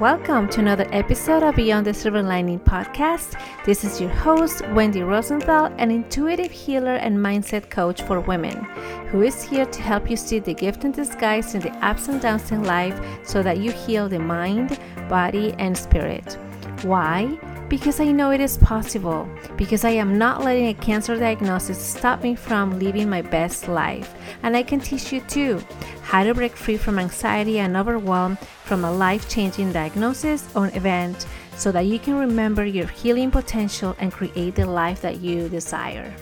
Welcome 0.00 0.48
to 0.50 0.60
another 0.60 0.86
episode 0.92 1.42
of 1.42 1.56
Beyond 1.56 1.86
the 1.86 1.92
Silver 1.92 2.22
Lining 2.22 2.58
podcast. 2.58 3.38
This 3.66 3.84
is 3.84 4.00
your 4.00 4.08
host, 4.10 4.66
Wendy 4.70 5.02
Rosenthal, 5.02 5.66
an 5.76 5.90
intuitive 5.90 6.50
healer 6.50 6.94
and 6.94 7.18
mindset 7.18 7.68
coach 7.68 8.00
for 8.02 8.20
women, 8.20 8.64
who 9.10 9.20
is 9.22 9.42
here 9.42 9.66
to 9.66 9.82
help 9.82 10.08
you 10.08 10.16
see 10.16 10.38
the 10.38 10.54
gift 10.54 10.84
in 10.84 10.92
disguise 10.92 11.54
in 11.54 11.60
the 11.60 11.72
ups 11.84 12.08
and 12.08 12.22
downs 12.22 12.50
in 12.50 12.64
life 12.64 12.98
so 13.22 13.42
that 13.42 13.58
you 13.58 13.72
heal 13.72 14.08
the 14.08 14.18
mind, 14.18 14.78
body, 15.08 15.54
and 15.58 15.76
spirit. 15.76 16.38
Why? 16.82 17.38
Because 17.72 18.00
I 18.00 18.12
know 18.12 18.32
it 18.32 18.40
is 18.42 18.58
possible. 18.58 19.26
Because 19.56 19.82
I 19.82 19.92
am 19.92 20.18
not 20.18 20.44
letting 20.44 20.68
a 20.68 20.74
cancer 20.74 21.16
diagnosis 21.16 21.78
stop 21.78 22.22
me 22.22 22.34
from 22.34 22.78
living 22.78 23.08
my 23.08 23.22
best 23.22 23.66
life. 23.66 24.14
And 24.42 24.54
I 24.54 24.62
can 24.62 24.78
teach 24.78 25.10
you 25.10 25.22
too 25.22 25.58
how 26.02 26.22
to 26.22 26.34
break 26.34 26.54
free 26.54 26.76
from 26.76 26.98
anxiety 26.98 27.60
and 27.60 27.74
overwhelm 27.74 28.36
from 28.64 28.84
a 28.84 28.92
life 28.92 29.26
changing 29.26 29.72
diagnosis 29.72 30.54
or 30.54 30.66
event 30.74 31.26
so 31.56 31.72
that 31.72 31.86
you 31.86 31.98
can 31.98 32.18
remember 32.18 32.66
your 32.66 32.88
healing 32.88 33.30
potential 33.30 33.96
and 34.00 34.12
create 34.12 34.54
the 34.54 34.66
life 34.66 35.00
that 35.00 35.22
you 35.22 35.48
desire. 35.48 36.14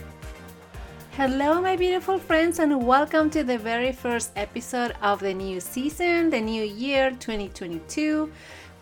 Hello, 1.17 1.59
my 1.59 1.75
beautiful 1.75 2.17
friends, 2.17 2.59
and 2.59 2.87
welcome 2.87 3.29
to 3.29 3.43
the 3.43 3.57
very 3.57 3.91
first 3.91 4.31
episode 4.37 4.93
of 5.01 5.19
the 5.19 5.33
new 5.33 5.59
season, 5.59 6.29
the 6.29 6.39
new 6.39 6.63
year 6.63 7.11
2022. 7.11 8.31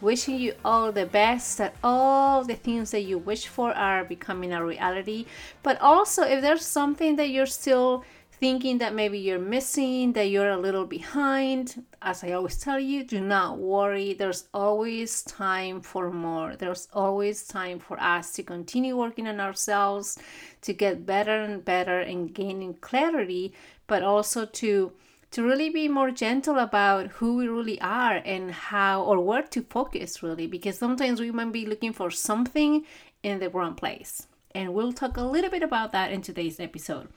Wishing 0.02 0.39
you 0.39 0.53
all 0.63 0.91
the 0.91 1.05
best, 1.05 1.58
that 1.58 1.76
all 1.84 2.44
the 2.44 2.55
things 2.55 2.91
that 2.91 3.02
you 3.02 3.17
wish 3.17 3.48
for 3.48 3.71
are 3.73 4.05
becoming 4.05 4.53
a 4.53 4.63
reality. 4.63 5.25
But 5.62 5.80
also, 5.81 6.23
if 6.23 6.41
there's 6.41 6.66
something 6.66 7.17
that 7.17 7.30
you're 7.30 7.45
still 7.45 8.05
thinking 8.39 8.77
that 8.77 8.95
maybe 8.95 9.20
you're 9.20 9.38
missing, 9.38 10.13
that 10.13 10.30
you're 10.30 10.52
a 10.52 10.58
little 10.58 10.85
behind, 10.85 11.84
as 12.02 12.23
I 12.23 12.31
always 12.31 12.58
tell 12.58 12.80
you, 12.80 13.03
do 13.03 13.20
not 13.20 13.58
worry. 13.58 14.14
There's 14.14 14.47
always 14.53 15.22
time 15.23 15.81
for 15.81 16.09
more. 16.09 16.55
There's 16.55 16.88
always 16.94 17.44
time 17.44 17.80
for 17.80 18.00
us 18.00 18.31
to 18.33 18.44
continue 18.44 18.95
working 18.95 19.27
on 19.27 19.42
ourselves, 19.42 20.17
to 20.61 20.72
get 20.72 21.05
better 21.05 21.42
and 21.42 21.66
better 21.66 22.00
and 22.00 22.33
gaining 22.33 22.75
clarity, 22.75 23.53
but 23.88 24.03
also 24.03 24.45
to 24.45 24.94
to 25.31 25.44
really 25.44 25.69
be 25.69 25.88
more 25.88 26.11
gentle 26.11 26.58
about 26.58 27.08
who 27.08 27.38
we 27.38 27.47
really 27.47 27.80
are 27.81 28.22
and 28.25 28.52
how 28.52 29.03
or 29.03 29.19
where 29.19 29.44
to 29.44 29.61
focus 29.63 30.23
really 30.23 30.47
because 30.47 30.77
sometimes 30.77 31.19
we 31.19 31.31
might 31.31 31.52
be 31.52 31.66
looking 31.66 31.94
for 31.94 32.09
something 32.09 32.86
in 33.23 33.39
the 33.39 33.49
wrong 33.49 33.75
place 33.75 34.27
and 34.55 34.73
we'll 34.73 34.94
talk 34.94 35.17
a 35.17 35.21
little 35.21 35.49
bit 35.49 35.63
about 35.63 35.91
that 35.91 36.11
in 36.11 36.21
today's 36.21 36.59
episode 36.59 37.08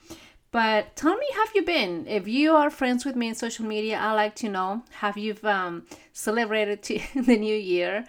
but 0.53 0.95
tell 0.95 1.17
me, 1.17 1.25
have 1.33 1.49
you 1.55 1.65
been? 1.65 2.05
If 2.07 2.27
you 2.27 2.53
are 2.53 2.69
friends 2.69 3.05
with 3.05 3.15
me 3.15 3.29
in 3.29 3.33
social 3.33 3.65
media, 3.65 3.97
I 3.97 4.13
like 4.13 4.35
to 4.35 4.49
know. 4.49 4.83
Have 4.99 5.17
you 5.17 5.35
um, 5.41 5.87
celebrated 6.13 6.83
the 7.15 7.37
new 7.37 7.55
year? 7.55 8.05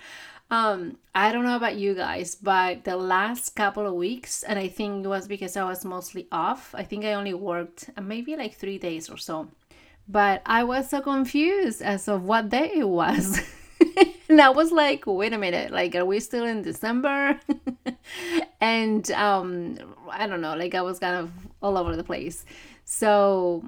Um, 0.50 0.98
I 1.14 1.32
don't 1.32 1.46
know 1.46 1.56
about 1.56 1.76
you 1.76 1.94
guys, 1.94 2.34
but 2.34 2.84
the 2.84 2.98
last 2.98 3.56
couple 3.56 3.86
of 3.86 3.94
weeks, 3.94 4.42
and 4.42 4.58
I 4.58 4.68
think 4.68 5.06
it 5.06 5.08
was 5.08 5.26
because 5.26 5.56
I 5.56 5.64
was 5.64 5.86
mostly 5.86 6.28
off. 6.30 6.74
I 6.74 6.82
think 6.82 7.06
I 7.06 7.14
only 7.14 7.32
worked 7.32 7.88
maybe 8.00 8.36
like 8.36 8.56
three 8.56 8.76
days 8.76 9.08
or 9.08 9.16
so. 9.16 9.48
But 10.08 10.42
I 10.44 10.64
was 10.64 10.90
so 10.90 11.00
confused 11.00 11.82
as 11.82 12.08
of 12.08 12.24
what 12.24 12.50
day 12.50 12.70
it 12.76 12.88
was. 12.88 13.40
and 14.28 14.40
I 14.40 14.50
was 14.50 14.70
like, 14.70 15.04
wait 15.06 15.32
a 15.32 15.38
minute, 15.38 15.70
like, 15.70 15.94
are 15.94 16.04
we 16.04 16.20
still 16.20 16.44
in 16.44 16.62
December? 16.62 17.40
and 18.60 19.10
um, 19.12 19.78
I 20.10 20.26
don't 20.26 20.40
know, 20.40 20.54
like, 20.56 20.74
I 20.74 20.82
was 20.82 20.98
kind 20.98 21.16
of 21.16 21.30
all 21.62 21.78
over 21.78 21.96
the 21.96 22.04
place. 22.04 22.44
So, 22.84 23.64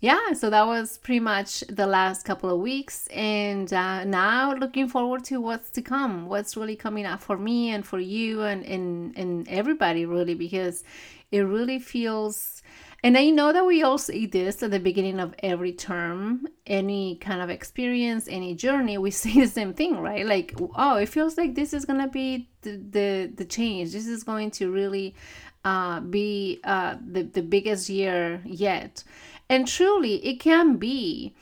yeah, 0.00 0.32
so 0.32 0.50
that 0.50 0.66
was 0.66 0.98
pretty 0.98 1.20
much 1.20 1.60
the 1.68 1.86
last 1.86 2.24
couple 2.24 2.50
of 2.50 2.60
weeks. 2.60 3.08
And 3.08 3.72
uh, 3.72 4.04
now 4.04 4.54
looking 4.54 4.88
forward 4.88 5.24
to 5.24 5.40
what's 5.40 5.70
to 5.70 5.82
come, 5.82 6.26
what's 6.26 6.56
really 6.56 6.76
coming 6.76 7.06
up 7.06 7.20
for 7.20 7.36
me 7.36 7.70
and 7.70 7.84
for 7.86 7.98
you 7.98 8.42
and, 8.42 8.64
and, 8.64 9.16
and 9.16 9.48
everybody, 9.48 10.06
really, 10.06 10.34
because 10.34 10.84
it 11.32 11.40
really 11.40 11.78
feels 11.78 12.61
and 13.02 13.18
I 13.18 13.30
know 13.30 13.52
that 13.52 13.66
we 13.66 13.82
all 13.82 13.98
say 13.98 14.26
this 14.26 14.62
at 14.62 14.70
the 14.70 14.78
beginning 14.78 15.18
of 15.18 15.34
every 15.40 15.72
term, 15.72 16.46
any 16.66 17.16
kind 17.16 17.42
of 17.42 17.50
experience, 17.50 18.28
any 18.30 18.54
journey, 18.54 18.96
we 18.96 19.10
say 19.22 19.40
the 19.40 19.48
same 19.48 19.74
thing, 19.74 19.98
right? 19.98 20.24
Like, 20.24 20.54
oh, 20.76 20.96
it 20.96 21.08
feels 21.08 21.36
like 21.36 21.54
this 21.54 21.72
is 21.72 21.84
gonna 21.84 22.08
be 22.08 22.48
the 22.62 22.76
the, 22.76 23.32
the 23.34 23.44
change. 23.44 23.92
This 23.92 24.06
is 24.06 24.22
going 24.22 24.52
to 24.52 24.70
really 24.70 25.16
uh, 25.64 26.00
be 26.00 26.60
uh, 26.64 26.96
the 27.04 27.22
the 27.22 27.42
biggest 27.42 27.88
year 27.88 28.40
yet, 28.44 29.02
and 29.48 29.66
truly, 29.66 30.24
it 30.24 30.38
can 30.40 30.76
be. 30.76 31.34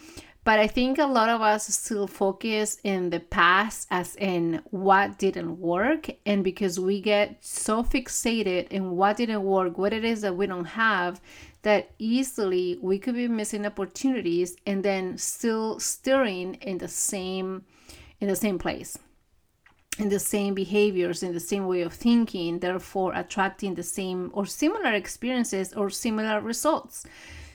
But 0.42 0.58
I 0.58 0.66
think 0.66 0.98
a 0.98 1.04
lot 1.04 1.28
of 1.28 1.42
us 1.42 1.66
still 1.66 2.06
focus 2.06 2.78
in 2.82 3.10
the 3.10 3.20
past 3.20 3.86
as 3.90 4.16
in 4.16 4.62
what 4.70 5.18
didn't 5.18 5.60
work. 5.60 6.08
And 6.24 6.42
because 6.42 6.80
we 6.80 7.00
get 7.00 7.44
so 7.44 7.82
fixated 7.82 8.68
in 8.68 8.92
what 8.92 9.18
didn't 9.18 9.42
work, 9.42 9.76
what 9.76 9.92
it 9.92 10.04
is 10.04 10.22
that 10.22 10.36
we 10.36 10.46
don't 10.46 10.64
have, 10.64 11.20
that 11.62 11.90
easily 11.98 12.78
we 12.80 12.98
could 12.98 13.14
be 13.14 13.28
missing 13.28 13.66
opportunities 13.66 14.56
and 14.66 14.82
then 14.82 15.18
still 15.18 15.78
steering 15.78 16.54
in 16.54 16.78
the 16.78 16.88
same 16.88 17.64
in 18.20 18.28
the 18.28 18.36
same 18.36 18.58
place 18.58 18.98
in 19.98 20.08
the 20.08 20.18
same 20.18 20.54
behaviors 20.54 21.22
in 21.22 21.32
the 21.32 21.40
same 21.40 21.66
way 21.66 21.82
of 21.82 21.92
thinking 21.92 22.58
therefore 22.60 23.12
attracting 23.14 23.74
the 23.74 23.82
same 23.82 24.30
or 24.32 24.46
similar 24.46 24.92
experiences 24.92 25.72
or 25.74 25.90
similar 25.90 26.40
results 26.40 27.04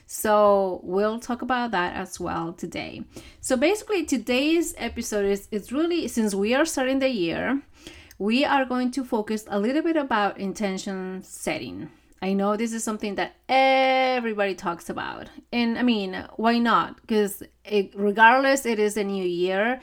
so 0.06 0.80
we'll 0.82 1.18
talk 1.18 1.42
about 1.42 1.72
that 1.72 1.94
as 1.94 2.18
well 2.18 2.52
today 2.52 3.02
so 3.40 3.56
basically 3.56 4.04
today's 4.04 4.74
episode 4.78 5.24
is 5.24 5.48
it's 5.50 5.72
really 5.72 6.06
since 6.08 6.34
we 6.34 6.54
are 6.54 6.64
starting 6.64 7.00
the 7.00 7.08
year 7.08 7.60
we 8.18 8.44
are 8.44 8.64
going 8.64 8.90
to 8.90 9.04
focus 9.04 9.44
a 9.48 9.58
little 9.58 9.82
bit 9.82 9.96
about 9.96 10.38
intention 10.38 11.22
setting 11.22 11.90
I 12.22 12.32
know 12.32 12.56
this 12.56 12.72
is 12.72 12.82
something 12.82 13.16
that 13.16 13.36
everybody 13.48 14.54
talks 14.54 14.88
about. 14.88 15.28
And 15.52 15.78
I 15.78 15.82
mean, 15.82 16.26
why 16.36 16.58
not? 16.58 17.00
Because 17.00 17.42
regardless, 17.94 18.64
it 18.64 18.78
is 18.78 18.96
a 18.96 19.04
new 19.04 19.24
year. 19.24 19.80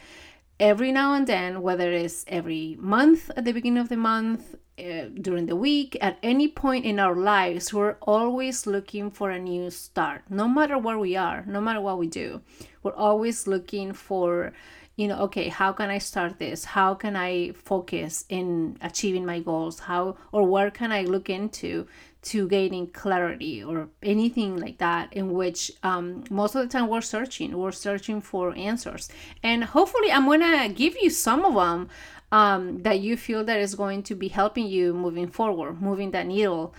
Every 0.59 0.91
now 0.91 1.13
and 1.13 1.27
then, 1.27 1.61
whether 1.61 1.91
it's 1.91 2.25
every 2.27 2.75
month 2.79 3.29
at 3.35 3.45
the 3.45 3.51
beginning 3.51 3.79
of 3.79 3.89
the 3.89 3.97
month, 3.97 4.55
uh, 4.79 5.05
during 5.21 5.45
the 5.45 5.55
week, 5.55 5.97
at 6.01 6.17
any 6.23 6.47
point 6.47 6.85
in 6.85 6.99
our 6.99 7.15
lives, 7.15 7.73
we're 7.73 7.97
always 8.01 8.65
looking 8.65 9.11
for 9.11 9.29
a 9.29 9.39
new 9.39 9.69
start. 9.69 10.23
No 10.29 10.47
matter 10.47 10.77
where 10.77 10.97
we 10.97 11.15
are, 11.15 11.43
no 11.47 11.61
matter 11.61 11.79
what 11.79 11.99
we 11.99 12.07
do, 12.07 12.41
we're 12.81 12.95
always 12.95 13.47
looking 13.47 13.93
for 13.93 14.53
you 14.95 15.07
know 15.07 15.17
okay 15.21 15.47
how 15.47 15.71
can 15.71 15.89
i 15.89 15.97
start 15.97 16.37
this? 16.37 16.65
How 16.65 16.93
can 16.93 17.15
i 17.15 17.51
focus 17.53 18.25
in 18.29 18.77
achieving 18.81 19.25
my 19.25 19.39
goals? 19.39 19.79
How 19.79 20.17
or 20.31 20.43
where 20.43 20.69
can 20.69 20.91
i 20.91 21.01
look 21.01 21.29
into 21.29 21.87
to 22.23 22.47
gaining 22.47 22.87
clarity 22.87 23.63
or 23.63 23.89
anything 24.01 24.57
like 24.57 24.77
that 24.77 25.11
in 25.11 25.33
which 25.33 25.71
um, 25.83 26.23
most 26.29 26.55
of 26.55 26.61
the 26.61 26.69
time 26.69 26.87
we're 26.87 27.01
searching 27.01 27.57
we're 27.57 27.71
searching 27.71 28.21
for 28.21 28.55
answers. 28.55 29.09
And 29.41 29.63
hopefully 29.63 30.11
i'm 30.11 30.25
gonna 30.25 30.69
give 30.69 30.95
you 31.01 31.09
some 31.09 31.43
of 31.43 31.55
them 31.55 31.89
um, 32.33 32.81
that 32.81 32.99
you 32.99 33.15
feel 33.15 33.43
that 33.43 33.59
is 33.59 33.75
going 33.75 34.01
to 34.03 34.15
be 34.15 34.27
helping 34.27 34.65
you 34.67 34.93
moving 34.93 35.27
forward 35.27 35.81
moving 35.81 36.11
that 36.11 36.25
needle 36.25 36.73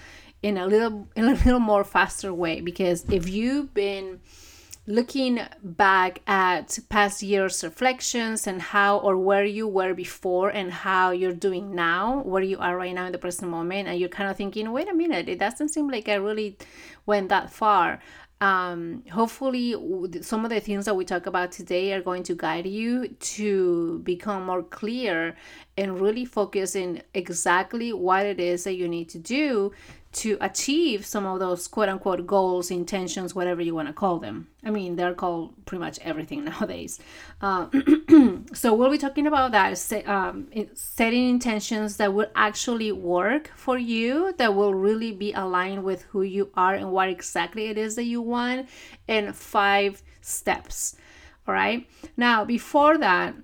in 0.44 0.58
a 0.58 0.66
little 0.66 1.08
in 1.16 1.24
a 1.24 1.32
little 1.32 1.58
more 1.58 1.84
faster 1.84 2.32
way. 2.34 2.60
Because 2.60 3.04
if 3.08 3.28
you've 3.28 3.72
been 3.72 4.20
looking 4.86 5.40
back 5.62 6.20
at 6.26 6.78
past 6.90 7.22
years 7.22 7.64
reflections 7.64 8.46
and 8.46 8.60
how 8.60 8.98
or 8.98 9.16
where 9.16 9.46
you 9.46 9.66
were 9.66 9.94
before 9.94 10.50
and 10.50 10.70
how 10.70 11.10
you're 11.10 11.32
doing 11.32 11.74
now 11.74 12.20
where 12.24 12.42
you 12.42 12.58
are 12.58 12.76
right 12.76 12.94
now 12.94 13.06
in 13.06 13.12
the 13.12 13.16
present 13.16 13.50
moment 13.50 13.88
and 13.88 13.98
you're 13.98 14.10
kind 14.10 14.30
of 14.30 14.36
thinking 14.36 14.70
wait 14.72 14.86
a 14.86 14.92
minute 14.92 15.26
it 15.26 15.38
doesn't 15.38 15.70
seem 15.70 15.88
like 15.88 16.06
i 16.06 16.14
really 16.14 16.58
went 17.06 17.30
that 17.30 17.50
far 17.50 17.98
um, 18.44 19.02
hopefully 19.10 19.74
some 20.20 20.44
of 20.44 20.50
the 20.50 20.60
things 20.60 20.84
that 20.84 20.94
we 20.94 21.06
talk 21.06 21.24
about 21.24 21.50
today 21.50 21.94
are 21.94 22.02
going 22.02 22.22
to 22.24 22.34
guide 22.34 22.66
you 22.66 23.08
to 23.08 24.00
become 24.00 24.44
more 24.44 24.62
clear 24.62 25.34
and 25.78 25.98
really 25.98 26.26
focus 26.26 26.76
in 26.76 27.02
exactly 27.14 27.94
what 27.94 28.26
it 28.26 28.38
is 28.38 28.64
that 28.64 28.74
you 28.74 28.86
need 28.86 29.08
to 29.08 29.18
do 29.18 29.72
to 30.14 30.38
achieve 30.40 31.04
some 31.04 31.26
of 31.26 31.40
those 31.40 31.66
quote 31.66 31.88
unquote 31.88 32.26
goals, 32.26 32.70
intentions, 32.70 33.34
whatever 33.34 33.60
you 33.60 33.74
want 33.74 33.88
to 33.88 33.94
call 33.94 34.18
them. 34.18 34.48
I 34.64 34.70
mean, 34.70 34.96
they're 34.96 35.14
called 35.14 35.66
pretty 35.66 35.80
much 35.80 35.98
everything 36.00 36.44
nowadays. 36.50 37.00
Uh, 37.40 37.66
so 38.52 38.74
we'll 38.74 38.90
be 38.90 38.98
talking 38.98 39.26
about 39.26 39.52
that, 39.52 40.08
um, 40.08 40.48
setting 40.74 41.28
intentions 41.28 41.96
that 41.96 42.14
will 42.14 42.30
actually 42.34 42.92
work 42.92 43.50
for 43.56 43.76
you, 43.76 44.34
that 44.38 44.54
will 44.54 44.74
really 44.74 45.12
be 45.12 45.32
aligned 45.32 45.82
with 45.82 46.02
who 46.04 46.22
you 46.22 46.50
are 46.54 46.74
and 46.74 46.92
what 46.92 47.08
exactly 47.08 47.66
it 47.66 47.76
is 47.76 47.96
that 47.96 48.04
you 48.04 48.22
want, 48.22 48.68
and 49.08 49.34
five 49.34 50.02
steps. 50.20 50.96
All 51.46 51.54
right. 51.54 51.86
Now, 52.16 52.44
before 52.44 52.96
that, 52.98 53.34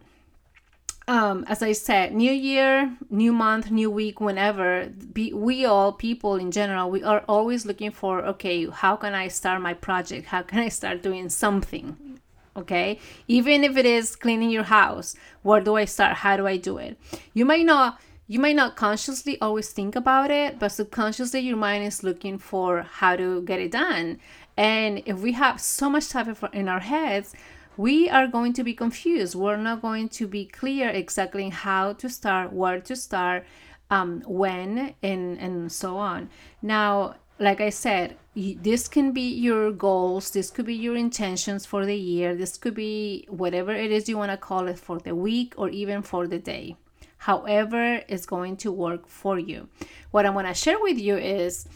um, 1.10 1.44
as 1.48 1.60
I 1.60 1.72
said, 1.72 2.14
new 2.14 2.30
year, 2.30 2.96
new 3.10 3.32
month, 3.32 3.68
new 3.72 3.90
week, 3.90 4.20
whenever, 4.20 4.92
be, 5.12 5.32
we 5.32 5.64
all, 5.64 5.92
people 5.92 6.36
in 6.36 6.52
general, 6.52 6.88
we 6.88 7.02
are 7.02 7.24
always 7.26 7.66
looking 7.66 7.90
for, 7.90 8.24
okay, 8.26 8.68
how 8.70 8.94
can 8.94 9.12
I 9.12 9.26
start 9.26 9.60
my 9.60 9.74
project? 9.74 10.28
How 10.28 10.42
can 10.42 10.60
I 10.60 10.68
start 10.68 11.02
doing 11.02 11.28
something? 11.28 12.20
Okay. 12.56 13.00
Even 13.26 13.64
if 13.64 13.76
it 13.76 13.86
is 13.86 14.14
cleaning 14.14 14.50
your 14.50 14.62
house, 14.62 15.16
where 15.42 15.60
do 15.60 15.74
I 15.74 15.84
start? 15.84 16.18
How 16.18 16.36
do 16.36 16.46
I 16.46 16.56
do 16.56 16.78
it? 16.78 16.96
You 17.34 17.44
might 17.44 17.66
not. 17.66 18.00
You 18.28 18.38
might 18.38 18.54
not 18.54 18.76
consciously 18.76 19.36
always 19.40 19.70
think 19.72 19.96
about 19.96 20.30
it, 20.30 20.60
but 20.60 20.70
subconsciously 20.70 21.40
your 21.40 21.56
mind 21.56 21.82
is 21.82 22.04
looking 22.04 22.38
for 22.38 22.82
how 22.82 23.16
to 23.16 23.42
get 23.42 23.58
it 23.58 23.72
done. 23.72 24.20
And 24.56 25.02
if 25.04 25.18
we 25.18 25.32
have 25.32 25.60
so 25.60 25.90
much 25.90 26.04
stuff 26.04 26.44
in 26.52 26.68
our 26.68 26.78
heads, 26.78 27.34
we 27.80 28.10
are 28.10 28.26
going 28.26 28.52
to 28.52 28.62
be 28.62 28.74
confused. 28.74 29.34
We're 29.34 29.56
not 29.56 29.80
going 29.80 30.10
to 30.10 30.26
be 30.26 30.44
clear 30.44 30.90
exactly 30.90 31.48
how 31.48 31.94
to 31.94 32.10
start, 32.10 32.52
where 32.52 32.78
to 32.82 32.94
start, 32.94 33.46
um, 33.88 34.22
when, 34.26 34.94
and, 35.02 35.38
and 35.38 35.72
so 35.72 35.96
on. 35.96 36.28
Now, 36.60 37.14
like 37.38 37.62
I 37.62 37.70
said, 37.70 38.18
this 38.36 38.86
can 38.86 39.12
be 39.12 39.26
your 39.32 39.72
goals, 39.72 40.30
this 40.30 40.50
could 40.50 40.66
be 40.66 40.74
your 40.74 40.94
intentions 40.94 41.64
for 41.64 41.86
the 41.86 41.96
year, 41.96 42.34
this 42.34 42.58
could 42.58 42.74
be 42.74 43.24
whatever 43.30 43.72
it 43.72 43.90
is 43.90 44.10
you 44.10 44.18
want 44.18 44.30
to 44.30 44.36
call 44.36 44.68
it 44.68 44.78
for 44.78 44.98
the 44.98 45.14
week 45.14 45.54
or 45.56 45.70
even 45.70 46.02
for 46.02 46.26
the 46.26 46.38
day. 46.38 46.76
However, 47.16 48.02
it's 48.08 48.26
going 48.26 48.58
to 48.58 48.70
work 48.70 49.08
for 49.08 49.38
you. 49.38 49.70
What 50.10 50.26
I'm 50.26 50.34
going 50.34 50.44
to 50.44 50.52
share 50.52 50.78
with 50.78 50.98
you 50.98 51.16
is 51.16 51.66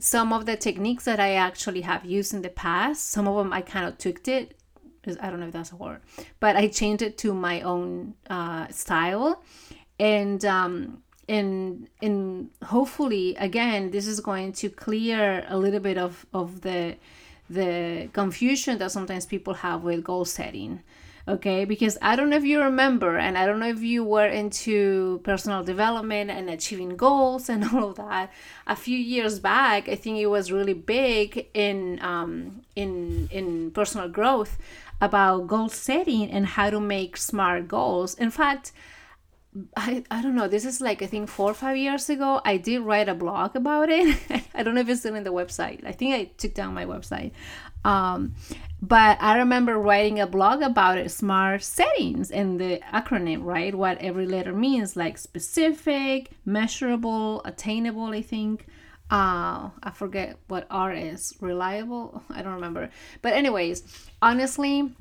some 0.00 0.32
of 0.32 0.44
the 0.44 0.56
techniques 0.56 1.04
that 1.04 1.20
I 1.20 1.34
actually 1.34 1.82
have 1.82 2.04
used 2.04 2.34
in 2.34 2.42
the 2.42 2.48
past. 2.48 3.10
Some 3.10 3.28
of 3.28 3.36
them 3.36 3.52
I 3.52 3.60
kind 3.60 3.86
of 3.86 3.98
tweaked 3.98 4.26
it 4.26 4.56
I 5.20 5.30
don't 5.30 5.40
know 5.40 5.46
if 5.46 5.52
that's 5.52 5.72
a 5.72 5.76
word, 5.76 6.00
but 6.40 6.56
I 6.56 6.68
changed 6.68 7.02
it 7.02 7.18
to 7.18 7.34
my 7.34 7.60
own 7.62 8.14
uh, 8.30 8.68
style, 8.68 9.42
and 9.98 10.44
um, 10.44 11.02
and 11.28 11.88
and 12.00 12.50
hopefully 12.64 13.34
again 13.36 13.90
this 13.90 14.06
is 14.06 14.20
going 14.20 14.52
to 14.52 14.68
clear 14.68 15.44
a 15.48 15.56
little 15.56 15.80
bit 15.80 15.98
of 15.98 16.26
of 16.32 16.60
the 16.62 16.96
the 17.48 18.08
confusion 18.12 18.78
that 18.78 18.90
sometimes 18.90 19.26
people 19.26 19.54
have 19.54 19.82
with 19.82 20.02
goal 20.02 20.24
setting 20.24 20.82
okay? 21.28 21.64
Because 21.64 21.98
i 22.02 22.16
don't 22.16 22.30
know 22.30 22.36
if 22.36 22.44
you 22.44 22.60
remember 22.60 23.16
and 23.16 23.38
i 23.38 23.46
don't 23.46 23.60
know 23.60 23.68
if 23.68 23.80
you 23.80 24.04
were 24.04 24.26
into 24.26 25.20
personal 25.24 25.62
development 25.62 26.30
and 26.30 26.50
achieving 26.50 26.96
goals 26.96 27.48
and 27.48 27.64
all 27.72 27.90
of 27.90 27.96
that. 27.96 28.32
A 28.66 28.76
few 28.76 28.98
years 28.98 29.38
back 29.38 29.88
i 29.88 29.94
think 29.94 30.18
it 30.18 30.26
was 30.26 30.50
really 30.50 30.74
big 30.74 31.48
in 31.54 32.00
um, 32.02 32.62
in 32.74 33.28
in 33.30 33.70
personal 33.70 34.08
growth 34.08 34.58
about 35.02 35.48
goal 35.48 35.68
setting 35.68 36.30
and 36.30 36.46
how 36.46 36.70
to 36.70 36.80
make 36.80 37.16
smart 37.16 37.66
goals. 37.66 38.14
In 38.14 38.30
fact, 38.30 38.70
I, 39.76 40.04
I 40.10 40.22
don't 40.22 40.36
know, 40.36 40.46
this 40.48 40.64
is 40.64 40.80
like 40.80 41.02
I 41.02 41.06
think 41.06 41.28
four 41.28 41.50
or 41.50 41.54
five 41.54 41.76
years 41.76 42.08
ago. 42.08 42.40
I 42.44 42.56
did 42.56 42.80
write 42.82 43.08
a 43.08 43.14
blog 43.14 43.56
about 43.56 43.90
it. 43.90 44.16
I 44.54 44.62
don't 44.62 44.76
know 44.76 44.80
if 44.80 44.88
it's 44.88 45.00
still 45.00 45.16
in 45.16 45.24
the 45.24 45.32
website. 45.32 45.84
I 45.84 45.90
think 45.90 46.14
I 46.14 46.24
took 46.38 46.54
down 46.54 46.72
my 46.72 46.86
website. 46.86 47.32
Um, 47.84 48.36
but 48.80 49.18
I 49.20 49.38
remember 49.38 49.76
writing 49.76 50.20
a 50.20 50.26
blog 50.26 50.62
about 50.62 50.98
it, 50.98 51.10
smart 51.10 51.64
settings 51.64 52.30
and 52.30 52.60
the 52.60 52.80
acronym, 52.94 53.42
right? 53.42 53.74
What 53.74 53.98
every 53.98 54.26
letter 54.26 54.52
means, 54.52 54.96
like 54.96 55.18
specific, 55.18 56.30
measurable, 56.44 57.42
attainable, 57.44 58.06
I 58.06 58.22
think 58.22 58.66
uh 59.12 59.68
i 59.82 59.90
forget 59.92 60.38
what 60.48 60.66
r 60.70 60.92
is. 60.92 61.34
Reliable? 61.40 62.22
I 62.30 62.40
don't 62.42 62.54
remember. 62.54 62.88
But 63.20 63.34
anyways 63.34 64.10
honestly 64.22 64.94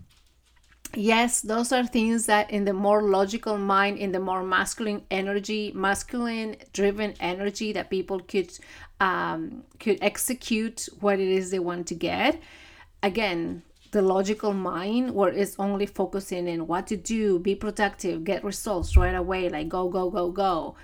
yes 0.94 1.42
those 1.42 1.72
are 1.72 1.86
things 1.86 2.26
that 2.26 2.52
in 2.52 2.66
the 2.66 2.74
more 2.74 3.02
logical 3.02 3.58
mind 3.58 3.98
in 3.98 4.12
the 4.12 4.20
more 4.20 4.44
masculine 4.44 5.02
energy 5.10 5.72
masculine 5.74 6.58
driven 6.74 7.14
energy 7.22 7.72
that 7.72 7.90
people 7.90 8.20
could 8.20 8.52
um 9.00 9.64
could 9.80 9.98
execute 10.02 10.90
what 11.00 11.18
it 11.18 11.30
is 11.30 11.50
they 11.50 11.60
want 11.60 11.88
to 11.88 11.96
get. 11.96 12.40
Again 13.02 13.64
the 13.92 14.02
logical 14.02 14.54
mind 14.54 15.14
where 15.14 15.30
it's 15.42 15.56
only 15.60 15.86
focusing 15.86 16.48
in 16.48 16.68
what 16.68 16.88
to 16.88 16.98
do 16.98 17.40
be 17.40 17.56
productive 17.56 18.26
get 18.26 18.44
results 18.44 18.98
right 18.98 19.16
away 19.16 19.48
like 19.48 19.70
go 19.70 19.88
go 19.88 20.10
go 20.10 20.30
go. 20.32 20.76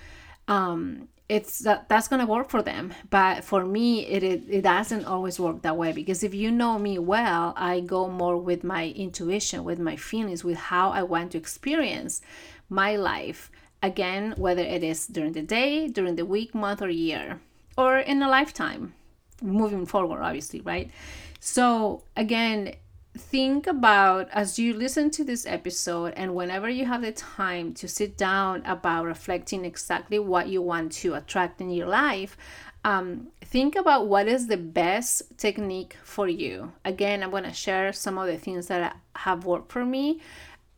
Um 0.46 1.08
it's 1.28 1.58
that 1.60 1.88
that's 1.88 2.08
gonna 2.08 2.26
work 2.26 2.48
for 2.48 2.62
them 2.62 2.94
but 3.10 3.44
for 3.44 3.64
me 3.64 4.06
it, 4.06 4.22
it 4.22 4.42
it 4.48 4.62
doesn't 4.62 5.04
always 5.04 5.38
work 5.38 5.60
that 5.62 5.76
way 5.76 5.92
because 5.92 6.22
if 6.22 6.32
you 6.32 6.50
know 6.50 6.78
me 6.78 6.98
well 6.98 7.52
i 7.56 7.80
go 7.80 8.08
more 8.08 8.38
with 8.38 8.64
my 8.64 8.88
intuition 8.96 9.62
with 9.62 9.78
my 9.78 9.94
feelings 9.94 10.42
with 10.42 10.56
how 10.56 10.90
i 10.90 11.02
want 11.02 11.32
to 11.32 11.38
experience 11.38 12.22
my 12.68 12.96
life. 12.96 13.50
Again 13.80 14.34
whether 14.36 14.62
it 14.62 14.82
is 14.82 15.06
during 15.06 15.32
the 15.32 15.42
day 15.42 15.86
during 15.86 16.16
the 16.16 16.26
week 16.26 16.52
month 16.52 16.82
or 16.82 16.90
year 16.90 17.40
or 17.76 17.98
in 17.98 18.20
a 18.22 18.28
lifetime 18.28 18.94
moving 19.40 19.86
forward 19.86 20.20
obviously 20.20 20.60
right? 20.62 20.90
So 21.38 22.02
again 22.16 22.74
think 23.16 23.66
about 23.66 24.28
as 24.32 24.58
you 24.58 24.74
listen 24.74 25.10
to 25.10 25.24
this 25.24 25.46
episode 25.46 26.12
and 26.16 26.34
whenever 26.34 26.68
you 26.68 26.84
have 26.84 27.02
the 27.02 27.12
time 27.12 27.74
to 27.74 27.88
sit 27.88 28.16
down 28.16 28.62
about 28.64 29.04
reflecting 29.04 29.64
exactly 29.64 30.18
what 30.18 30.48
you 30.48 30.62
want 30.62 30.92
to 30.92 31.14
attract 31.14 31.60
in 31.60 31.70
your 31.70 31.88
life 31.88 32.36
um, 32.84 33.28
think 33.42 33.76
about 33.76 34.06
what 34.06 34.28
is 34.28 34.46
the 34.46 34.56
best 34.56 35.36
technique 35.36 35.96
for 36.02 36.28
you. 36.28 36.72
Again 36.84 37.22
i'm 37.22 37.30
going 37.30 37.44
to 37.44 37.52
share 37.52 37.92
some 37.92 38.18
of 38.18 38.26
the 38.26 38.38
things 38.38 38.68
that 38.68 38.96
have 39.16 39.44
worked 39.44 39.72
for 39.72 39.84
me 39.84 40.20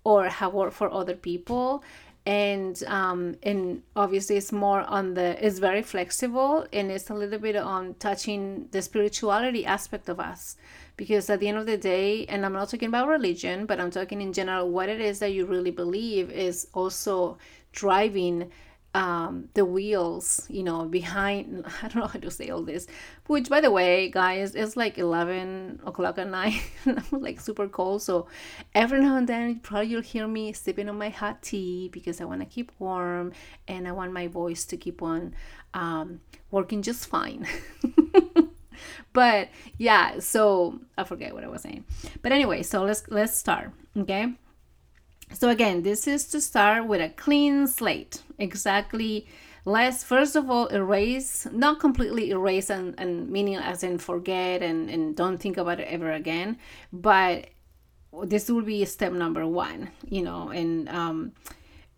or 0.04 0.24
have 0.28 0.54
worked 0.54 0.74
for 0.74 0.92
other 0.92 1.14
people. 1.14 1.84
And 2.26 2.82
um, 2.86 3.36
and 3.42 3.82
obviously 3.96 4.36
it's 4.36 4.52
more 4.52 4.82
on 4.82 5.14
the 5.14 5.44
it's 5.44 5.58
very 5.58 5.82
flexible 5.82 6.66
and 6.72 6.90
it's 6.90 7.08
a 7.08 7.14
little 7.14 7.38
bit 7.38 7.56
on 7.56 7.94
touching 7.94 8.68
the 8.72 8.82
spirituality 8.82 9.64
aspect 9.64 10.08
of 10.08 10.20
us 10.20 10.56
because 11.00 11.30
at 11.30 11.40
the 11.40 11.48
end 11.48 11.56
of 11.56 11.64
the 11.64 11.78
day 11.78 12.26
and 12.26 12.44
i'm 12.44 12.52
not 12.52 12.68
talking 12.68 12.88
about 12.88 13.08
religion 13.08 13.64
but 13.64 13.80
i'm 13.80 13.90
talking 13.90 14.20
in 14.20 14.34
general 14.34 14.68
what 14.68 14.86
it 14.90 15.00
is 15.00 15.18
that 15.18 15.32
you 15.32 15.46
really 15.46 15.70
believe 15.70 16.30
is 16.30 16.68
also 16.74 17.38
driving 17.72 18.50
um, 18.92 19.48
the 19.54 19.64
wheels, 19.64 20.46
you 20.48 20.64
know, 20.64 20.84
behind. 20.84 21.64
I 21.82 21.86
don't 21.86 22.02
know 22.02 22.08
how 22.08 22.18
to 22.18 22.28
say 22.28 22.50
all 22.50 22.64
this. 22.64 22.88
Which, 23.28 23.48
by 23.48 23.60
the 23.60 23.70
way, 23.70 24.10
guys, 24.10 24.56
it's 24.56 24.76
like 24.76 24.98
eleven 24.98 25.80
o'clock 25.86 26.18
at 26.18 26.28
night. 26.28 26.60
I'm 26.86 27.04
like 27.12 27.40
super 27.40 27.68
cold, 27.68 28.02
so 28.02 28.26
every 28.74 29.00
now 29.00 29.16
and 29.16 29.28
then, 29.28 29.60
probably 29.60 29.90
you'll 29.90 30.02
hear 30.02 30.26
me 30.26 30.52
sipping 30.52 30.88
on 30.88 30.98
my 30.98 31.10
hot 31.10 31.40
tea 31.40 31.88
because 31.92 32.20
I 32.20 32.24
want 32.24 32.40
to 32.40 32.46
keep 32.46 32.72
warm 32.80 33.32
and 33.68 33.86
I 33.86 33.92
want 33.92 34.12
my 34.12 34.26
voice 34.26 34.64
to 34.64 34.76
keep 34.76 35.02
on 35.02 35.36
um, 35.72 36.20
working 36.50 36.82
just 36.82 37.06
fine. 37.06 37.46
but 39.12 39.48
yeah, 39.78 40.18
so 40.18 40.80
I 40.96 41.04
forget 41.04 41.34
what 41.34 41.44
I 41.44 41.48
was 41.48 41.62
saying. 41.62 41.84
But 42.22 42.32
anyway, 42.32 42.62
so 42.62 42.82
let's 42.84 43.04
let's 43.08 43.36
start. 43.36 43.72
Okay. 43.96 44.34
So 45.32 45.48
again, 45.48 45.82
this 45.82 46.06
is 46.06 46.26
to 46.28 46.40
start 46.40 46.86
with 46.86 47.00
a 47.00 47.08
clean 47.08 47.66
slate. 47.66 48.22
Exactly. 48.38 49.26
Let's 49.64 50.02
first 50.02 50.36
of 50.36 50.50
all 50.50 50.66
erase, 50.66 51.46
not 51.52 51.80
completely 51.80 52.30
erase 52.30 52.70
and, 52.70 52.94
and 52.98 53.30
meaning 53.30 53.56
as 53.56 53.82
in 53.82 53.98
forget 53.98 54.62
and, 54.62 54.88
and 54.90 55.14
don't 55.14 55.38
think 55.38 55.56
about 55.56 55.80
it 55.80 55.88
ever 55.88 56.12
again, 56.12 56.58
but 56.92 57.50
this 58.24 58.50
will 58.50 58.62
be 58.62 58.84
step 58.86 59.12
number 59.12 59.46
one, 59.46 59.90
you 60.08 60.22
know, 60.22 60.48
and 60.48 60.88
um 60.88 61.32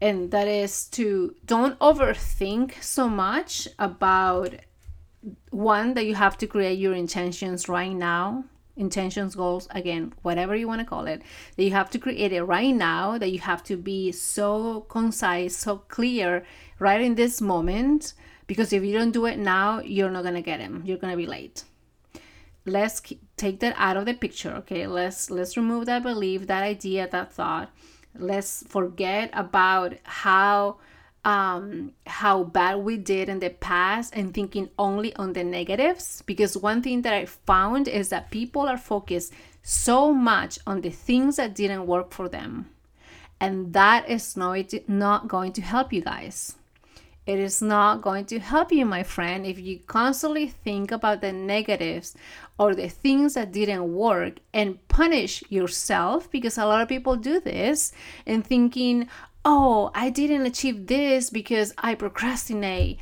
and 0.00 0.32
that 0.32 0.48
is 0.48 0.86
to 0.88 1.34
don't 1.46 1.78
overthink 1.78 2.82
so 2.82 3.08
much 3.08 3.68
about 3.78 4.54
one 5.50 5.94
that 5.94 6.06
you 6.06 6.14
have 6.14 6.36
to 6.38 6.46
create 6.46 6.78
your 6.78 6.94
intentions 6.94 7.68
right 7.68 7.92
now. 7.92 8.44
Intentions 8.76 9.34
goals 9.34 9.68
again 9.72 10.14
whatever 10.22 10.56
you 10.56 10.66
want 10.66 10.80
to 10.80 10.86
call 10.86 11.06
it. 11.06 11.22
That 11.56 11.62
you 11.62 11.72
have 11.72 11.90
to 11.90 11.98
create 11.98 12.32
it 12.32 12.42
right 12.42 12.74
now 12.74 13.18
that 13.18 13.30
you 13.30 13.38
have 13.40 13.62
to 13.64 13.76
be 13.76 14.12
so 14.12 14.80
concise 14.88 15.56
so 15.56 15.78
clear 15.78 16.44
right 16.78 17.00
in 17.00 17.14
this 17.14 17.40
moment 17.40 18.14
because 18.46 18.72
if 18.72 18.82
you 18.82 18.94
don't 18.94 19.12
do 19.12 19.26
it 19.26 19.38
now 19.38 19.80
you're 19.80 20.10
not 20.10 20.22
going 20.22 20.34
to 20.34 20.42
get 20.42 20.58
them 20.58 20.82
you're 20.86 20.96
going 20.96 21.12
to 21.12 21.16
be 21.16 21.26
late. 21.26 21.64
Let's 22.64 23.02
take 23.36 23.60
that 23.60 23.74
out 23.76 23.96
of 23.96 24.06
the 24.06 24.14
picture 24.14 24.52
okay? 24.60 24.86
Let's 24.86 25.30
let's 25.30 25.56
remove 25.56 25.84
that 25.86 26.02
belief 26.02 26.46
that 26.46 26.62
idea 26.62 27.06
that 27.12 27.32
thought. 27.32 27.70
Let's 28.14 28.64
forget 28.66 29.30
about 29.34 29.94
how 30.04 30.78
um, 31.24 31.92
how 32.06 32.44
bad 32.44 32.76
we 32.76 32.96
did 32.96 33.28
in 33.28 33.38
the 33.38 33.50
past 33.50 34.12
and 34.14 34.34
thinking 34.34 34.70
only 34.78 35.14
on 35.16 35.32
the 35.32 35.44
negatives. 35.44 36.22
Because 36.26 36.56
one 36.56 36.82
thing 36.82 37.02
that 37.02 37.14
I 37.14 37.26
found 37.26 37.88
is 37.88 38.08
that 38.08 38.30
people 38.30 38.62
are 38.62 38.78
focused 38.78 39.32
so 39.62 40.12
much 40.12 40.58
on 40.66 40.80
the 40.80 40.90
things 40.90 41.36
that 41.36 41.54
didn't 41.54 41.86
work 41.86 42.10
for 42.10 42.28
them. 42.28 42.70
And 43.40 43.72
that 43.72 44.08
is 44.08 44.36
not, 44.36 44.72
not 44.88 45.28
going 45.28 45.52
to 45.54 45.62
help 45.62 45.92
you 45.92 46.02
guys. 46.02 46.56
It 47.24 47.38
is 47.38 47.62
not 47.62 48.02
going 48.02 48.24
to 48.26 48.40
help 48.40 48.72
you, 48.72 48.84
my 48.84 49.04
friend, 49.04 49.46
if 49.46 49.56
you 49.56 49.78
constantly 49.86 50.48
think 50.48 50.90
about 50.90 51.20
the 51.20 51.32
negatives 51.32 52.16
or 52.58 52.74
the 52.74 52.88
things 52.88 53.34
that 53.34 53.52
didn't 53.52 53.94
work 53.94 54.40
and 54.52 54.86
punish 54.88 55.44
yourself 55.48 56.28
because 56.32 56.58
a 56.58 56.66
lot 56.66 56.82
of 56.82 56.88
people 56.88 57.14
do 57.14 57.38
this 57.38 57.92
and 58.26 58.44
thinking, 58.44 59.08
oh, 59.44 59.90
I 59.94 60.10
didn't 60.10 60.46
achieve 60.46 60.86
this 60.86 61.30
because 61.30 61.72
I 61.78 61.94
procrastinate, 61.94 62.98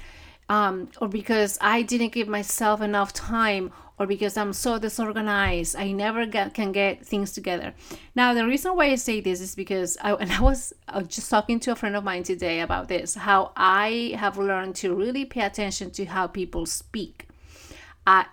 um, 0.48 0.88
or 1.00 1.08
because 1.08 1.58
I 1.60 1.82
didn't 1.82 2.12
give 2.12 2.28
myself 2.28 2.80
enough 2.80 3.12
time, 3.12 3.72
or 3.98 4.06
because 4.06 4.38
I'm 4.38 4.54
so 4.54 4.78
disorganized, 4.78 5.76
I 5.76 5.92
never 5.92 6.24
get, 6.24 6.54
can 6.54 6.72
get 6.72 7.04
things 7.04 7.32
together. 7.32 7.74
Now, 8.14 8.32
the 8.32 8.46
reason 8.46 8.74
why 8.74 8.86
I 8.86 8.94
say 8.94 9.20
this 9.20 9.42
is 9.42 9.54
because 9.54 9.98
I, 10.00 10.12
and 10.20 10.32
I 10.32 10.40
was 10.40 10.72
uh, 10.88 11.02
just 11.02 11.30
talking 11.30 11.60
to 11.60 11.72
a 11.72 11.76
friend 11.76 11.94
of 11.94 12.02
mine 12.02 12.22
today 12.22 12.60
about 12.60 12.88
this, 12.88 13.14
how 13.14 13.52
I 13.56 14.14
have 14.16 14.38
learned 14.38 14.76
to 14.76 14.94
really 14.94 15.26
pay 15.26 15.42
attention 15.42 15.90
to 15.92 16.06
how 16.06 16.26
people 16.26 16.64
speak. 16.64 17.29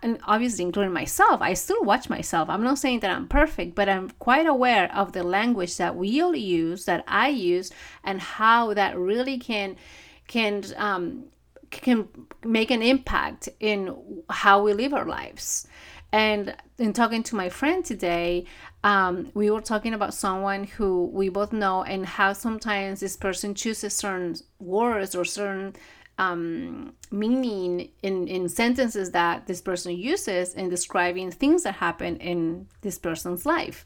And 0.02 0.20
obviously, 0.26 0.64
including 0.66 0.94
myself, 0.94 1.42
I 1.42 1.54
still 1.54 1.84
watch 1.84 2.10
myself. 2.10 2.50
I'm 2.50 2.64
not 2.64 2.80
saying 2.80 3.02
that 3.02 3.12
I'm 3.12 3.28
perfect, 3.28 3.76
but 3.76 3.88
I'm 3.90 4.10
quite 4.12 4.48
aware 4.48 4.90
of 4.94 5.12
the 5.12 5.24
language 5.24 5.78
that 5.78 5.96
we 5.96 6.22
all 6.22 6.36
use, 6.36 6.86
that 6.86 7.04
I 7.08 7.30
use, 7.30 7.72
and 8.04 8.22
how 8.22 8.74
that 8.74 8.98
really 8.98 9.38
can 9.38 9.76
can 10.28 10.64
um, 10.78 11.26
can 11.70 12.08
make 12.44 12.72
an 12.72 12.82
impact 12.82 13.50
in 13.60 13.96
how 14.30 14.64
we 14.64 14.74
live 14.74 14.94
our 14.94 15.06
lives. 15.06 15.68
And 16.12 16.56
in 16.78 16.94
talking 16.94 17.24
to 17.24 17.36
my 17.36 17.50
friend 17.50 17.84
today, 17.84 18.46
um, 18.84 19.32
we 19.34 19.52
were 19.52 19.62
talking 19.62 19.94
about 19.94 20.14
someone 20.14 20.64
who 20.64 21.06
we 21.14 21.28
both 21.30 21.52
know 21.52 21.84
and 21.84 22.06
how 22.06 22.34
sometimes 22.34 23.02
this 23.02 23.18
person 23.18 23.54
chooses 23.54 23.94
certain 23.94 24.36
words 24.60 25.14
or 25.16 25.26
certain 25.26 25.76
um, 26.18 26.94
meaning 27.12 27.90
in, 28.02 28.28
in 28.28 28.50
sentences 28.50 29.12
that 29.12 29.48
this 29.48 29.62
person 29.62 29.96
uses 29.96 30.54
in 30.54 30.70
describing 30.70 31.32
things 31.32 31.64
that 31.64 31.76
happen 31.76 32.18
in 32.18 32.68
this 32.82 32.98
person's 32.98 33.46
life 33.46 33.86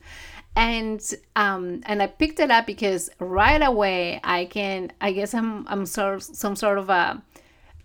and 0.54 1.14
um 1.38 1.82
and 1.86 2.04
i 2.04 2.08
picked 2.08 2.38
it 2.38 2.52
up 2.52 2.66
because 2.66 3.10
right 3.20 3.64
away 3.64 4.20
i 4.22 4.44
can 4.44 4.92
i 5.00 5.10
guess 5.10 5.34
i'm 5.34 5.66
i'm 5.70 5.86
sort 5.86 6.16
of 6.16 6.24
some 6.24 6.58
sort 6.58 6.78
of 6.78 6.90
a 6.90 7.22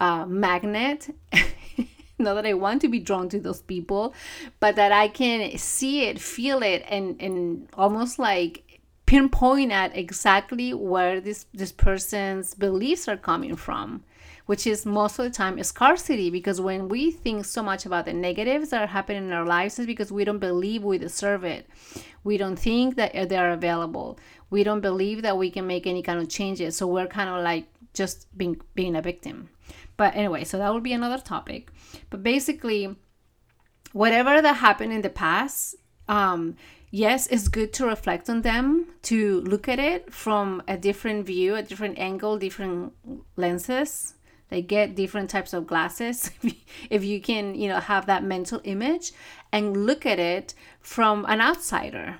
uh, 0.00 0.26
magnet. 0.26 1.14
Not 2.18 2.34
that 2.34 2.46
I 2.46 2.54
want 2.54 2.80
to 2.80 2.88
be 2.88 2.98
drawn 2.98 3.28
to 3.28 3.40
those 3.40 3.60
people, 3.60 4.14
but 4.58 4.76
that 4.76 4.90
I 4.90 5.08
can 5.08 5.56
see 5.58 6.06
it, 6.06 6.18
feel 6.18 6.62
it, 6.62 6.82
and 6.88 7.20
and 7.20 7.68
almost 7.74 8.18
like 8.18 8.80
pinpoint 9.04 9.70
at 9.70 9.94
exactly 9.94 10.72
where 10.72 11.20
this 11.20 11.44
this 11.52 11.72
person's 11.72 12.54
beliefs 12.54 13.06
are 13.06 13.18
coming 13.18 13.54
from 13.54 14.02
which 14.46 14.66
is 14.66 14.86
most 14.86 15.18
of 15.18 15.24
the 15.24 15.30
time 15.30 15.62
scarcity 15.62 16.30
because 16.30 16.60
when 16.60 16.88
we 16.88 17.10
think 17.10 17.44
so 17.44 17.62
much 17.62 17.84
about 17.84 18.04
the 18.04 18.12
negatives 18.12 18.70
that 18.70 18.82
are 18.82 18.86
happening 18.86 19.24
in 19.24 19.32
our 19.32 19.46
lives 19.46 19.78
is 19.78 19.86
because 19.86 20.10
we 20.10 20.24
don't 20.24 20.38
believe 20.38 20.82
we 20.82 20.98
deserve 20.98 21.44
it 21.44 21.66
we 22.24 22.36
don't 22.36 22.58
think 22.58 22.96
that 22.96 23.28
they 23.28 23.36
are 23.36 23.50
available 23.50 24.18
we 24.50 24.64
don't 24.64 24.80
believe 24.80 25.22
that 25.22 25.36
we 25.36 25.50
can 25.50 25.66
make 25.66 25.86
any 25.86 26.02
kind 26.02 26.20
of 26.20 26.28
changes 26.28 26.76
so 26.76 26.86
we're 26.86 27.06
kind 27.06 27.28
of 27.28 27.42
like 27.42 27.66
just 27.92 28.26
being 28.36 28.60
being 28.74 28.96
a 28.96 29.02
victim 29.02 29.48
but 29.96 30.14
anyway, 30.14 30.44
so 30.44 30.58
that 30.58 30.72
would 30.72 30.82
be 30.82 30.92
another 30.92 31.18
topic. 31.18 31.70
But 32.10 32.22
basically, 32.22 32.96
whatever 33.92 34.42
that 34.42 34.54
happened 34.54 34.92
in 34.92 35.02
the 35.02 35.10
past, 35.10 35.76
um, 36.08 36.56
yes, 36.90 37.26
it's 37.28 37.48
good 37.48 37.72
to 37.74 37.86
reflect 37.86 38.28
on 38.28 38.42
them, 38.42 38.88
to 39.02 39.40
look 39.42 39.68
at 39.68 39.78
it 39.78 40.12
from 40.12 40.62
a 40.68 40.76
different 40.76 41.26
view, 41.26 41.54
a 41.54 41.62
different 41.62 41.98
angle, 41.98 42.38
different 42.38 42.92
lenses. 43.36 44.14
They 44.48 44.62
get 44.62 44.94
different 44.94 45.30
types 45.30 45.52
of 45.52 45.66
glasses 45.66 46.30
if 46.90 47.04
you 47.04 47.20
can, 47.20 47.54
you 47.54 47.68
know, 47.68 47.80
have 47.80 48.06
that 48.06 48.22
mental 48.22 48.60
image 48.64 49.12
and 49.52 49.86
look 49.86 50.06
at 50.06 50.18
it 50.18 50.54
from 50.80 51.24
an 51.28 51.40
outsider, 51.40 52.16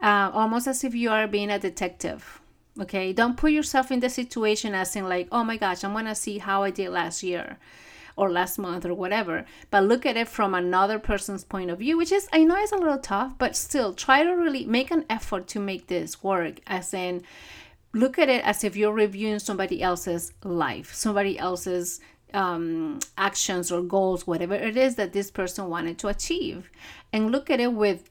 uh, 0.00 0.30
almost 0.32 0.66
as 0.66 0.84
if 0.84 0.94
you 0.94 1.10
are 1.10 1.26
being 1.26 1.50
a 1.50 1.58
detective 1.58 2.40
Okay, 2.78 3.12
don't 3.12 3.36
put 3.36 3.52
yourself 3.52 3.90
in 3.90 4.00
the 4.00 4.08
situation 4.08 4.74
as 4.74 4.94
in 4.94 5.08
like, 5.08 5.28
oh 5.32 5.44
my 5.44 5.56
gosh, 5.56 5.82
I'm 5.82 5.92
gonna 5.92 6.14
see 6.14 6.38
how 6.38 6.62
I 6.62 6.70
did 6.70 6.90
last 6.90 7.22
year 7.22 7.58
or 8.16 8.30
last 8.30 8.58
month 8.58 8.86
or 8.86 8.94
whatever. 8.94 9.44
But 9.70 9.84
look 9.84 10.06
at 10.06 10.16
it 10.16 10.28
from 10.28 10.54
another 10.54 10.98
person's 10.98 11.44
point 11.44 11.70
of 11.70 11.78
view, 11.78 11.98
which 11.98 12.12
is 12.12 12.28
I 12.32 12.44
know 12.44 12.56
it's 12.56 12.72
a 12.72 12.76
little 12.76 12.98
tough, 12.98 13.34
but 13.38 13.56
still 13.56 13.92
try 13.92 14.22
to 14.22 14.30
really 14.30 14.64
make 14.64 14.90
an 14.90 15.04
effort 15.10 15.46
to 15.48 15.60
make 15.60 15.88
this 15.88 16.22
work. 16.22 16.60
As 16.66 16.94
in, 16.94 17.22
look 17.92 18.18
at 18.18 18.28
it 18.28 18.44
as 18.44 18.64
if 18.64 18.76
you're 18.76 18.92
reviewing 18.92 19.38
somebody 19.38 19.82
else's 19.82 20.32
life, 20.44 20.94
somebody 20.94 21.38
else's 21.38 22.00
um, 22.32 23.00
actions 23.18 23.72
or 23.72 23.82
goals, 23.82 24.26
whatever 24.26 24.54
it 24.54 24.76
is 24.76 24.94
that 24.96 25.12
this 25.12 25.30
person 25.30 25.68
wanted 25.68 25.98
to 25.98 26.08
achieve, 26.08 26.70
and 27.12 27.32
look 27.32 27.50
at 27.50 27.60
it 27.60 27.72
with 27.72 28.10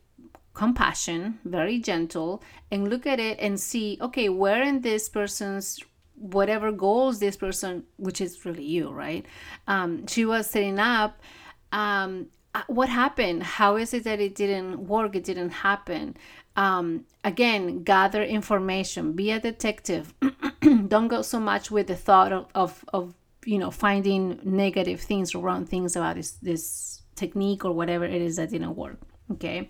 compassion, 0.54 1.40
very 1.46 1.80
gentle, 1.80 2.44
and 2.70 2.90
look 2.90 3.08
at 3.08 3.20
it 3.20 3.40
and 3.40 3.60
see, 3.60 3.98
okay, 4.02 4.28
where 4.28 4.62
in 4.62 4.82
this 4.82 5.08
person's 5.08 5.80
whatever 6.16 6.72
goals 6.72 7.20
this 7.20 7.38
person, 7.38 7.84
which 7.96 8.20
is 8.20 8.44
really 8.44 8.66
you, 8.66 8.90
right? 8.90 9.26
Um, 9.68 10.06
she 10.08 10.26
was 10.26 10.50
setting 10.50 10.78
up. 10.78 11.22
Um, 11.72 12.28
what 12.68 12.90
happened? 12.90 13.44
How 13.44 13.76
is 13.76 13.94
it 13.94 14.04
that 14.04 14.20
it 14.20 14.36
didn't 14.36 14.88
work? 14.88 15.16
It 15.16 15.24
didn't 15.24 15.52
happen. 15.52 16.18
Um, 16.56 17.06
again, 17.24 17.84
gather 17.84 18.24
information. 18.24 19.14
Be 19.14 19.32
a 19.32 19.40
detective. 19.40 20.14
Don't 20.62 21.08
go 21.08 21.22
so 21.22 21.40
much 21.40 21.72
with 21.72 21.88
the 21.88 21.96
thought 21.96 22.34
of, 22.34 22.48
of, 22.56 22.86
of 22.94 23.14
you 23.46 23.58
know 23.58 23.72
finding 23.72 24.40
negative 24.44 25.00
things 25.00 25.34
or 25.34 25.42
wrong 25.42 25.66
things 25.66 25.96
about 25.96 26.16
this 26.16 26.32
this 26.42 27.02
technique 27.16 27.64
or 27.66 27.72
whatever 27.72 28.06
it 28.06 28.22
is 28.22 28.36
that 28.38 28.50
didn't 28.50 28.76
work. 28.76 29.00
Okay. 29.32 29.70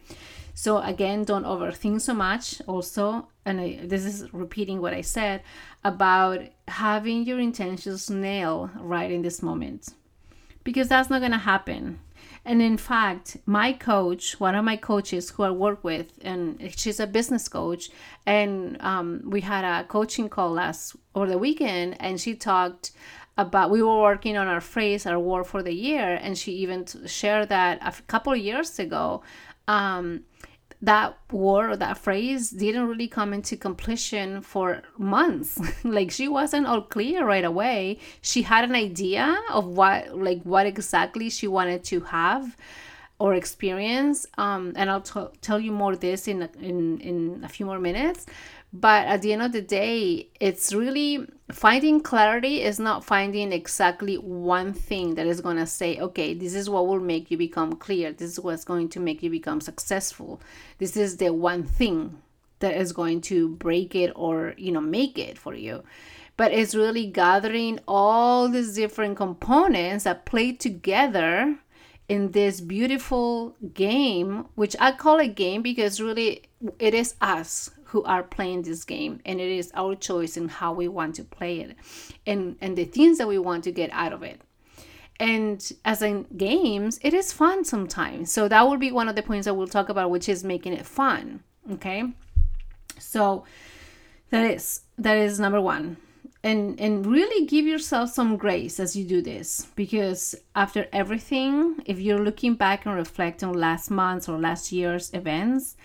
So 0.53 0.79
again, 0.79 1.23
don't 1.23 1.45
overthink 1.45 2.01
so 2.01 2.13
much. 2.13 2.61
Also, 2.67 3.29
and 3.45 3.61
I, 3.61 3.79
this 3.83 4.03
is 4.03 4.33
repeating 4.33 4.81
what 4.81 4.93
I 4.93 5.01
said 5.01 5.41
about 5.83 6.41
having 6.67 7.23
your 7.23 7.39
intentions 7.39 8.09
nailed 8.09 8.71
right 8.79 9.09
in 9.09 9.21
this 9.21 9.41
moment, 9.41 9.93
because 10.63 10.89
that's 10.89 11.09
not 11.09 11.21
gonna 11.21 11.37
happen. 11.37 11.99
And 12.45 12.61
in 12.61 12.77
fact, 12.77 13.37
my 13.45 13.73
coach, 13.73 14.39
one 14.39 14.55
of 14.55 14.63
my 14.63 14.77
coaches 14.77 15.29
who 15.29 15.43
I 15.43 15.51
work 15.51 15.83
with, 15.83 16.13
and 16.21 16.71
she's 16.75 16.99
a 16.99 17.07
business 17.07 17.47
coach, 17.47 17.89
and 18.25 18.81
um, 18.81 19.21
we 19.25 19.41
had 19.41 19.65
a 19.65 19.85
coaching 19.85 20.29
call 20.29 20.51
last 20.51 20.95
over 21.15 21.27
the 21.27 21.37
weekend, 21.37 21.97
and 21.99 22.19
she 22.19 22.35
talked 22.35 22.91
about 23.37 23.71
we 23.71 23.81
were 23.81 24.01
working 24.01 24.35
on 24.37 24.47
our 24.47 24.61
phrase, 24.61 25.05
our 25.05 25.19
word 25.19 25.45
for 25.45 25.63
the 25.63 25.73
year, 25.73 26.19
and 26.21 26.37
she 26.37 26.51
even 26.53 26.85
shared 27.05 27.49
that 27.49 27.79
a 27.81 27.93
couple 28.03 28.35
years 28.35 28.79
ago. 28.79 29.21
Um, 29.67 30.21
that 30.81 31.17
word 31.31 31.71
or 31.71 31.75
that 31.77 31.97
phrase 31.97 32.51
didn't 32.51 32.87
really 32.87 33.07
come 33.07 33.33
into 33.33 33.57
completion 33.57 34.41
for 34.41 34.81
months. 34.97 35.59
Like 35.83 36.11
she 36.11 36.27
wasn't 36.27 36.67
all 36.67 36.81
clear 36.81 37.25
right 37.25 37.43
away. 37.43 37.99
She 38.21 38.43
had 38.43 38.63
an 38.63 38.75
idea 38.75 39.37
of 39.51 39.65
what 39.65 40.17
like 40.17 40.41
what 40.43 40.65
exactly 40.65 41.29
she 41.29 41.47
wanted 41.47 41.83
to 41.85 42.01
have 42.01 42.55
or 43.19 43.33
experience 43.33 44.25
um, 44.37 44.73
and 44.77 44.89
i'll 44.89 45.01
t- 45.01 45.37
tell 45.41 45.59
you 45.59 45.71
more 45.71 45.95
this 45.95 46.27
in 46.27 46.47
in 46.61 46.99
in 47.01 47.41
a 47.43 47.49
few 47.49 47.65
more 47.65 47.77
minutes 47.77 48.25
but 48.71 49.07
at 49.07 49.21
the 49.21 49.33
end 49.33 49.41
of 49.41 49.51
the 49.51 49.61
day 49.61 50.29
it's 50.39 50.73
really 50.73 51.27
finding 51.51 51.99
clarity 51.99 52.61
is 52.61 52.79
not 52.79 53.03
finding 53.03 53.51
exactly 53.51 54.15
one 54.15 54.73
thing 54.73 55.15
that 55.15 55.25
is 55.25 55.41
going 55.41 55.57
to 55.57 55.65
say 55.65 55.99
okay 55.99 56.33
this 56.33 56.53
is 56.53 56.69
what 56.69 56.87
will 56.87 56.99
make 56.99 57.31
you 57.31 57.37
become 57.37 57.73
clear. 57.73 58.11
This 58.11 58.31
is 58.31 58.39
what's 58.39 58.63
going 58.63 58.89
to 58.89 58.99
make 58.99 59.23
you 59.23 59.29
become 59.29 59.61
successful. 59.61 60.41
This 60.77 60.95
is 60.95 61.17
the 61.17 61.33
one 61.33 61.63
thing 61.63 62.21
that 62.59 62.75
is 62.75 62.91
going 62.91 63.21
to 63.21 63.49
break 63.49 63.95
it 63.95 64.11
or 64.15 64.53
you 64.57 64.71
know 64.71 64.81
make 64.81 65.17
it 65.17 65.37
for 65.37 65.55
you. 65.55 65.83
But 66.37 66.53
it's 66.53 66.75
really 66.75 67.07
gathering 67.07 67.79
all 67.87 68.47
these 68.47 68.75
different 68.75 69.17
components 69.17 70.03
that 70.03 70.25
play 70.25 70.53
together 70.53 71.57
in 72.07 72.31
this 72.31 72.59
beautiful 72.59 73.55
game 73.75 74.47
which 74.55 74.75
i 74.79 74.91
call 74.91 75.19
a 75.19 75.27
game 75.27 75.61
because 75.61 76.01
really 76.01 76.41
it 76.79 76.95
is 76.95 77.13
us 77.21 77.69
who 77.89 78.03
are 78.03 78.23
playing 78.23 78.63
this 78.63 78.83
game 78.83 79.19
and 79.25 79.39
it 79.39 79.51
is 79.51 79.71
our 79.73 79.95
choice 79.95 80.37
in 80.37 80.47
how 80.47 80.73
we 80.73 80.87
want 80.87 81.15
to 81.15 81.23
play 81.23 81.59
it 81.59 81.75
and 82.25 82.55
and 82.61 82.77
the 82.77 82.85
things 82.85 83.17
that 83.17 83.27
we 83.27 83.37
want 83.37 83.63
to 83.63 83.71
get 83.71 83.89
out 83.91 84.13
of 84.13 84.23
it. 84.23 84.41
And 85.19 85.59
as 85.83 86.01
in 86.01 86.25
games 86.37 86.99
it 87.01 87.13
is 87.13 87.33
fun 87.33 87.65
sometimes. 87.65 88.31
So 88.31 88.47
that 88.47 88.67
will 88.67 88.77
be 88.77 88.91
one 88.91 89.09
of 89.09 89.15
the 89.15 89.23
points 89.23 89.45
that 89.45 89.55
we'll 89.55 89.67
talk 89.67 89.89
about 89.89 90.11
which 90.11 90.29
is 90.29 90.43
making 90.43 90.73
it 90.73 90.85
fun 90.85 91.43
okay? 91.71 92.03
So 92.99 93.43
that 94.29 94.49
is 94.51 94.81
that 94.97 95.17
is 95.17 95.39
number 95.39 95.61
one. 95.61 95.97
And 96.43 96.79
and 96.79 97.05
really 97.05 97.45
give 97.45 97.65
yourself 97.65 98.11
some 98.11 98.37
grace 98.37 98.79
as 98.79 98.95
you 98.95 99.03
do 99.03 99.21
this 99.21 99.67
because 99.75 100.35
after 100.55 100.87
everything 100.93 101.81
if 101.85 101.99
you're 101.99 102.23
looking 102.23 102.55
back 102.55 102.85
and 102.85 102.95
reflect 102.95 103.43
on 103.43 103.53
last 103.53 103.91
month's 103.91 104.29
or 104.29 104.39
last 104.39 104.71
year's 104.71 105.13
events 105.13 105.75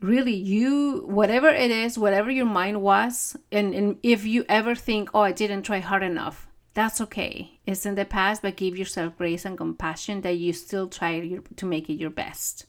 really 0.00 0.34
you 0.34 1.02
whatever 1.06 1.48
it 1.48 1.70
is 1.70 1.98
whatever 1.98 2.30
your 2.30 2.46
mind 2.46 2.80
was 2.80 3.36
and, 3.50 3.74
and 3.74 3.98
if 4.02 4.24
you 4.24 4.44
ever 4.48 4.74
think 4.74 5.10
oh 5.12 5.20
i 5.20 5.32
didn't 5.32 5.62
try 5.62 5.80
hard 5.80 6.02
enough 6.02 6.48
that's 6.74 7.00
okay. 7.00 7.58
It's 7.66 7.84
in 7.86 7.96
the 7.96 8.04
past 8.04 8.40
but 8.40 8.54
give 8.54 8.78
yourself 8.78 9.18
grace 9.18 9.44
and 9.44 9.58
compassion 9.58 10.20
that 10.20 10.36
you 10.36 10.52
still 10.52 10.86
try 10.86 11.40
to 11.56 11.66
make 11.66 11.90
it 11.90 11.94
your 11.94 12.10
best 12.10 12.66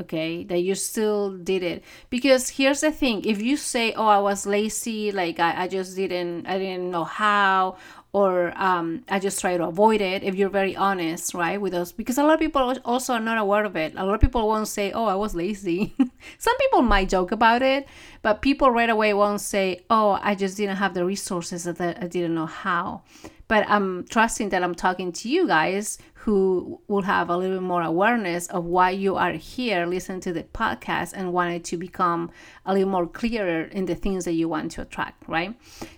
okay? 0.00 0.44
That 0.44 0.58
you 0.58 0.74
still 0.74 1.36
did 1.36 1.62
it. 1.62 1.84
Because 2.10 2.50
here's 2.50 2.80
the 2.80 2.92
thing 2.92 3.24
if 3.24 3.40
you 3.40 3.56
say 3.56 3.92
oh 3.92 4.06
i 4.06 4.18
was 4.18 4.46
lazy 4.46 5.12
like 5.12 5.38
i, 5.40 5.64
I 5.64 5.68
just 5.68 5.96
didn't 5.96 6.46
i 6.46 6.58
didn't 6.58 6.90
know 6.90 7.04
how 7.04 7.76
or 8.14 8.56
um, 8.56 9.02
I 9.08 9.18
just 9.18 9.40
try 9.40 9.56
to 9.56 9.64
avoid 9.64 10.00
it 10.00 10.22
if 10.22 10.36
you're 10.36 10.48
very 10.48 10.76
honest, 10.76 11.34
right, 11.34 11.60
with 11.60 11.74
us. 11.74 11.90
Because 11.90 12.16
a 12.16 12.22
lot 12.22 12.34
of 12.34 12.38
people 12.38 12.72
also 12.84 13.14
are 13.14 13.20
not 13.20 13.38
aware 13.38 13.64
of 13.64 13.74
it. 13.74 13.92
A 13.96 14.06
lot 14.06 14.14
of 14.14 14.20
people 14.20 14.46
won't 14.46 14.68
say, 14.68 14.92
oh, 14.92 15.06
I 15.06 15.16
was 15.16 15.34
lazy. 15.34 15.96
Some 16.38 16.56
people 16.58 16.82
might 16.82 17.08
joke 17.08 17.32
about 17.32 17.60
it, 17.60 17.88
but 18.22 18.40
people 18.40 18.70
right 18.70 18.88
away 18.88 19.14
won't 19.14 19.40
say, 19.40 19.80
oh, 19.90 20.20
I 20.22 20.36
just 20.36 20.56
didn't 20.56 20.76
have 20.76 20.94
the 20.94 21.04
resources 21.04 21.64
that 21.64 21.80
I 22.00 22.06
didn't 22.06 22.36
know 22.36 22.46
how. 22.46 23.02
But 23.48 23.68
I'm 23.68 24.04
trusting 24.06 24.50
that 24.50 24.62
I'm 24.62 24.76
talking 24.76 25.10
to 25.10 25.28
you 25.28 25.48
guys 25.48 25.98
who 26.14 26.80
will 26.86 27.02
have 27.02 27.28
a 27.28 27.36
little 27.36 27.56
bit 27.56 27.62
more 27.62 27.82
awareness 27.82 28.46
of 28.46 28.64
why 28.64 28.90
you 28.90 29.16
are 29.16 29.32
here, 29.32 29.86
listening 29.86 30.20
to 30.20 30.32
the 30.32 30.44
podcast, 30.44 31.12
and 31.14 31.32
wanted 31.32 31.64
to 31.64 31.76
become 31.76 32.30
a 32.64 32.72
little 32.72 32.88
more 32.88 33.08
clearer 33.08 33.64
in 33.64 33.86
the 33.86 33.94
things 33.96 34.24
that 34.24 34.32
you 34.34 34.48
want 34.48 34.70
to 34.70 34.82
attract, 34.82 35.28
right? 35.28 35.54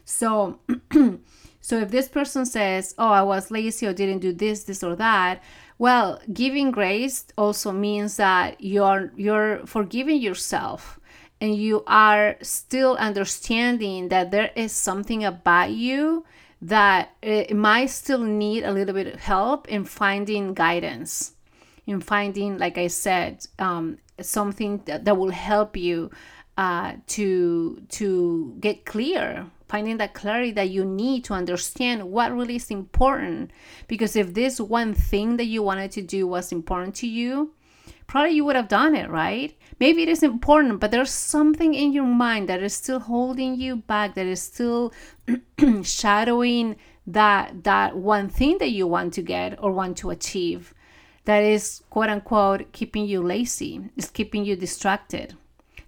So, 0.06 0.58
So 1.66 1.80
if 1.80 1.90
this 1.90 2.06
person 2.08 2.46
says, 2.46 2.94
"Oh, 2.96 3.08
I 3.08 3.22
was 3.22 3.50
lazy 3.50 3.88
or 3.88 3.92
didn't 3.92 4.20
do 4.20 4.32
this, 4.32 4.62
this 4.62 4.84
or 4.84 4.94
that," 4.94 5.42
well, 5.78 6.20
giving 6.32 6.70
grace 6.70 7.26
also 7.36 7.72
means 7.72 8.14
that 8.18 8.60
you're 8.60 9.10
you're 9.16 9.66
forgiving 9.66 10.18
yourself 10.22 11.00
and 11.40 11.56
you 11.56 11.82
are 11.88 12.36
still 12.40 12.94
understanding 13.08 14.10
that 14.10 14.30
there 14.30 14.52
is 14.54 14.70
something 14.70 15.24
about 15.24 15.72
you 15.72 16.24
that 16.62 17.16
it 17.20 17.56
might 17.56 17.90
still 17.90 18.22
need 18.22 18.62
a 18.62 18.70
little 18.70 18.94
bit 18.94 19.08
of 19.08 19.18
help 19.18 19.66
in 19.66 19.84
finding 19.84 20.54
guidance 20.54 21.32
in 21.86 22.00
finding 22.00 22.58
like 22.58 22.78
i 22.78 22.86
said 22.86 23.44
um, 23.58 23.98
something 24.20 24.80
that, 24.86 25.04
that 25.04 25.16
will 25.18 25.30
help 25.50 25.76
you 25.76 26.10
uh, 26.56 26.94
to 27.06 27.82
to 27.90 28.56
get 28.60 28.86
clear 28.86 29.50
finding 29.68 29.96
that 29.96 30.14
clarity 30.14 30.52
that 30.52 30.70
you 30.70 30.84
need 30.84 31.24
to 31.24 31.34
understand 31.34 32.10
what 32.10 32.32
really 32.32 32.56
is 32.56 32.70
important. 32.70 33.50
Because 33.88 34.16
if 34.16 34.34
this 34.34 34.60
one 34.60 34.94
thing 34.94 35.36
that 35.36 35.46
you 35.46 35.62
wanted 35.62 35.90
to 35.92 36.02
do 36.02 36.26
was 36.26 36.52
important 36.52 36.94
to 36.96 37.06
you, 37.06 37.52
probably 38.06 38.32
you 38.32 38.44
would 38.44 38.56
have 38.56 38.68
done 38.68 38.94
it, 38.94 39.10
right? 39.10 39.56
Maybe 39.78 40.02
it 40.02 40.08
is 40.08 40.22
important, 40.22 40.80
but 40.80 40.90
there's 40.90 41.10
something 41.10 41.74
in 41.74 41.92
your 41.92 42.06
mind 42.06 42.48
that 42.48 42.62
is 42.62 42.74
still 42.74 43.00
holding 43.00 43.56
you 43.60 43.76
back, 43.76 44.14
that 44.14 44.26
is 44.26 44.40
still 44.40 44.92
shadowing 45.82 46.76
that 47.08 47.64
that 47.64 47.96
one 47.96 48.28
thing 48.28 48.58
that 48.58 48.70
you 48.70 48.86
want 48.86 49.12
to 49.14 49.22
get 49.22 49.62
or 49.62 49.70
want 49.70 49.96
to 49.96 50.10
achieve 50.10 50.74
that 51.24 51.42
is 51.42 51.82
quote 51.90 52.08
unquote 52.08 52.72
keeping 52.72 53.04
you 53.06 53.22
lazy, 53.22 53.90
is 53.96 54.10
keeping 54.10 54.44
you 54.44 54.56
distracted. 54.56 55.34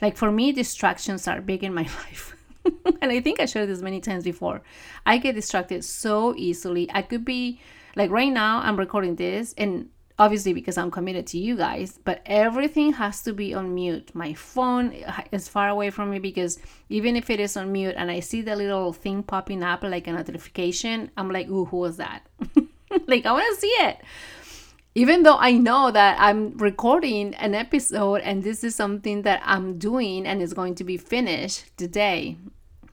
Like 0.02 0.16
for 0.16 0.30
me, 0.30 0.52
distractions 0.52 1.26
are 1.26 1.40
big 1.40 1.64
in 1.64 1.74
my 1.74 1.82
life. 2.04 2.36
and 3.02 3.12
I 3.12 3.20
think 3.20 3.40
I 3.40 3.46
shared 3.46 3.68
this 3.68 3.82
many 3.82 4.00
times 4.00 4.24
before. 4.24 4.62
I 5.06 5.18
get 5.18 5.34
distracted 5.34 5.84
so 5.84 6.34
easily. 6.36 6.88
I 6.92 7.02
could 7.02 7.24
be 7.24 7.60
like 7.96 8.10
right 8.10 8.32
now, 8.32 8.60
I'm 8.60 8.76
recording 8.76 9.16
this, 9.16 9.54
and 9.58 9.88
obviously 10.18 10.52
because 10.52 10.76
I'm 10.76 10.90
committed 10.90 11.26
to 11.28 11.38
you 11.38 11.56
guys, 11.56 11.98
but 12.04 12.22
everything 12.26 12.92
has 12.94 13.22
to 13.22 13.32
be 13.32 13.54
on 13.54 13.74
mute. 13.74 14.14
My 14.14 14.34
phone 14.34 14.94
is 15.32 15.48
far 15.48 15.68
away 15.68 15.90
from 15.90 16.10
me 16.10 16.18
because 16.18 16.58
even 16.88 17.16
if 17.16 17.30
it 17.30 17.40
is 17.40 17.56
on 17.56 17.72
mute 17.72 17.94
and 17.96 18.10
I 18.10 18.20
see 18.20 18.42
the 18.42 18.56
little 18.56 18.92
thing 18.92 19.22
popping 19.22 19.62
up 19.62 19.82
like 19.82 20.06
a 20.06 20.12
notification, 20.12 21.10
I'm 21.16 21.30
like, 21.30 21.48
ooh, 21.48 21.66
who 21.66 21.78
was 21.78 21.96
that? 21.98 22.26
like, 23.06 23.26
I 23.26 23.32
want 23.32 23.54
to 23.54 23.60
see 23.60 23.68
it 23.68 23.98
even 24.94 25.22
though 25.22 25.36
I 25.38 25.52
know 25.52 25.92
that 25.92 26.16
I'm 26.18 26.56
recording 26.58 27.32
an 27.34 27.54
episode 27.54 28.20
and 28.22 28.42
this 28.42 28.64
is 28.64 28.74
something 28.74 29.22
that 29.22 29.40
I'm 29.44 29.78
doing 29.78 30.26
and 30.26 30.42
is 30.42 30.52
going 30.52 30.74
to 30.74 30.82
be 30.82 30.96
finished 30.96 31.70
today, 31.76 32.36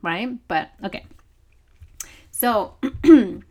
right? 0.06 0.30
But 0.48 0.70
okay. 0.84 1.06
So, 2.32 2.76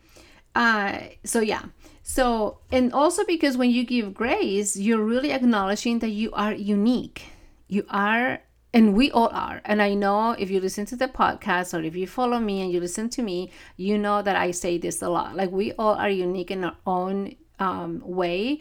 uh, 0.55 0.99
so 1.25 1.41
yeah. 1.41 1.63
So, 2.03 2.59
and 2.71 2.93
also 2.93 3.25
because 3.25 3.57
when 3.57 3.71
you 3.71 3.85
give 3.85 4.15
grace, 4.15 4.77
you're 4.77 5.03
really 5.03 5.33
acknowledging 5.33 6.01
that 6.01 6.11
you 6.11 6.31
are 6.33 6.53
unique. 6.53 7.33
You 7.67 7.87
are, 7.89 8.41
and 8.75 8.95
we 8.95 9.11
all 9.11 9.31
are. 9.33 9.63
And 9.65 9.81
I 9.81 9.95
know 9.95 10.33
if 10.33 10.51
you 10.51 10.61
listen 10.61 10.85
to 10.87 10.97
the 10.97 11.09
podcast 11.09 11.73
or 11.73 11.83
if 11.83 11.97
you 11.97 12.07
follow 12.07 12.39
me 12.39 12.61
and 12.61 12.71
you 12.71 12.79
listen 12.79 13.09
to 13.11 13.23
me, 13.23 13.51
you 13.79 13.97
know 13.97 14.21
that 14.21 14.37
I 14.37 14.51
say 14.51 14.77
this 14.77 15.01
a 15.01 15.09
lot. 15.09 15.35
Like, 15.35 15.51
we 15.51 15.73
all 15.73 15.95
are 15.95 16.11
unique 16.11 16.51
in 16.51 16.65
our 16.65 16.77
own 16.87 17.37
um, 17.59 18.03
way 18.05 18.61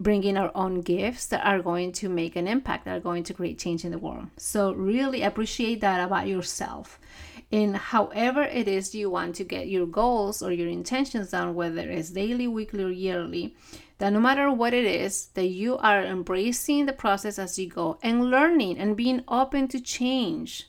bringing 0.00 0.36
our 0.36 0.52
own 0.54 0.80
gifts 0.80 1.26
that 1.26 1.44
are 1.44 1.60
going 1.60 1.92
to 1.92 2.08
make 2.08 2.36
an 2.36 2.46
impact 2.46 2.84
that 2.84 2.96
are 2.96 3.00
going 3.00 3.24
to 3.24 3.34
create 3.34 3.58
change 3.58 3.84
in 3.84 3.90
the 3.90 3.98
world. 3.98 4.28
So 4.36 4.72
really 4.72 5.22
appreciate 5.22 5.80
that 5.80 6.04
about 6.04 6.28
yourself. 6.28 7.00
And 7.50 7.76
however 7.76 8.42
it 8.42 8.68
is 8.68 8.94
you 8.94 9.10
want 9.10 9.34
to 9.36 9.44
get 9.44 9.68
your 9.68 9.86
goals 9.86 10.42
or 10.42 10.52
your 10.52 10.68
intentions 10.68 11.30
done 11.30 11.54
whether 11.54 11.88
it's 11.88 12.10
daily 12.10 12.46
weekly 12.46 12.84
or 12.84 12.90
yearly 12.90 13.56
that 13.96 14.12
no 14.12 14.20
matter 14.20 14.52
what 14.52 14.74
it 14.74 14.84
is 14.84 15.26
that 15.34 15.46
you 15.46 15.76
are 15.78 16.04
embracing 16.04 16.86
the 16.86 16.92
process 16.92 17.38
as 17.38 17.58
you 17.58 17.68
go 17.68 17.98
and 18.02 18.30
learning 18.30 18.78
and 18.78 18.96
being 18.96 19.24
open 19.26 19.66
to 19.68 19.80
change. 19.80 20.68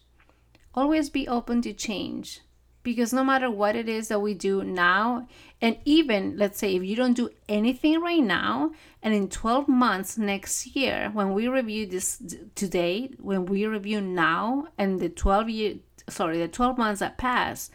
Always 0.73 1.09
be 1.09 1.27
open 1.27 1.61
to 1.63 1.73
change 1.73 2.41
because 2.83 3.11
no 3.11 3.23
matter 3.23 3.49
what 3.49 3.75
it 3.75 3.89
is 3.89 4.07
that 4.07 4.21
we 4.21 4.33
do 4.33 4.63
now 4.63 5.27
and 5.61 5.77
even 5.85 6.37
let's 6.37 6.57
say 6.57 6.75
if 6.75 6.83
you 6.83 6.95
don't 6.95 7.13
do 7.13 7.29
anything 7.47 7.99
right 8.01 8.23
now 8.23 8.71
and 9.03 9.13
in 9.13 9.27
12 9.27 9.67
months 9.67 10.17
next 10.17 10.75
year 10.75 11.09
when 11.13 11.33
we 11.33 11.47
review 11.47 11.85
this 11.85 12.21
today 12.55 13.09
when 13.19 13.45
we 13.45 13.65
review 13.65 13.99
now 14.01 14.67
and 14.77 14.99
the 14.99 15.09
12 15.09 15.49
year 15.49 15.75
sorry 16.07 16.37
the 16.37 16.47
12 16.47 16.77
months 16.77 16.99
that 16.99 17.17
pass 17.17 17.69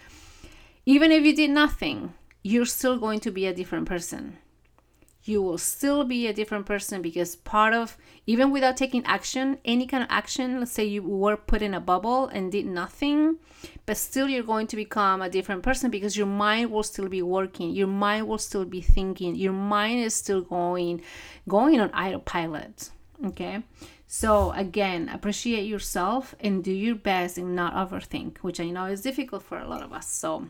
even 0.87 1.11
if 1.13 1.25
you 1.25 1.35
did 1.35 1.51
nothing 1.51 2.15
you're 2.43 2.67
still 2.67 2.99
going 2.99 3.21
to 3.21 3.31
be 3.31 3.47
a 3.47 3.55
different 3.55 3.87
person 3.87 4.39
you 5.25 5.41
will 5.41 5.59
still 5.59 6.05
be 6.05 6.27
a 6.27 6.33
different 6.33 6.67
person 6.67 7.01
because 7.01 7.37
part 7.37 7.73
of 7.73 7.97
even 8.27 8.51
without 8.51 8.77
taking 8.77 9.05
action 9.07 9.59
any 9.65 9.87
kind 9.87 10.03
of 10.03 10.09
action 10.11 10.59
let's 10.59 10.73
say 10.73 10.85
you 10.85 11.03
were 11.03 11.37
put 11.37 11.63
in 11.63 11.75
a 11.75 11.81
bubble 11.81 12.27
and 12.29 12.53
did 12.53 12.67
nothing 12.67 13.37
but 13.87 13.97
still 13.97 14.29
you're 14.29 14.43
going 14.43 14.67
to 14.67 14.77
become 14.77 15.23
a 15.23 15.31
different 15.31 15.63
person 15.63 15.91
because 15.91 16.17
your 16.17 16.27
mind 16.27 16.71
will 16.71 16.83
still 16.83 17.09
be 17.09 17.23
working 17.23 17.71
your 17.71 17.87
mind 17.87 18.29
will 18.29 18.39
still 18.39 18.65
be 18.65 18.81
thinking 18.81 19.35
your 19.35 19.53
mind 19.53 20.01
is 20.01 20.15
still 20.15 20.43
going 20.43 21.01
going 21.49 21.81
on 21.81 21.91
autopilot 21.91 22.91
okay? 23.25 23.63
So 24.07 24.53
again 24.53 25.09
appreciate 25.09 25.65
yourself 25.65 26.35
and 26.39 26.63
do 26.63 26.73
your 26.73 26.95
best 26.95 27.39
and 27.39 27.57
not 27.57 27.75
overthink 27.75 28.39
which 28.39 28.61
i 28.61 28.71
know 28.71 28.85
is 28.85 29.01
difficult 29.01 29.43
for 29.43 29.59
a 29.59 29.67
lot 29.67 29.83
of 29.83 29.93
us 29.93 30.09
so 30.09 30.47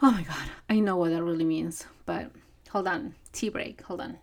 oh 0.00 0.10
my 0.10 0.22
god 0.22 0.48
i 0.70 0.78
know 0.78 0.96
what 0.96 1.10
that 1.10 1.22
really 1.22 1.44
means 1.44 1.84
but 2.06 2.30
hold 2.70 2.88
on 2.88 3.14
tea 3.32 3.48
break. 3.48 3.82
Hold 3.82 4.00
on. 4.00 4.18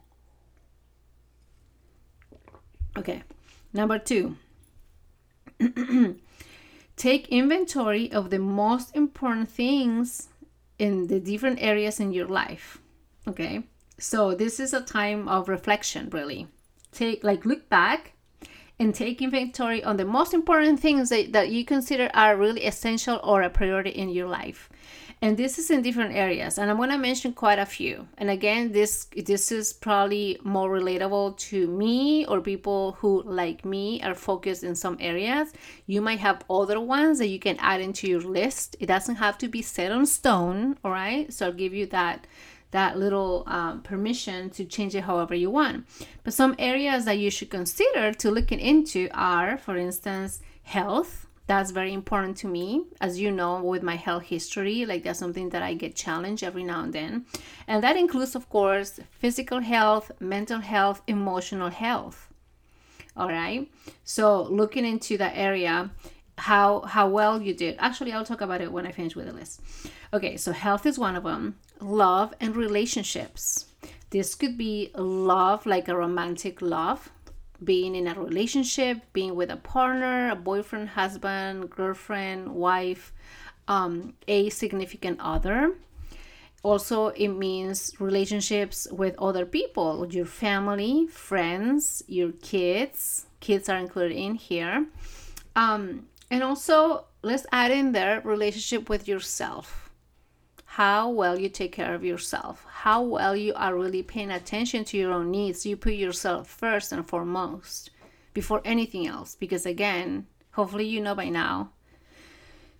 Okay, 2.98 3.24
number 3.74 4.00
two. 4.00 4.36
Take 6.96 7.30
inventory 7.30 8.12
of 8.12 8.30
the 8.30 8.40
most 8.40 8.96
important 8.96 9.50
things 9.50 10.30
in 10.78 11.08
the 11.08 11.20
different 11.20 11.62
areas 11.62 12.00
in 12.00 12.12
your 12.12 12.28
life. 12.28 12.80
Okay, 13.28 13.64
so 13.98 14.34
this 14.34 14.60
is 14.60 14.74
a 14.74 14.82
time 14.82 15.28
of 15.28 15.50
reflection, 15.50 16.10
really. 16.10 16.48
Take, 16.92 17.24
like, 17.24 17.46
look 17.46 17.70
back 17.70 18.14
and 18.80 18.96
take 18.96 19.22
inventory 19.22 19.84
on 19.84 19.98
the 19.98 20.06
most 20.06 20.34
important 20.34 20.80
things 20.80 21.10
that, 21.10 21.34
that 21.34 21.50
you 21.50 21.66
consider 21.66 22.10
are 22.14 22.36
really 22.36 22.66
essential 22.66 23.20
or 23.24 23.42
a 23.42 23.50
priority 23.50 23.92
in 23.92 24.10
your 24.10 24.28
life 24.28 24.69
and 25.22 25.36
this 25.36 25.60
is 25.60 25.70
in 25.70 25.82
different 25.82 26.16
areas 26.16 26.58
and 26.58 26.72
i'm 26.72 26.78
going 26.78 26.90
to 26.90 26.98
mention 26.98 27.34
quite 27.34 27.60
a 27.60 27.66
few. 27.66 28.08
And 28.18 28.30
again 28.30 28.72
this 28.72 29.08
this 29.26 29.52
is 29.52 29.74
probably 29.74 30.40
more 30.44 30.70
relatable 30.70 31.38
to 31.50 31.68
me 31.68 32.26
or 32.26 32.42
people 32.42 32.94
who 33.00 33.24
like 33.24 33.66
me 33.66 34.02
are 34.02 34.16
focused 34.16 34.64
in 34.64 34.76
some 34.76 34.98
areas. 35.00 35.52
You 35.88 36.02
might 36.02 36.20
have 36.20 36.44
other 36.50 36.80
ones 36.80 37.20
that 37.20 37.28
you 37.28 37.40
can 37.40 37.58
add 37.60 37.82
into 37.82 38.08
your 38.08 38.22
list. 38.22 38.76
It 38.80 38.86
doesn't 38.86 39.16
have 39.16 39.38
to 39.40 39.48
be 39.48 39.62
set 39.62 39.92
on 39.92 40.06
stone 40.06 40.78
all 40.84 40.92
right? 40.92 41.32
So 41.34 41.48
i'll 41.48 41.54
give 41.54 41.74
you 41.74 41.86
that 41.88 42.26
that 42.72 43.00
little 43.00 43.44
um, 43.48 43.82
permission 43.82 44.52
to 44.52 44.64
change 44.64 44.94
it 44.96 45.04
however 45.04 45.34
you 45.34 45.50
want. 45.50 45.88
But 46.24 46.34
some 46.34 46.56
areas 46.60 47.06
that 47.06 47.18
you 47.18 47.32
should 47.32 47.50
consider 47.50 48.14
to 48.14 48.32
looking 48.32 48.60
into 48.60 49.10
are 49.12 49.58
for 49.58 49.76
instance 49.76 50.40
health 50.64 51.26
that's 51.50 51.72
very 51.72 51.94
important 51.94 52.38
to 52.38 52.48
me. 52.48 52.84
As 53.02 53.20
you 53.20 53.32
know 53.32 53.64
with 53.64 53.82
my 53.82 53.96
health 53.96 54.24
history 54.24 54.86
like 54.86 55.02
that's 55.04 55.18
something 55.18 55.50
that 55.50 55.64
i 55.64 55.74
get 55.74 55.96
challenged 55.96 56.44
every 56.44 56.64
now 56.64 56.84
and 56.84 56.94
then. 56.94 57.26
And 57.68 57.84
that 57.84 57.98
includes 57.98 58.36
of 58.36 58.48
course 58.50 59.00
physical 59.10 59.60
health 59.62 60.12
mental 60.20 60.60
health 60.60 61.02
emotional 61.08 61.72
health. 61.72 62.28
All 63.18 63.30
right? 63.30 63.68
So 64.04 64.44
looking 64.44 64.86
into 64.86 65.18
that 65.18 65.34
area 65.36 65.90
how 66.38 66.82
how 66.82 67.10
well 67.10 67.42
you 67.42 67.56
did. 67.56 67.76
Actually 67.80 68.14
i'll 68.14 68.30
talk 68.32 68.42
about 68.42 68.62
it 68.62 68.72
when 68.72 68.86
i 68.86 68.92
finish 68.92 69.16
with 69.16 69.26
the 69.26 69.34
list. 69.34 69.60
Okay 70.14 70.38
so 70.38 70.52
health 70.52 70.86
is 70.86 71.00
one 71.00 71.16
of 71.16 71.24
them. 71.24 71.58
Love 71.82 72.32
and 72.40 72.56
relationships. 72.56 73.66
This 74.12 74.36
could 74.36 74.56
be 74.56 74.92
love 74.96 75.66
like 75.66 75.88
a 75.88 75.98
romantic 75.98 76.62
love 76.62 77.10
being 77.64 77.96
in 77.96 78.08
a 78.08 78.14
relationship, 78.14 79.02
being 79.14 79.36
with 79.36 79.50
a 79.50 79.58
partner, 79.58 80.30
a 80.30 80.36
boyfriend, 80.36 80.90
husband, 80.90 81.70
girlfriend, 81.70 82.50
wife, 82.50 83.14
um, 83.68 84.14
a 84.28 84.50
significant 84.50 85.20
other. 85.20 85.76
Also, 86.62 87.08
it 87.08 87.30
means 87.30 87.94
relationships 88.00 88.88
with 88.92 89.16
other 89.18 89.46
people, 89.46 90.06
your 90.10 90.26
family, 90.26 91.08
friends, 91.08 92.04
your 92.08 92.32
kids. 92.42 93.28
Kids 93.40 93.70
are 93.70 93.78
included 93.78 94.18
in 94.18 94.36
here. 94.36 94.86
Um, 95.56 96.08
and 96.30 96.44
also, 96.44 97.06
let's 97.22 97.46
add 97.52 97.72
in 97.72 97.94
there 97.94 98.22
relationship 98.26 98.90
with 98.90 99.08
yourself. 99.08 99.89
How 100.74 101.10
well 101.10 101.40
you 101.40 101.50
take 101.50 101.72
care 101.72 101.96
of 101.96 102.06
yourself, 102.06 102.64
how 102.70 103.02
well 103.02 103.36
you 103.36 103.54
are 103.56 103.76
really 103.76 104.04
paying 104.04 104.30
attention 104.30 104.86
to 104.86 104.98
your 104.98 105.12
own 105.12 105.32
needs. 105.32 105.66
You 105.66 105.76
put 105.76 105.94
yourself 105.94 106.48
first 106.48 106.92
and 106.92 107.06
foremost 107.06 107.90
before 108.34 108.62
anything 108.64 109.08
else. 109.08 109.36
Because 109.36 109.66
again, 109.66 110.28
hopefully, 110.52 110.86
you 110.86 111.02
know 111.02 111.16
by 111.16 111.30
now, 111.30 111.72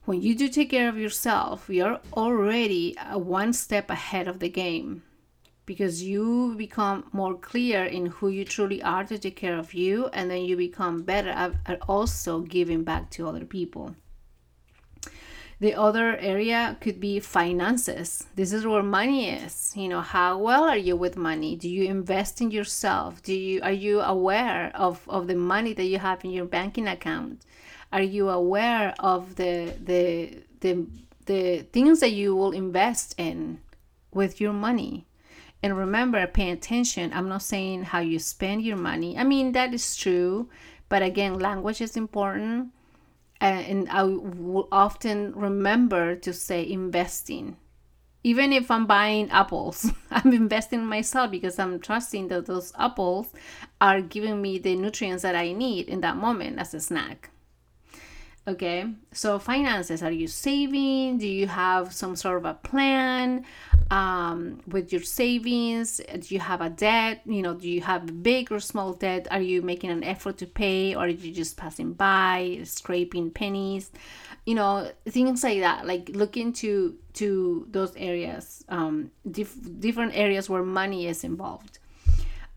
when 0.06 0.22
you 0.22 0.36
do 0.36 0.48
take 0.50 0.70
care 0.70 0.88
of 0.88 1.00
yourself, 1.00 1.68
you're 1.68 2.00
already 2.14 2.96
one 3.14 3.54
step 3.54 3.90
ahead 3.90 4.28
of 4.28 4.40
the 4.40 4.50
game 4.50 5.02
because 5.66 6.04
you 6.04 6.56
become 6.58 7.10
more 7.12 7.36
clear 7.36 7.84
in 7.86 8.06
who 8.06 8.30
you 8.30 8.46
truly 8.46 8.82
are 8.84 9.04
to 9.04 9.18
take 9.18 9.36
care 9.36 9.58
of 9.58 9.74
you, 9.74 10.08
and 10.14 10.30
then 10.30 10.46
you 10.46 10.56
become 10.56 11.02
better 11.02 11.30
at, 11.30 11.54
also 11.88 12.42
giving 12.42 12.84
back 12.84 13.10
to 13.10 13.28
other 13.28 13.46
people. 13.46 13.96
The 15.60 15.76
other 15.76 16.16
area 16.18 16.78
could 16.80 17.02
be 17.02 17.20
finances. 17.20 18.26
This 18.36 18.54
is 18.54 18.66
where 18.66 18.82
money 18.82 19.30
is. 19.30 19.74
You 19.76 19.90
know, 19.90 20.00
how 20.00 20.38
well 20.38 20.64
are 20.64 20.78
you 20.78 20.96
with 20.96 21.18
money? 21.18 21.58
Do 21.58 21.68
you 21.68 21.84
invest 21.84 22.40
in 22.40 22.50
yourself? 22.50 23.22
Do 23.22 23.34
you 23.34 23.62
are 23.62 23.72
you 23.72 24.00
aware 24.00 24.72
of, 24.74 25.04
of 25.10 25.28
the 25.28 25.36
money 25.36 25.74
that 25.74 25.84
you 25.84 26.00
have 26.00 26.24
in 26.24 26.32
your 26.32 26.46
banking 26.46 26.88
account? 26.88 27.46
Are 27.92 28.02
you 28.02 28.30
aware 28.30 28.94
of 29.00 29.36
the 29.36 29.74
the 29.84 30.44
the 30.62 30.88
the 31.26 31.68
things 31.74 32.00
that 32.00 32.12
you 32.12 32.36
will 32.36 32.52
invest 32.52 33.16
in 33.18 33.60
with 34.14 34.40
your 34.40 34.54
money? 34.54 35.08
And 35.62 35.78
remember, 35.78 36.26
pay 36.26 36.52
attention. 36.52 37.12
I'm 37.14 37.28
not 37.28 37.42
saying 37.42 37.84
how 37.84 38.00
you 38.00 38.18
spend 38.18 38.64
your 38.64 38.78
money. 38.78 39.18
I 39.18 39.26
mean, 39.26 39.52
that 39.52 39.74
is 39.74 39.98
true. 39.98 40.50
But 40.88 41.04
again, 41.04 41.38
language 41.38 41.82
is 41.82 41.98
important. 41.98 42.72
And 43.42 43.88
I 43.90 44.04
will 44.04 44.68
often 44.72 45.34
remember 45.34 46.16
to 46.18 46.34
say 46.34 46.70
investing. 46.70 47.58
Even 48.22 48.52
if 48.52 48.70
I'm 48.70 48.86
buying 48.86 49.30
apples, 49.30 49.92
I'm 50.12 50.34
investing 50.34 50.82
in 50.82 50.86
myself 50.86 51.32
because 51.32 51.58
I'm 51.58 51.80
trusting 51.80 52.28
that 52.28 52.48
those 52.48 52.74
apples 52.78 53.32
are 53.80 54.02
giving 54.02 54.42
me 54.42 54.60
the 54.60 54.76
nutrients 54.76 55.24
that 55.24 55.36
I 55.36 55.54
need 55.54 55.88
in 55.88 56.02
that 56.02 56.18
moment 56.18 56.60
as 56.60 56.74
a 56.74 56.82
snack. 56.82 57.32
Okay, 58.48 58.86
so 59.12 59.38
finances 59.38 60.02
are 60.02 60.12
you 60.12 60.28
saving? 60.28 61.20
Do 61.20 61.28
you 61.28 61.46
have 61.46 61.94
some 61.94 62.16
sort 62.16 62.38
of 62.38 62.46
a 62.46 62.56
plan 62.56 63.46
um, 63.92 64.62
with 64.66 64.92
your 64.92 65.04
savings? 65.04 65.98
Do 65.98 66.34
you 66.34 66.40
have 66.40 66.62
a 66.62 66.70
debt? 66.70 67.22
You 67.26 67.44
know, 67.44 67.54
do 67.54 67.70
you 67.70 67.82
have 67.82 68.24
big 68.24 68.52
or 68.52 68.60
small 68.60 68.94
debt? 68.94 69.28
Are 69.30 69.42
you 69.42 69.62
making 69.62 69.92
an 69.92 70.04
effort 70.04 70.38
to 70.38 70.48
pay 70.48 70.96
or 70.96 71.06
are 71.06 71.10
you 71.10 71.32
just 71.32 71.58
passing 71.58 71.94
by, 71.94 72.62
scraping 72.64 73.30
pennies? 73.30 73.92
You 74.46 74.56
know, 74.56 74.90
things 75.06 75.44
like 75.44 75.60
that. 75.60 75.86
Like 75.86 76.10
look 76.10 76.36
into 76.36 76.96
to 77.16 77.68
those 77.70 77.96
areas, 77.98 78.64
um, 78.70 79.12
dif- 79.30 79.80
different 79.80 80.14
areas 80.16 80.50
where 80.50 80.64
money 80.64 81.08
is 81.08 81.24
involved. 81.24 81.78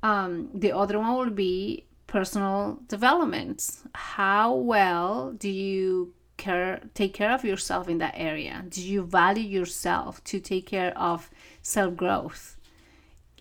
Um, 0.02 0.48
the 0.54 0.72
other 0.72 0.98
one 0.98 1.14
will 1.16 1.30
be 1.30 1.84
personal 2.12 2.78
development. 2.88 3.78
How 3.94 4.54
well 4.54 5.32
do 5.32 5.48
you 5.48 6.12
care 6.36 6.80
take 6.92 7.14
care 7.14 7.32
of 7.32 7.42
yourself 7.42 7.88
in 7.88 7.98
that 7.98 8.14
area? 8.16 8.64
Do 8.68 8.82
you 8.86 9.02
value 9.02 9.48
yourself 9.58 10.22
to 10.24 10.38
take 10.38 10.66
care 10.66 10.92
of 10.96 11.30
self-growth? 11.62 12.56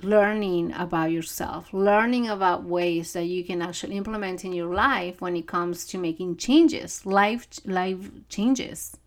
Learning 0.01 0.71
about 0.73 1.12
yourself, 1.12 1.73
learning 1.73 2.29
about 2.29 2.63
ways 2.63 3.12
that 3.13 3.25
you 3.25 3.43
can 3.43 3.62
actually 3.62 3.97
implement 3.97 4.45
in 4.45 4.53
your 4.53 4.73
life 4.73 5.19
when 5.19 5.36
it 5.36 5.47
comes 5.47 5.86
to 5.88 5.97
making 5.97 6.38
changes, 6.38 7.05
life 7.05 7.45
life 7.65 8.10
changes 8.29 8.97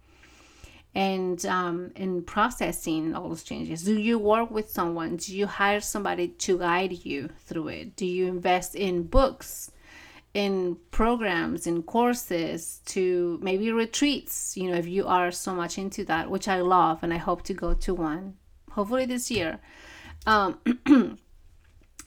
and 0.94 1.44
um, 1.46 1.90
in 1.96 2.22
processing 2.22 3.14
all 3.14 3.28
those 3.28 3.42
changes 3.42 3.83
do 3.83 3.98
you 3.98 4.18
work 4.18 4.50
with 4.50 4.70
someone? 4.70 5.16
Do 5.16 5.37
you 5.37 5.46
hire 5.46 5.80
somebody 5.80 6.28
to 6.28 6.59
guide 6.59 7.04
you 7.04 7.30
through 7.46 7.68
it? 7.68 7.96
Do 7.96 8.07
you 8.07 8.26
invest 8.26 8.74
in 8.74 9.04
books 9.04 9.70
in 10.35 10.76
programs 10.90 11.66
in 11.66 11.83
courses 11.83 12.80
to 12.87 13.38
maybe 13.42 13.70
retreats? 13.72 14.57
You 14.57 14.70
know 14.70 14.76
if 14.76 14.87
you 14.87 15.07
are 15.07 15.30
so 15.30 15.54
much 15.54 15.78
into 15.78 16.04
that 16.04 16.30
which 16.30 16.48
i 16.48 16.61
love 16.61 17.02
and 17.02 17.12
i 17.12 17.18
hope 17.18 17.42
to 17.44 17.54
go 17.54 17.74
to 17.74 17.94
one 17.94 18.35
hopefully 18.74 19.07
this 19.07 19.30
year. 19.30 19.61
Um, 20.26 20.59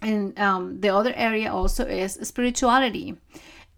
and 0.02 0.40
um, 0.40 0.80
the 0.82 0.90
other 0.90 1.14
area 1.16 1.52
also 1.52 1.86
is 1.86 2.14
spirituality 2.22 3.16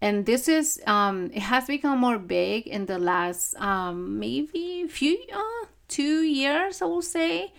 and 0.00 0.26
this 0.26 0.48
is 0.48 0.80
um 0.86 1.30
it 1.34 1.42
has 1.42 1.66
become 1.66 1.98
more 1.98 2.18
big 2.18 2.66
in 2.66 2.86
the 2.86 2.98
last 2.98 3.54
um 3.60 4.18
maybe 4.18 4.86
few 4.88 5.18
uh, 5.32 5.66
two 5.88 6.22
years 6.22 6.82
i 6.82 6.84
will 6.84 7.02
say. 7.02 7.52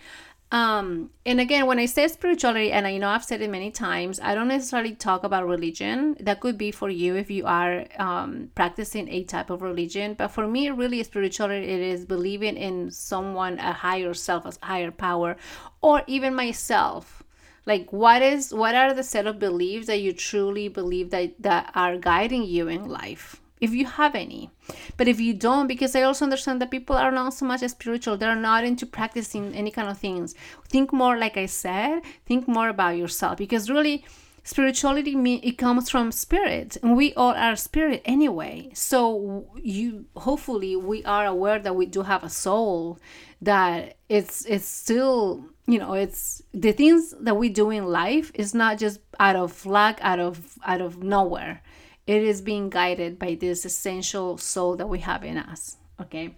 Um 0.50 1.08
and 1.24 1.40
again 1.40 1.64
when 1.64 1.78
i 1.78 1.86
say 1.86 2.06
spirituality 2.08 2.72
and 2.72 2.86
i 2.86 2.98
know 2.98 3.08
i've 3.08 3.24
said 3.24 3.40
it 3.40 3.48
many 3.48 3.70
times 3.70 4.20
i 4.20 4.34
don't 4.34 4.48
necessarily 4.48 4.94
talk 4.94 5.24
about 5.24 5.46
religion. 5.46 6.14
That 6.20 6.40
could 6.40 6.58
be 6.58 6.70
for 6.70 6.90
you 6.90 7.16
if 7.16 7.30
you 7.30 7.46
are 7.46 7.86
um, 7.98 8.50
practicing 8.54 9.08
a 9.08 9.24
type 9.24 9.48
of 9.48 9.62
religion. 9.62 10.12
But 10.12 10.28
for 10.28 10.46
me 10.46 10.68
really 10.68 11.02
spirituality 11.04 11.66
it 11.66 11.80
is 11.80 12.04
believing 12.04 12.58
in 12.58 12.90
someone 12.90 13.58
a 13.60 13.72
higher 13.72 14.12
self 14.12 14.44
a 14.44 14.52
higher 14.66 14.90
power 14.90 15.36
or 15.80 16.02
even 16.06 16.34
myself 16.34 17.21
like 17.66 17.92
what 17.92 18.22
is 18.22 18.52
what 18.52 18.74
are 18.74 18.92
the 18.92 19.02
set 19.02 19.26
of 19.26 19.38
beliefs 19.38 19.86
that 19.86 20.00
you 20.00 20.12
truly 20.12 20.68
believe 20.68 21.10
that 21.10 21.40
that 21.40 21.70
are 21.74 21.96
guiding 21.96 22.44
you 22.44 22.68
in 22.68 22.88
life? 22.88 23.40
If 23.60 23.72
you 23.72 23.86
have 23.86 24.16
any. 24.16 24.50
But 24.96 25.06
if 25.06 25.20
you 25.20 25.34
don't 25.34 25.68
because 25.68 25.94
i 25.94 26.02
also 26.02 26.24
understand 26.24 26.60
that 26.60 26.72
people 26.72 26.96
are 26.96 27.12
not 27.12 27.34
so 27.34 27.46
much 27.46 27.60
spiritual. 27.60 28.16
They're 28.16 28.34
not 28.34 28.64
into 28.64 28.86
practicing 28.86 29.54
any 29.54 29.70
kind 29.70 29.88
of 29.88 29.98
things. 29.98 30.34
Think 30.68 30.92
more 30.92 31.16
like 31.16 31.36
i 31.36 31.46
said 31.46 32.02
think 32.26 32.48
more 32.48 32.68
about 32.68 32.96
yourself. 32.96 33.38
Because 33.38 33.70
really 33.70 34.04
spirituality 34.44 35.14
it 35.44 35.56
comes 35.56 35.88
from 35.88 36.10
spirit 36.10 36.76
and 36.82 36.96
we 36.96 37.14
all 37.14 37.34
are 37.34 37.54
spirit 37.54 38.02
anyway. 38.04 38.70
So 38.74 39.46
you 39.62 40.06
hopefully 40.16 40.74
we 40.74 41.04
are 41.04 41.26
aware 41.26 41.60
that 41.60 41.76
we 41.76 41.86
do 41.86 42.02
have 42.02 42.24
a 42.24 42.30
soul 42.30 42.98
that 43.40 43.96
it's 44.08 44.44
it's 44.46 44.66
still 44.66 45.51
you 45.66 45.78
know 45.78 45.92
it's 45.92 46.42
the 46.52 46.72
things 46.72 47.14
that 47.20 47.36
we 47.36 47.48
do 47.48 47.70
in 47.70 47.86
life 47.86 48.30
is 48.34 48.54
not 48.54 48.78
just 48.78 49.00
out 49.20 49.36
of 49.36 49.64
luck 49.66 49.98
out 50.02 50.18
of 50.18 50.58
out 50.64 50.80
of 50.80 51.02
nowhere. 51.02 51.62
It 52.04 52.22
is 52.22 52.40
being 52.40 52.68
guided 52.68 53.18
by 53.18 53.36
this 53.36 53.64
essential 53.64 54.36
soul 54.36 54.76
that 54.76 54.88
we 54.88 54.98
have 55.00 55.22
in 55.22 55.38
us 55.38 55.76
okay? 56.02 56.36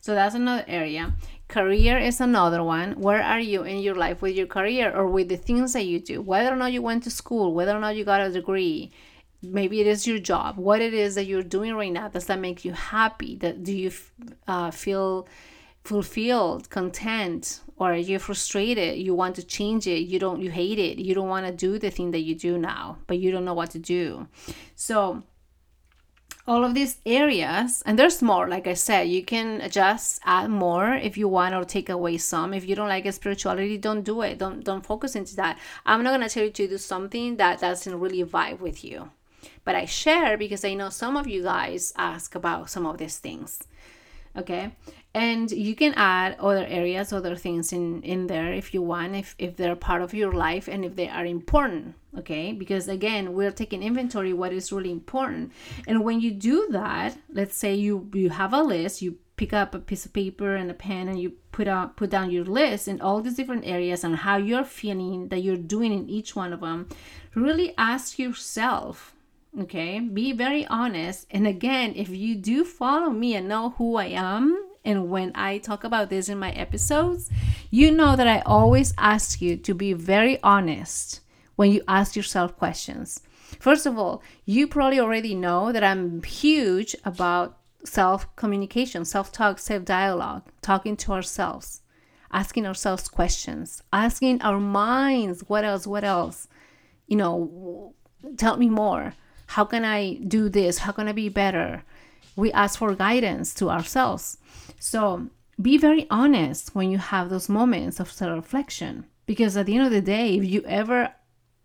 So 0.00 0.14
that's 0.14 0.34
another 0.34 0.64
area. 0.66 1.14
Career 1.48 1.98
is 1.98 2.20
another 2.20 2.64
one. 2.64 2.92
Where 3.00 3.22
are 3.22 3.38
you 3.38 3.62
in 3.62 3.78
your 3.78 3.94
life 3.94 4.22
with 4.22 4.34
your 4.34 4.46
career 4.46 4.90
or 4.90 5.06
with 5.06 5.28
the 5.28 5.36
things 5.36 5.74
that 5.74 5.84
you 5.84 6.00
do? 6.00 6.20
Whether 6.20 6.52
or 6.52 6.56
not 6.56 6.72
you 6.72 6.82
went 6.82 7.04
to 7.04 7.10
school 7.10 7.54
whether 7.54 7.76
or 7.76 7.80
not 7.80 7.96
you 7.96 8.04
got 8.04 8.20
a 8.20 8.30
degree 8.30 8.90
maybe 9.44 9.80
it 9.80 9.88
is 9.88 10.06
your 10.06 10.20
job. 10.20 10.56
What 10.56 10.80
it 10.80 10.94
is 10.94 11.16
that 11.16 11.24
you're 11.24 11.42
doing 11.42 11.74
right 11.74 11.92
now 11.92 12.08
does 12.08 12.26
that 12.26 12.38
make 12.38 12.64
you 12.64 12.72
happy? 12.72 13.36
That 13.36 13.64
do 13.64 13.76
you 13.76 13.92
uh, 14.46 14.70
feel 14.70 15.28
fulfilled 15.84 16.70
content 16.70 17.60
or 17.82 17.94
you're 17.94 18.26
frustrated 18.28 18.96
you 18.98 19.14
want 19.14 19.34
to 19.36 19.42
change 19.42 19.86
it 19.86 20.00
you 20.12 20.18
don't 20.18 20.40
you 20.40 20.50
hate 20.50 20.78
it 20.78 20.98
you 20.98 21.14
don't 21.14 21.28
want 21.28 21.46
to 21.46 21.52
do 21.52 21.78
the 21.78 21.90
thing 21.90 22.10
that 22.12 22.20
you 22.20 22.34
do 22.34 22.56
now 22.56 22.96
but 23.06 23.18
you 23.18 23.30
don't 23.32 23.44
know 23.44 23.54
what 23.54 23.70
to 23.70 23.78
do. 23.78 24.26
So 24.76 25.22
all 26.46 26.64
of 26.64 26.74
these 26.74 26.98
areas 27.06 27.82
and 27.86 27.96
there's 27.96 28.20
more 28.20 28.48
like 28.48 28.66
i 28.66 28.74
said 28.74 29.02
you 29.02 29.24
can 29.24 29.70
just 29.70 30.20
add 30.24 30.50
more 30.50 30.92
if 30.94 31.16
you 31.16 31.28
want 31.28 31.54
or 31.54 31.64
take 31.64 31.88
away 31.88 32.18
some. 32.18 32.54
If 32.54 32.68
you 32.68 32.74
don't 32.74 32.88
like 32.88 33.10
spirituality 33.12 33.78
don't 33.78 34.02
do 34.02 34.22
it. 34.22 34.38
Don't 34.38 34.64
don't 34.64 34.86
focus 34.86 35.16
into 35.16 35.34
that. 35.36 35.58
I'm 35.86 36.02
not 36.02 36.10
going 36.10 36.28
to 36.28 36.32
tell 36.34 36.44
you 36.44 36.50
to 36.50 36.68
do 36.68 36.78
something 36.78 37.36
that 37.36 37.60
doesn't 37.60 37.98
really 37.98 38.24
vibe 38.24 38.60
with 38.60 38.84
you. 38.84 39.10
But 39.64 39.74
i 39.74 39.84
share 39.84 40.36
because 40.36 40.64
i 40.64 40.74
know 40.74 40.90
some 40.90 41.16
of 41.16 41.26
you 41.26 41.42
guys 41.42 41.92
ask 41.96 42.34
about 42.34 42.70
some 42.70 42.86
of 42.86 42.98
these 42.98 43.18
things 43.18 43.50
okay 44.36 44.72
and 45.14 45.50
you 45.50 45.74
can 45.74 45.92
add 45.94 46.36
other 46.38 46.64
areas 46.66 47.12
other 47.12 47.36
things 47.36 47.72
in 47.72 48.02
in 48.02 48.26
there 48.26 48.52
if 48.52 48.72
you 48.72 48.80
want 48.80 49.14
if 49.14 49.34
if 49.38 49.56
they're 49.56 49.76
part 49.76 50.02
of 50.02 50.14
your 50.14 50.32
life 50.32 50.68
and 50.68 50.84
if 50.84 50.96
they 50.96 51.08
are 51.08 51.26
important 51.26 51.94
okay? 52.18 52.52
Because 52.52 52.88
again 52.88 53.32
we're 53.32 53.50
taking 53.50 53.82
inventory 53.82 54.32
what 54.32 54.52
is 54.52 54.72
really 54.72 54.90
important. 54.90 55.52
And 55.86 56.04
when 56.04 56.20
you 56.20 56.30
do 56.30 56.68
that 56.70 57.16
let's 57.32 57.56
say 57.56 57.74
you 57.74 58.10
you 58.14 58.30
have 58.30 58.52
a 58.52 58.62
list 58.62 59.02
you 59.02 59.18
pick 59.36 59.52
up 59.52 59.74
a 59.74 59.78
piece 59.78 60.06
of 60.06 60.12
paper 60.12 60.54
and 60.54 60.70
a 60.70 60.74
pen 60.74 61.08
and 61.08 61.18
you 61.18 61.32
put 61.52 61.68
out 61.68 61.96
put 61.96 62.10
down 62.10 62.30
your 62.30 62.44
list 62.44 62.88
in 62.88 63.00
all 63.00 63.20
these 63.20 63.34
different 63.34 63.66
areas 63.66 64.04
and 64.04 64.16
how 64.16 64.36
you're 64.36 64.64
feeling 64.64 65.28
that 65.28 65.42
you're 65.42 65.56
doing 65.56 65.92
in 65.92 66.08
each 66.08 66.36
one 66.36 66.52
of 66.52 66.60
them 66.60 66.88
really 67.34 67.74
ask 67.76 68.18
yourself 68.18 69.14
Okay, 69.60 70.00
be 70.00 70.32
very 70.32 70.66
honest. 70.68 71.26
And 71.30 71.46
again, 71.46 71.92
if 71.94 72.08
you 72.08 72.36
do 72.36 72.64
follow 72.64 73.10
me 73.10 73.34
and 73.34 73.48
know 73.48 73.70
who 73.76 73.96
I 73.96 74.06
am, 74.06 74.71
and 74.84 75.10
when 75.10 75.32
I 75.34 75.58
talk 75.58 75.84
about 75.84 76.10
this 76.10 76.28
in 76.28 76.38
my 76.38 76.50
episodes, 76.50 77.30
you 77.70 77.90
know 77.90 78.16
that 78.16 78.26
I 78.26 78.40
always 78.40 78.92
ask 78.98 79.40
you 79.40 79.56
to 79.58 79.74
be 79.74 79.92
very 79.92 80.42
honest 80.42 81.20
when 81.56 81.70
you 81.70 81.82
ask 81.86 82.16
yourself 82.16 82.56
questions. 82.56 83.20
First 83.60 83.86
of 83.86 83.96
all, 83.96 84.22
you 84.44 84.66
probably 84.66 84.98
already 84.98 85.34
know 85.34 85.70
that 85.72 85.84
I'm 85.84 86.22
huge 86.22 86.96
about 87.04 87.58
self 87.84 88.34
communication, 88.34 89.04
self 89.04 89.30
talk, 89.30 89.58
self 89.58 89.84
dialogue, 89.84 90.42
talking 90.62 90.96
to 90.98 91.12
ourselves, 91.12 91.82
asking 92.32 92.66
ourselves 92.66 93.08
questions, 93.08 93.82
asking 93.92 94.42
our 94.42 94.58
minds, 94.58 95.44
what 95.48 95.64
else, 95.64 95.86
what 95.86 96.02
else? 96.02 96.48
You 97.06 97.16
know, 97.16 97.94
tell 98.36 98.56
me 98.56 98.68
more. 98.68 99.14
How 99.46 99.64
can 99.64 99.84
I 99.84 100.14
do 100.14 100.48
this? 100.48 100.78
How 100.78 100.92
can 100.92 101.08
I 101.08 101.12
be 101.12 101.28
better? 101.28 101.84
We 102.36 102.52
ask 102.52 102.78
for 102.78 102.94
guidance 102.94 103.54
to 103.54 103.70
ourselves. 103.70 104.38
So 104.78 105.28
be 105.60 105.76
very 105.78 106.06
honest 106.10 106.74
when 106.74 106.90
you 106.90 106.98
have 106.98 107.30
those 107.30 107.48
moments 107.48 108.00
of 108.00 108.10
self 108.10 108.34
reflection. 108.34 109.06
Because 109.26 109.56
at 109.56 109.66
the 109.66 109.76
end 109.76 109.86
of 109.86 109.92
the 109.92 110.00
day, 110.00 110.36
if 110.36 110.44
you 110.44 110.62
ever 110.66 111.12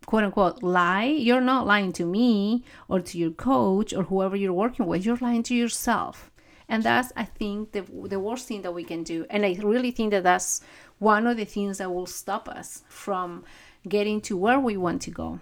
quote 0.06 0.24
unquote 0.24 0.64
lie, 0.64 1.06
you're 1.06 1.42
not 1.42 1.68
lying 1.68 1.92
to 1.94 2.06
me 2.06 2.64
or 2.88 3.00
to 3.00 3.18
your 3.18 3.32
coach 3.32 3.94
or 3.94 4.04
whoever 4.04 4.36
you're 4.36 4.54
working 4.54 4.86
with. 4.86 5.06
You're 5.06 5.18
lying 5.18 5.44
to 5.44 5.56
yourself. 5.56 6.32
And 6.70 6.84
that's, 6.84 7.14
I 7.16 7.24
think, 7.24 7.72
the, 7.72 7.82
the 7.82 8.20
worst 8.20 8.48
thing 8.48 8.62
that 8.64 8.74
we 8.74 8.84
can 8.84 9.04
do. 9.04 9.26
And 9.30 9.46
I 9.46 9.58
really 9.62 9.92
think 9.92 10.12
that 10.12 10.24
that's 10.24 10.62
one 11.00 11.26
of 11.26 11.38
the 11.38 11.46
things 11.46 11.78
that 11.78 11.94
will 11.94 12.06
stop 12.06 12.50
us 12.50 12.84
from 12.90 13.46
getting 13.88 14.20
to 14.22 14.36
where 14.36 14.60
we 14.60 14.76
want 14.76 15.02
to 15.04 15.12
go. 15.12 15.40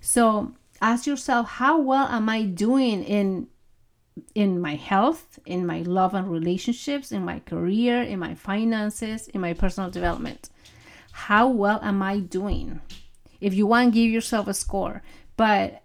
So 0.00 0.52
ask 0.82 1.06
yourself 1.06 1.48
how 1.48 1.80
well 1.80 2.06
am 2.08 2.28
i 2.28 2.42
doing 2.42 3.02
in 3.02 3.48
in 4.34 4.60
my 4.60 4.74
health 4.74 5.38
in 5.44 5.66
my 5.66 5.82
love 5.82 6.14
and 6.14 6.30
relationships 6.30 7.12
in 7.12 7.24
my 7.24 7.38
career 7.40 8.02
in 8.02 8.18
my 8.18 8.34
finances 8.34 9.28
in 9.28 9.40
my 9.40 9.52
personal 9.52 9.90
development. 9.90 10.48
How 11.12 11.48
well 11.48 11.80
am 11.82 12.02
i 12.02 12.18
doing? 12.20 12.80
If 13.40 13.54
you 13.54 13.66
want 13.66 13.94
give 13.94 14.10
yourself 14.10 14.48
a 14.48 14.54
score. 14.54 15.02
But 15.36 15.82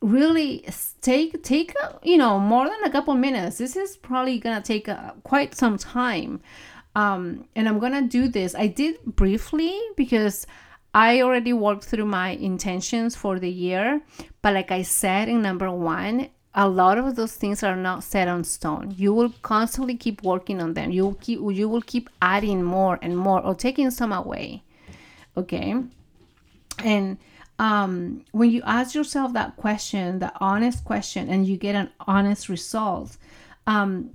really 0.00 0.64
take 1.00 1.42
take 1.42 1.74
you 2.02 2.16
know 2.16 2.38
more 2.38 2.68
than 2.68 2.84
a 2.84 2.90
couple 2.90 3.14
minutes. 3.14 3.58
This 3.58 3.76
is 3.76 3.96
probably 3.96 4.38
gonna 4.38 4.62
take 4.62 4.88
a, 4.88 5.14
quite 5.22 5.54
some 5.54 5.78
time. 5.78 6.40
Um 6.96 7.46
and 7.54 7.68
i'm 7.68 7.78
gonna 7.78 8.02
do 8.02 8.28
this. 8.28 8.54
I 8.54 8.66
did 8.66 8.96
briefly 9.04 9.80
because 9.96 10.46
I 10.94 11.20
already 11.22 11.52
worked 11.52 11.84
through 11.84 12.06
my 12.06 12.30
intentions 12.30 13.14
for 13.14 13.38
the 13.38 13.50
year, 13.50 14.00
but 14.42 14.54
like 14.54 14.72
I 14.72 14.82
said 14.82 15.28
in 15.28 15.42
number 15.42 15.70
one, 15.70 16.30
a 16.54 16.68
lot 16.68 16.98
of 16.98 17.14
those 17.16 17.34
things 17.34 17.62
are 17.62 17.76
not 17.76 18.02
set 18.02 18.28
on 18.28 18.44
stone. 18.44 18.94
You 18.96 19.12
will 19.12 19.32
constantly 19.42 19.96
keep 19.96 20.22
working 20.22 20.60
on 20.60 20.74
them. 20.74 20.90
You 20.90 21.04
will 21.04 21.14
keep 21.14 21.38
you 21.40 21.68
will 21.68 21.82
keep 21.82 22.08
adding 22.22 22.62
more 22.62 22.98
and 23.02 23.16
more 23.16 23.40
or 23.40 23.54
taking 23.54 23.90
some 23.90 24.12
away. 24.12 24.62
Okay? 25.36 25.76
And 26.84 27.18
um, 27.58 28.24
when 28.32 28.50
you 28.50 28.62
ask 28.64 28.94
yourself 28.94 29.32
that 29.32 29.56
question, 29.56 30.20
the 30.20 30.32
honest 30.40 30.84
question, 30.84 31.28
and 31.28 31.46
you 31.46 31.56
get 31.56 31.74
an 31.74 31.90
honest 32.06 32.48
result, 32.48 33.16
um, 33.66 34.10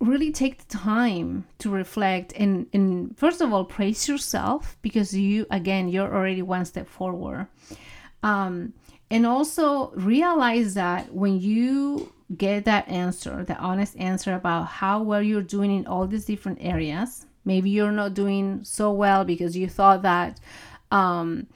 really 0.00 0.32
take 0.32 0.58
the 0.58 0.76
time 0.76 1.46
to 1.58 1.68
reflect 1.68 2.32
and, 2.36 2.66
and 2.72 3.16
first 3.18 3.42
of 3.42 3.52
all 3.52 3.66
praise 3.66 4.08
yourself 4.08 4.78
because 4.80 5.12
you 5.12 5.46
again 5.50 5.90
you're 5.90 6.12
already 6.12 6.40
one 6.40 6.64
step 6.64 6.88
forward 6.88 7.46
um, 8.22 8.72
and 9.10 9.26
also 9.26 9.90
realize 9.90 10.74
that 10.74 11.12
when 11.12 11.40
you 11.40 12.12
get 12.36 12.64
that 12.64 12.88
answer 12.88 13.44
the 13.44 13.56
honest 13.56 13.96
answer 13.98 14.34
about 14.34 14.66
how 14.66 15.02
well 15.02 15.22
you're 15.22 15.42
doing 15.42 15.78
in 15.78 15.86
all 15.86 16.06
these 16.06 16.24
different 16.24 16.58
areas 16.60 17.26
maybe 17.44 17.70
you're 17.70 17.90
not 17.90 18.14
doing 18.14 18.62
so 18.62 18.92
well 18.92 19.24
because 19.24 19.56
you 19.56 19.68
thought 19.68 20.02
that 20.02 20.38
um, 20.92 21.46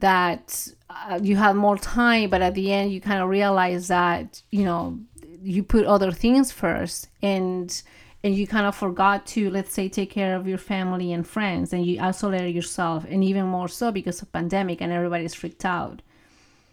that 0.00 0.68
uh, 0.90 1.18
you 1.22 1.36
had 1.36 1.54
more 1.54 1.76
time 1.76 2.30
but 2.30 2.42
at 2.42 2.54
the 2.54 2.72
end 2.72 2.92
you 2.92 3.00
kind 3.00 3.22
of 3.22 3.28
realize 3.28 3.88
that 3.88 4.42
you 4.50 4.64
know 4.64 4.98
you 5.42 5.62
put 5.62 5.84
other 5.84 6.10
things 6.10 6.50
first 6.50 7.08
and 7.22 7.82
and 8.24 8.36
you 8.36 8.46
kind 8.46 8.66
of 8.66 8.74
forgot 8.74 9.26
to 9.26 9.50
let's 9.50 9.72
say 9.72 9.88
take 9.88 10.10
care 10.10 10.36
of 10.36 10.46
your 10.46 10.58
family 10.58 11.12
and 11.12 11.26
friends 11.26 11.72
and 11.72 11.84
you 11.84 12.00
isolated 12.00 12.54
yourself 12.54 13.04
and 13.08 13.24
even 13.24 13.44
more 13.44 13.68
so 13.68 13.90
because 13.90 14.22
of 14.22 14.32
pandemic 14.32 14.80
and 14.80 14.92
everybody's 14.92 15.34
freaked 15.34 15.64
out 15.64 16.00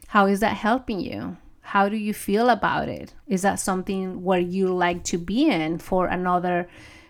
how 0.09 0.25
is 0.25 0.39
that 0.39 0.57
helping 0.57 0.99
you? 0.99 1.37
How 1.61 1.87
do 1.87 1.95
you 1.95 2.15
feel 2.15 2.49
about 2.49 2.89
it? 2.89 3.13
Is 3.27 3.43
that 3.43 3.59
something 3.59 4.23
where 4.23 4.39
you 4.39 4.65
like 4.65 5.03
to 5.03 5.19
be 5.19 5.47
in 5.47 5.77
for 5.77 6.07
another 6.07 6.67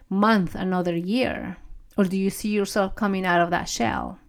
month 0.09 0.53
another 0.53 0.97
year? 0.97 1.55
Or 1.97 2.03
do 2.03 2.17
you 2.17 2.29
see 2.29 2.49
yourself 2.49 2.95
coming 2.95 3.25
out 3.25 3.39
of 3.39 3.51
that 3.51 3.69
shell? 3.69 4.19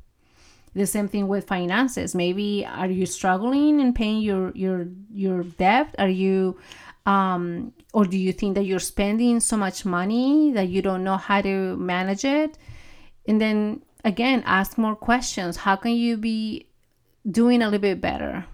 The 0.72 0.86
same 0.86 1.08
thing 1.08 1.26
with 1.26 1.48
finances. 1.48 2.14
Maybe 2.14 2.64
are 2.64 2.86
you 2.86 3.06
struggling 3.06 3.80
in 3.80 3.92
paying 3.92 4.22
your 4.22 4.52
your 4.54 4.86
your 5.12 5.42
debt? 5.42 5.96
Are 5.98 6.08
you 6.08 6.56
um, 7.06 7.72
or 7.92 8.04
do 8.04 8.16
you 8.16 8.32
think 8.32 8.54
that 8.54 8.66
you're 8.66 8.78
spending 8.78 9.40
so 9.40 9.56
much 9.56 9.84
money 9.84 10.52
that 10.52 10.68
you 10.68 10.80
don't 10.80 11.02
know 11.02 11.16
how 11.16 11.42
to 11.42 11.76
manage 11.76 12.24
it? 12.24 12.56
And 13.26 13.40
then 13.40 13.82
again 14.04 14.44
ask 14.46 14.78
more 14.78 14.94
questions. 14.94 15.56
How 15.56 15.74
can 15.74 15.90
you 15.90 16.16
be 16.16 16.68
doing 17.28 17.62
a 17.62 17.64
little 17.64 17.80
bit 17.80 18.00
better 18.00 18.46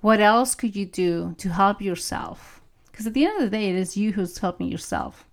what 0.00 0.20
else 0.20 0.54
could 0.54 0.74
you 0.74 0.86
do 0.86 1.34
to 1.38 1.50
help 1.50 1.80
yourself? 1.82 2.60
Because 2.90 3.06
at 3.06 3.14
the 3.14 3.24
end 3.24 3.42
of 3.42 3.50
the 3.50 3.56
day 3.56 3.70
it 3.70 3.76
is 3.76 3.96
you 3.96 4.12
who's 4.12 4.38
helping 4.38 4.68
yourself. 4.68 5.26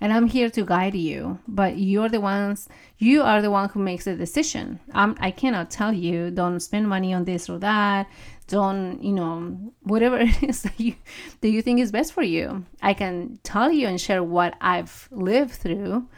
And 0.00 0.12
i'm 0.12 0.26
here 0.26 0.50
to 0.50 0.64
guide 0.64 0.94
you 0.94 1.38
but 1.48 1.78
you're 1.78 2.08
the 2.08 2.20
ones 2.20 2.68
you 2.98 3.22
are 3.22 3.40
the 3.40 3.50
one 3.50 3.68
who 3.68 3.80
makes 3.80 4.04
the 4.04 4.14
decision. 4.14 4.80
I'm, 4.92 5.16
i 5.20 5.30
cannot 5.30 5.70
tell 5.70 5.92
you 5.92 6.30
don't 6.30 6.60
spend 6.60 6.88
money 6.88 7.14
on 7.14 7.24
this 7.24 7.48
or 7.48 7.58
that. 7.58 8.08
Don't 8.46 9.02
you 9.02 9.12
know 9.12 9.72
whatever 9.82 10.18
it 10.20 10.42
is 10.42 10.62
that 10.62 10.78
you 10.78 10.96
that 11.40 11.48
you 11.48 11.62
think 11.62 11.80
is 11.80 11.92
best 11.92 12.12
for 12.12 12.22
you. 12.22 12.66
I 12.82 12.92
can 12.92 13.38
tell 13.44 13.70
you 13.70 13.86
and 13.86 14.00
share 14.00 14.22
what 14.22 14.54
i've 14.60 15.08
lived 15.10 15.52
through 15.52 16.08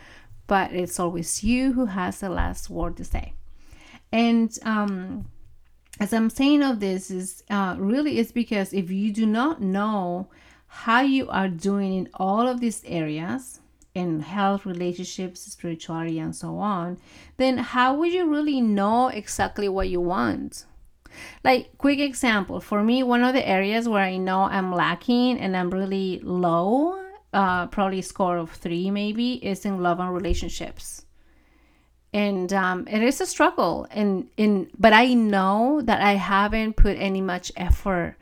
but 0.47 0.73
it's 0.73 0.99
always 0.99 1.45
you 1.45 1.73
who 1.75 1.87
has 1.87 2.21
the 2.21 2.29
last 2.29 2.71
word 2.71 2.97
to 2.97 3.05
say. 3.05 3.35
And 4.11 4.57
um 4.65 5.27
as 6.01 6.13
i'm 6.13 6.31
saying 6.31 6.63
of 6.63 6.81
this 6.81 7.11
is 7.11 7.43
uh, 7.51 7.75
really 7.79 8.19
is 8.19 8.33
because 8.33 8.73
if 8.73 8.91
you 8.91 9.13
do 9.13 9.27
not 9.27 9.61
know 9.61 10.29
how 10.67 11.01
you 11.01 11.29
are 11.29 11.49
doing 11.49 11.93
in 11.93 12.09
all 12.15 12.47
of 12.47 12.61
these 12.61 12.83
areas 12.85 13.61
in 13.95 14.21
health 14.21 14.67
relationships 14.67 15.41
spirituality 15.41 16.19
and 16.19 16.37
so 16.37 16.59
on 16.59 16.99
then 17.39 17.59
how 17.59 17.95
would 17.95 18.13
you 18.13 18.29
really 18.29 18.61
know 18.61 19.09
exactly 19.09 19.69
what 19.69 19.89
you 19.89 20.01
want 20.01 20.67
like, 21.45 21.79
quick 21.79 21.99
example 21.99 22.61
for 22.61 22.83
me, 22.83 23.03
one 23.03 23.23
of 23.23 23.35
the 23.35 23.47
areas 23.47 23.89
where 23.89 24.03
I 24.03 24.17
know 24.17 24.43
I'm 24.43 24.73
lacking 24.73 25.39
and 25.39 25.57
I'm 25.57 25.71
really 25.71 26.21
low, 26.23 27.03
uh, 27.33 27.67
probably 27.69 28.03
score 28.03 28.37
of 28.37 28.51
three 28.51 28.91
maybe, 28.91 29.35
is 29.35 29.65
in 29.65 29.83
love 29.83 30.01
and 30.01 30.13
relationships. 30.13 31.06
And 32.17 32.51
um, 32.55 32.89
it 32.89 33.03
is 33.03 33.21
a 33.21 33.27
struggle, 33.27 33.87
and 33.91 34.31
in 34.39 34.71
but 34.79 34.95
I 34.95 35.13
know 35.13 35.83
that 35.85 36.01
I 36.01 36.13
haven't 36.15 36.73
put 36.75 36.97
any 36.97 37.21
much 37.21 37.53
effort 37.59 38.17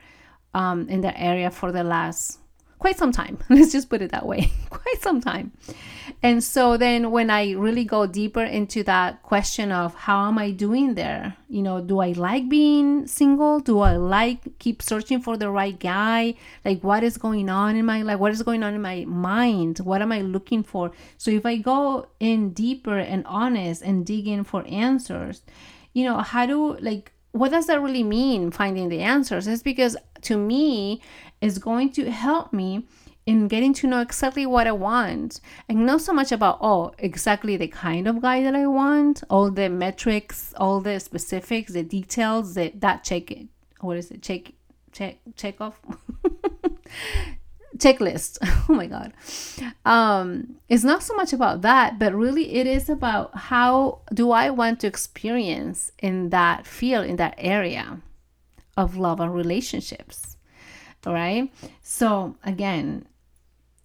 um, 0.53 0.89
in 0.89 1.03
that 1.03 1.15
area 1.17 1.49
for 1.49 1.71
the 1.71 1.85
last 1.85 2.41
quite 2.85 2.99
some 2.99 3.13
time. 3.13 3.39
Let's 3.49 3.73
just 3.73 3.89
put 3.89 4.03
it 4.03 4.13
that 4.13 4.27
way, 4.27 4.53
quite 4.69 5.01
some 5.01 5.19
time. 5.19 5.53
And 6.23 6.45
so 6.45 6.77
then 6.77 7.11
when 7.13 7.31
I 7.31 7.53
really 7.53 7.87
go 7.87 8.07
deeper 8.07 8.43
into 8.43 8.83
that 8.83 9.23
question 9.23 9.73
of 9.73 9.95
how 9.95 10.29
am 10.29 10.37
I 10.37 10.51
doing 10.51 10.95
there? 10.95 11.35
You 11.49 11.63
know, 11.63 11.81
do 11.81 12.01
I 12.01 12.13
like 12.13 12.51
being 12.51 13.07
single? 13.07 13.61
Do 13.61 13.81
I 13.81 13.97
like 13.97 14.59
keep 14.59 14.83
searching 14.83 15.23
for 15.23 15.39
the 15.39 15.49
right 15.49 15.81
guy? 15.81 16.35
Like 16.63 16.85
what 16.85 17.03
is 17.03 17.17
going 17.17 17.49
on 17.49 17.75
in 17.75 17.87
my 17.87 18.03
life? 18.03 18.19
What 18.19 18.33
is 18.33 18.43
going 18.43 18.63
on 18.63 18.75
in 18.75 18.83
my 18.83 19.07
mind? 19.07 19.79
What 19.79 20.03
am 20.03 20.13
I 20.13 20.21
looking 20.21 20.63
for? 20.63 20.93
So 21.17 21.31
if 21.31 21.47
I 21.47 21.57
go 21.57 22.09
in 22.21 22.51
deeper 22.53 22.99
and 22.99 23.25
honest 23.25 23.81
and 23.81 24.05
dig 24.05 24.29
in 24.29 24.45
for 24.45 24.63
answers, 24.69 25.41
you 25.95 26.05
know, 26.05 26.19
how 26.19 26.45
do 26.45 26.77
like 26.81 27.15
what 27.35 27.51
does 27.51 27.67
that 27.67 27.83
really 27.83 28.05
mean 28.05 28.53
finding 28.53 28.89
the 28.91 29.01
answers? 29.01 29.49
It's 29.49 29.63
because 29.63 29.97
to 30.23 30.37
me 30.37 31.03
is 31.45 31.59
going 31.59 31.91
to 31.91 32.11
help 32.11 32.53
me 32.53 32.87
in 33.27 33.49
getting 33.49 33.75
to 33.75 33.87
know 33.87 34.01
exactly 34.01 34.47
what 34.47 34.67
I 34.67 34.73
want. 34.73 35.41
And 35.69 35.85
not 35.85 36.01
so 36.01 36.13
much 36.13 36.33
about, 36.33 36.59
oh, 36.61 36.95
exactly 36.99 37.57
the 37.57 37.69
kind 37.69 38.09
of 38.09 38.23
guy 38.23 38.43
that 38.43 38.55
I 38.55 38.67
want, 38.67 39.23
all 39.29 39.51
the 39.51 39.69
metrics, 39.69 40.55
all 40.57 40.81
the 40.81 40.99
specifics, 41.01 41.73
the 41.73 41.83
details, 41.83 42.55
that 42.55 42.81
that 42.81 43.05
check, 43.05 43.31
what 43.81 43.99
is 43.99 44.11
it, 44.11 44.23
check, 44.23 44.53
check, 44.93 45.19
check 45.37 45.61
off. 45.61 45.81
checklist. 47.77 48.39
Oh 48.69 48.75
my 48.75 48.87
god. 48.87 49.13
Um 49.85 50.57
it's 50.69 50.85
not 50.85 51.03
so 51.03 51.15
much 51.15 51.33
about 51.35 51.61
that 51.63 51.99
but 51.99 52.15
really 52.15 52.55
it 52.55 52.67
is 52.67 52.89
about 52.89 53.37
how 53.53 54.01
do 54.13 54.31
i 54.31 54.49
want 54.49 54.81
to 54.81 54.87
experience 54.87 55.93
in 55.99 56.31
that 56.31 56.67
field 56.67 57.05
in 57.05 57.17
that 57.17 57.35
area 57.37 58.01
of 58.77 58.97
love 58.97 59.21
and 59.21 59.35
relationships 59.35 60.34
All 61.07 61.15
right. 61.15 61.53
So 61.83 62.37
again, 62.45 63.07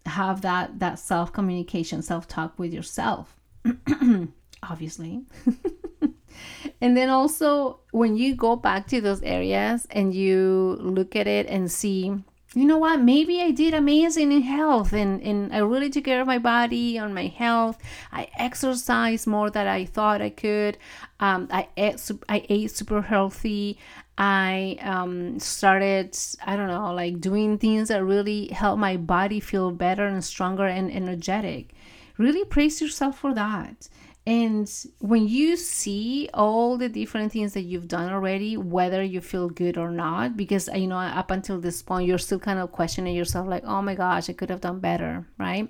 have 0.05 0.41
that 0.41 0.79
that 0.79 0.99
self 0.99 1.31
communication, 1.33 2.01
self 2.01 2.27
talk 2.27 2.57
with 2.57 2.73
yourself. 2.73 3.35
Obviously. 4.63 5.23
and 6.81 6.95
then 6.95 7.09
also 7.09 7.79
when 7.91 8.17
you 8.17 8.35
go 8.35 8.55
back 8.55 8.87
to 8.87 9.01
those 9.01 9.21
areas 9.21 9.87
and 9.91 10.13
you 10.13 10.77
look 10.79 11.15
at 11.15 11.27
it 11.27 11.47
and 11.47 11.71
see 11.71 12.13
you 12.55 12.65
know 12.65 12.77
what 12.77 12.99
maybe 12.99 13.41
i 13.41 13.51
did 13.51 13.73
amazing 13.73 14.31
in 14.31 14.41
health 14.41 14.91
and, 14.91 15.21
and 15.21 15.53
i 15.53 15.59
really 15.59 15.89
took 15.89 16.03
care 16.05 16.19
of 16.21 16.27
my 16.27 16.39
body 16.39 16.97
on 16.97 17.13
my 17.13 17.27
health 17.27 17.77
i 18.11 18.27
exercised 18.37 19.27
more 19.27 19.49
than 19.49 19.67
i 19.67 19.85
thought 19.85 20.21
i 20.21 20.29
could 20.29 20.77
um, 21.19 21.49
I, 21.51 21.67
ate, 21.75 22.09
I 22.29 22.45
ate 22.47 22.71
super 22.71 23.01
healthy 23.01 23.77
i 24.19 24.77
um, 24.81 25.39
started 25.39 26.15
i 26.45 26.55
don't 26.55 26.67
know 26.67 26.93
like 26.93 27.19
doing 27.19 27.57
things 27.57 27.87
that 27.87 28.03
really 28.03 28.47
help 28.49 28.77
my 28.77 28.95
body 28.95 29.39
feel 29.39 29.71
better 29.71 30.05
and 30.05 30.23
stronger 30.23 30.65
and 30.65 30.91
energetic 30.91 31.73
really 32.17 32.45
praise 32.45 32.79
yourself 32.81 33.17
for 33.17 33.33
that 33.33 33.89
and 34.29 34.71
when 34.99 35.27
you 35.27 35.55
see 35.57 36.29
all 36.35 36.77
the 36.77 36.87
different 36.87 37.31
things 37.31 37.53
that 37.53 37.63
you've 37.63 37.87
done 37.87 38.13
already, 38.13 38.57
whether 38.57 39.01
you 39.01 39.21
feel 39.21 39.49
good 39.49 39.75
or 39.75 39.89
not, 39.89 40.37
because 40.37 40.67
you 40.67 40.85
know, 40.85 40.97
up 40.97 41.31
until 41.31 41.59
this 41.59 41.81
point, 41.81 42.07
you're 42.07 42.19
still 42.19 42.37
kind 42.37 42.59
of 42.59 42.71
questioning 42.71 43.15
yourself, 43.15 43.47
like, 43.47 43.63
oh 43.65 43.81
my 43.81 43.95
gosh, 43.95 44.29
I 44.29 44.33
could 44.33 44.51
have 44.51 44.61
done 44.61 44.81
better, 44.81 45.25
right? 45.39 45.67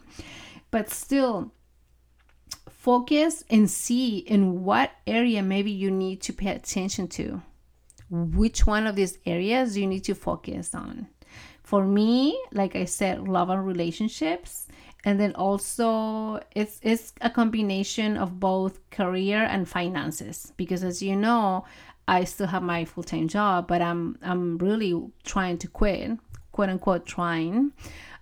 But 0.71 0.89
still, 0.89 1.53
focus 2.69 3.45
and 3.49 3.71
see 3.71 4.17
in 4.17 4.65
what 4.65 4.91
area 5.07 5.41
maybe 5.41 5.71
you 5.71 5.89
need 5.89 6.21
to 6.23 6.33
pay 6.33 6.49
attention 6.49 7.07
to. 7.09 7.41
Which 8.09 8.65
one 8.65 8.87
of 8.87 8.95
these 8.95 9.17
areas 9.25 9.77
you 9.77 9.87
need 9.87 10.03
to 10.05 10.15
focus 10.15 10.73
on? 10.73 11.07
For 11.63 11.85
me, 11.85 12.39
like 12.51 12.75
I 12.75 12.85
said, 12.85 13.27
love 13.27 13.49
and 13.49 13.65
relationships. 13.65 14.67
And 15.05 15.19
then 15.19 15.33
also 15.35 16.41
it's 16.55 16.79
it's 16.83 17.13
a 17.21 17.29
combination 17.29 18.17
of 18.17 18.39
both 18.39 18.89
career 18.89 19.43
and 19.43 19.69
finances. 19.69 20.51
Because 20.57 20.83
as 20.83 21.01
you 21.01 21.15
know 21.15 21.65
i 22.09 22.23
still 22.23 22.47
have 22.47 22.63
my 22.63 22.83
full-time 22.83 23.27
job 23.27 23.67
but 23.67 23.81
i'm 23.81 24.17
i'm 24.23 24.57
really 24.57 24.99
trying 25.23 25.57
to 25.59 25.67
quit 25.67 26.11
quote 26.51 26.69
unquote 26.69 27.05
trying 27.05 27.71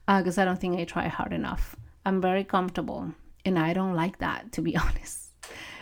because 0.05 0.37
uh, 0.37 0.41
i 0.41 0.45
don't 0.45 0.59
think 0.59 0.77
i 0.77 0.83
try 0.83 1.07
hard 1.07 1.33
enough. 1.33 1.75
I'm 2.05 2.21
very 2.21 2.43
comfortable 2.43 3.13
and 3.45 3.57
i 3.57 3.73
don't 3.73 3.95
like 3.95 4.19
that 4.19 4.51
to 4.53 4.61
be 4.61 4.75
honest 4.85 5.26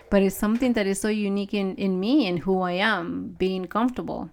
but 0.10 0.22
it's 0.22 0.36
something 0.36 0.74
that 0.74 0.88
is 0.88 1.00
so 1.00 1.10
unique 1.10 1.54
in 1.54 1.76
in 1.76 2.00
me 2.00 2.28
and 2.28 2.40
who 2.40 2.62
i 2.62 2.74
am 2.74 3.36
being 3.38 3.66
comfortable. 3.66 4.30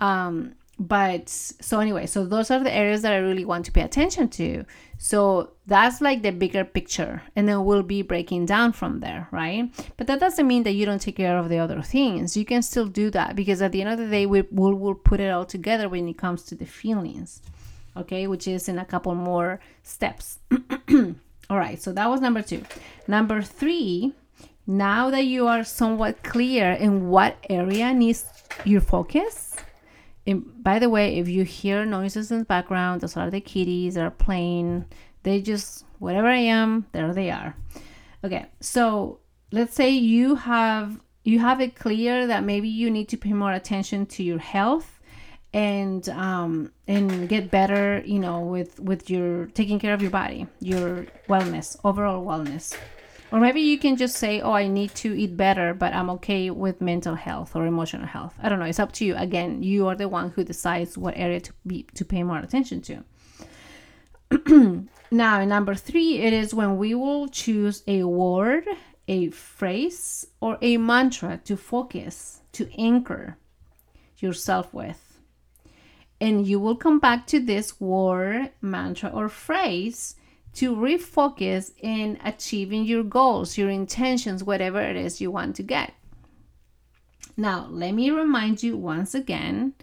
Um 0.00 0.54
but 0.80 1.28
so 1.28 1.80
anyway 1.80 2.06
so 2.06 2.24
those 2.24 2.52
are 2.52 2.62
the 2.62 2.72
areas 2.72 3.02
that 3.02 3.12
i 3.12 3.16
really 3.16 3.44
want 3.44 3.64
to 3.64 3.72
pay 3.72 3.82
attention 3.82 4.28
to. 4.28 4.64
So 4.96 5.52
that's 5.66 6.00
like 6.00 6.22
the 6.22 6.30
bigger 6.30 6.64
picture 6.64 7.22
and 7.34 7.48
then 7.48 7.64
we'll 7.64 7.82
be 7.82 8.02
breaking 8.02 8.46
down 8.46 8.72
from 8.72 9.00
there 9.00 9.28
right? 9.32 9.70
But 9.96 10.06
that 10.06 10.20
doesn't 10.20 10.46
mean 10.46 10.62
that 10.62 10.72
you 10.72 10.86
don't 10.86 11.00
take 11.00 11.16
care 11.16 11.36
of 11.36 11.48
the 11.48 11.58
other 11.58 11.82
things. 11.82 12.36
You 12.36 12.44
can 12.44 12.62
still 12.62 12.86
do 12.86 13.10
that 13.10 13.34
because 13.34 13.60
at 13.60 13.72
the 13.72 13.82
end 13.82 13.90
of 13.90 13.98
the 13.98 14.06
day 14.06 14.26
we 14.26 14.42
will 14.52 14.74
we'll 14.74 14.94
put 14.94 15.20
it 15.20 15.30
all 15.30 15.44
together 15.44 15.88
when 15.88 16.08
it 16.08 16.18
comes 16.18 16.42
to 16.44 16.54
the 16.54 16.66
feelings 16.66 17.42
okay? 17.98 18.26
Which 18.26 18.46
is 18.48 18.68
in 18.68 18.78
a 18.78 18.84
couple 18.84 19.14
more 19.14 19.60
steps. 19.82 20.38
All 21.50 21.58
right 21.58 21.80
so 21.80 21.92
that 21.92 22.08
was 22.08 22.20
number 22.20 22.42
two. 22.42 22.62
Number 23.06 23.42
three 23.42 24.12
now 24.68 25.10
that 25.10 25.24
you 25.24 25.48
are 25.48 25.64
somewhat 25.64 26.22
clear 26.22 26.70
in 26.70 27.08
what 27.08 27.36
area 27.50 27.92
needs 27.92 28.24
your 28.64 28.80
focus 28.80 29.56
and 30.28 30.62
by 30.62 30.78
the 30.78 30.90
way, 30.90 31.16
if 31.16 31.26
you 31.26 31.42
hear 31.42 31.86
noises 31.86 32.30
in 32.30 32.40
the 32.40 32.44
background, 32.44 33.00
those 33.00 33.16
are 33.16 33.30
the 33.30 33.40
kitties 33.40 33.94
that 33.94 34.04
are 34.04 34.10
playing. 34.10 34.84
They 35.22 35.40
just, 35.40 35.86
whatever 36.00 36.26
I 36.26 36.36
am, 36.36 36.86
there 36.92 37.14
they 37.14 37.30
are. 37.30 37.56
Okay, 38.22 38.44
so 38.60 39.20
let's 39.52 39.74
say 39.74 39.88
you 39.88 40.34
have 40.34 41.00
you 41.24 41.38
have 41.38 41.62
it 41.62 41.74
clear 41.74 42.26
that 42.26 42.44
maybe 42.44 42.68
you 42.68 42.90
need 42.90 43.08
to 43.08 43.16
pay 43.16 43.32
more 43.32 43.52
attention 43.52 44.04
to 44.06 44.22
your 44.22 44.38
health 44.38 45.00
and 45.54 46.10
um 46.10 46.70
and 46.86 47.26
get 47.26 47.50
better 47.50 48.02
you 48.04 48.18
know 48.18 48.40
with 48.40 48.78
with 48.80 49.08
your 49.08 49.46
taking 49.46 49.78
care 49.78 49.94
of 49.94 50.02
your 50.02 50.10
body 50.10 50.46
your 50.60 51.06
wellness 51.26 51.78
overall 51.84 52.22
wellness 52.22 52.76
or 53.30 53.40
maybe 53.40 53.60
you 53.60 53.78
can 53.78 53.96
just 53.96 54.16
say, 54.16 54.40
oh, 54.40 54.52
I 54.52 54.68
need 54.68 54.94
to 54.96 55.14
eat 55.18 55.36
better, 55.36 55.74
but 55.74 55.92
I'm 55.92 56.08
okay 56.10 56.50
with 56.50 56.80
mental 56.80 57.14
health 57.14 57.54
or 57.54 57.66
emotional 57.66 58.06
health. 58.06 58.34
I 58.42 58.48
don't 58.48 58.58
know. 58.58 58.64
It's 58.64 58.80
up 58.80 58.92
to 58.92 59.04
you. 59.04 59.14
Again, 59.16 59.62
you 59.62 59.86
are 59.88 59.94
the 59.94 60.08
one 60.08 60.30
who 60.30 60.44
decides 60.44 60.96
what 60.96 61.14
area 61.16 61.40
to 61.40 61.52
be 61.66 61.82
to 61.94 62.04
pay 62.04 62.22
more 62.22 62.38
attention 62.38 62.80
to. 62.82 63.04
now, 65.10 65.44
number 65.44 65.74
three, 65.74 66.18
it 66.18 66.32
is 66.32 66.54
when 66.54 66.78
we 66.78 66.94
will 66.94 67.28
choose 67.28 67.82
a 67.86 68.04
word, 68.04 68.64
a 69.06 69.28
phrase, 69.30 70.26
or 70.40 70.56
a 70.62 70.78
mantra 70.78 71.38
to 71.44 71.56
focus, 71.56 72.40
to 72.52 72.70
anchor 72.78 73.36
yourself 74.18 74.72
with. 74.72 75.20
And 76.18 76.46
you 76.46 76.58
will 76.58 76.76
come 76.76 76.98
back 76.98 77.26
to 77.28 77.40
this 77.40 77.78
word, 77.78 78.52
mantra, 78.62 79.10
or 79.10 79.28
phrase 79.28 80.16
to 80.54 80.74
refocus 80.74 81.72
in 81.80 82.18
achieving 82.24 82.84
your 82.84 83.04
goals, 83.04 83.56
your 83.56 83.70
intentions, 83.70 84.42
whatever 84.42 84.80
it 84.80 84.96
is 84.96 85.20
you 85.20 85.30
want 85.30 85.56
to 85.56 85.62
get. 85.62 85.92
Now, 87.36 87.68
let 87.70 87.92
me 87.92 88.10
remind 88.10 88.62
you 88.62 88.76
once 88.76 89.14
again 89.14 89.74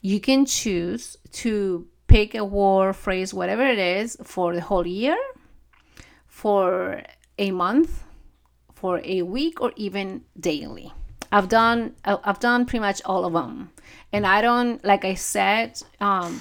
you 0.00 0.20
can 0.20 0.44
choose 0.46 1.16
to 1.32 1.86
pick 2.06 2.34
a 2.34 2.44
word, 2.44 2.94
phrase, 2.94 3.32
whatever 3.32 3.64
it 3.64 3.78
is, 3.78 4.16
for 4.22 4.54
the 4.54 4.60
whole 4.60 4.86
year, 4.86 5.16
for 6.26 7.02
a 7.38 7.50
month, 7.50 8.02
for 8.74 9.00
a 9.04 9.22
week, 9.22 9.60
or 9.60 9.72
even 9.76 10.22
daily. 10.38 10.92
I've 11.32 11.48
done 11.48 11.94
I've 12.04 12.40
done 12.40 12.66
pretty 12.66 12.80
much 12.80 13.02
all 13.04 13.24
of 13.24 13.32
them, 13.32 13.70
and 14.12 14.26
I 14.26 14.40
don't 14.40 14.84
like 14.84 15.04
I 15.04 15.14
said 15.14 15.80
um, 16.00 16.40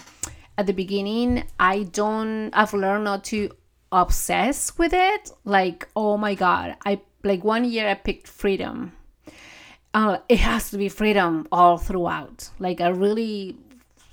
at 0.57 0.67
the 0.67 0.73
beginning. 0.73 1.43
I 1.59 1.83
don't. 1.83 2.51
I've 2.53 2.73
learned 2.73 3.03
not 3.03 3.23
to 3.25 3.49
obsessed 3.95 4.77
with 4.77 4.93
it. 4.93 5.31
Like, 5.43 5.87
oh 5.95 6.17
my 6.17 6.35
God. 6.35 6.75
I 6.85 7.01
like 7.23 7.43
one 7.43 7.65
year 7.65 7.87
I 7.89 7.95
picked 7.95 8.27
freedom. 8.27 8.93
Uh, 9.93 10.17
it 10.27 10.39
has 10.39 10.69
to 10.71 10.77
be 10.77 10.89
freedom 10.89 11.47
all 11.51 11.77
throughout. 11.77 12.49
Like 12.59 12.81
I 12.81 12.89
really 12.89 13.57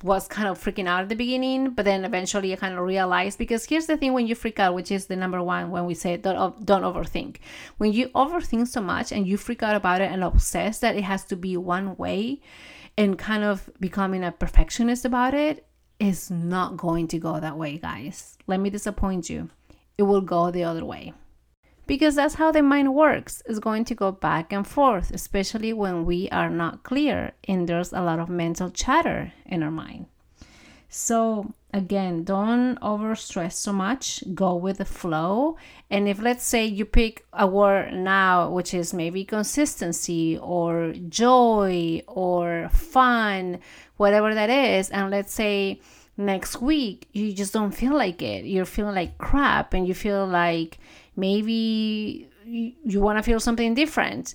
was 0.02 0.26
kind 0.26 0.48
of 0.48 0.58
freaking 0.58 0.88
out 0.88 1.02
at 1.02 1.08
the 1.08 1.16
beginning, 1.16 1.70
but 1.70 1.84
then 1.84 2.04
eventually 2.04 2.52
I 2.52 2.56
kind 2.56 2.74
of 2.74 2.84
realized 2.84 3.38
because 3.38 3.64
here's 3.64 3.86
the 3.86 3.96
thing 3.96 4.12
when 4.12 4.26
you 4.26 4.34
freak 4.34 4.58
out, 4.58 4.74
which 4.74 4.90
is 4.90 5.06
the 5.06 5.16
number 5.16 5.42
one 5.42 5.70
when 5.70 5.86
we 5.86 5.94
say 5.94 6.16
don't 6.16 6.64
don't 6.64 6.82
overthink. 6.82 7.36
When 7.78 7.92
you 7.92 8.08
overthink 8.10 8.68
so 8.68 8.80
much 8.80 9.12
and 9.12 9.26
you 9.26 9.36
freak 9.36 9.62
out 9.62 9.76
about 9.76 10.00
it 10.00 10.10
and 10.10 10.24
obsess 10.24 10.78
that 10.78 10.96
it 10.96 11.04
has 11.04 11.24
to 11.26 11.36
be 11.36 11.56
one 11.56 11.96
way 11.96 12.40
and 12.96 13.18
kind 13.18 13.44
of 13.44 13.70
becoming 13.80 14.24
a 14.24 14.32
perfectionist 14.32 15.04
about 15.04 15.34
it 15.34 15.66
is 15.98 16.30
not 16.30 16.76
going 16.76 17.06
to 17.08 17.18
go 17.18 17.38
that 17.38 17.56
way, 17.56 17.78
guys. 17.78 18.36
Let 18.46 18.60
me 18.60 18.70
disappoint 18.70 19.30
you 19.30 19.50
it 20.02 20.06
will 20.06 20.20
go 20.20 20.50
the 20.50 20.64
other 20.64 20.84
way. 20.84 21.14
Because 21.86 22.14
that's 22.14 22.34
how 22.34 22.50
the 22.52 22.62
mind 22.62 22.94
works. 22.94 23.42
It's 23.46 23.58
going 23.58 23.84
to 23.86 23.94
go 23.94 24.10
back 24.12 24.52
and 24.52 24.66
forth, 24.66 25.10
especially 25.10 25.72
when 25.72 26.04
we 26.04 26.28
are 26.30 26.50
not 26.50 26.82
clear 26.82 27.32
and 27.48 27.68
there's 27.68 27.92
a 27.92 28.02
lot 28.02 28.18
of 28.18 28.28
mental 28.28 28.70
chatter 28.70 29.32
in 29.46 29.62
our 29.62 29.70
mind. 29.70 30.06
So, 30.88 31.54
again, 31.72 32.24
don't 32.24 32.78
overstress 32.80 33.52
so 33.52 33.72
much. 33.72 34.22
Go 34.34 34.54
with 34.56 34.78
the 34.78 34.84
flow. 34.84 35.56
And 35.90 36.06
if, 36.06 36.20
let's 36.20 36.44
say, 36.44 36.66
you 36.66 36.84
pick 36.84 37.24
a 37.32 37.46
word 37.46 37.94
now, 37.94 38.50
which 38.50 38.74
is 38.74 38.92
maybe 38.92 39.24
consistency 39.24 40.36
or 40.38 40.92
joy 41.08 42.02
or 42.06 42.68
fun, 42.72 43.60
whatever 43.96 44.34
that 44.34 44.50
is, 44.50 44.90
and 44.90 45.10
let's 45.10 45.32
say 45.32 45.80
next 46.16 46.60
week 46.60 47.08
you 47.12 47.32
just 47.32 47.52
don't 47.52 47.72
feel 47.72 47.94
like 47.94 48.22
it. 48.22 48.44
You're 48.44 48.64
feeling 48.64 48.94
like 48.94 49.18
crap 49.18 49.74
and 49.74 49.86
you 49.86 49.94
feel 49.94 50.26
like 50.26 50.78
maybe 51.16 52.28
you, 52.44 52.72
you 52.84 53.00
want 53.00 53.18
to 53.18 53.22
feel 53.22 53.40
something 53.40 53.74
different. 53.74 54.34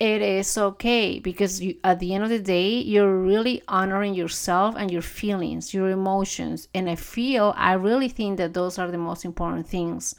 It 0.00 0.22
is 0.22 0.58
okay 0.58 1.20
because 1.20 1.60
you, 1.60 1.76
at 1.84 2.00
the 2.00 2.14
end 2.14 2.24
of 2.24 2.30
the 2.30 2.40
day 2.40 2.80
you're 2.80 3.16
really 3.16 3.62
honoring 3.68 4.14
yourself 4.14 4.74
and 4.76 4.90
your 4.90 5.02
feelings 5.02 5.72
your 5.72 5.90
emotions. 5.90 6.68
And 6.74 6.90
i 6.90 6.96
feel 6.96 7.54
i 7.56 7.74
really 7.74 8.08
think 8.08 8.38
that 8.38 8.54
those 8.54 8.78
are 8.78 8.90
the 8.90 8.98
most 8.98 9.24
important 9.24 9.66
things 9.66 10.16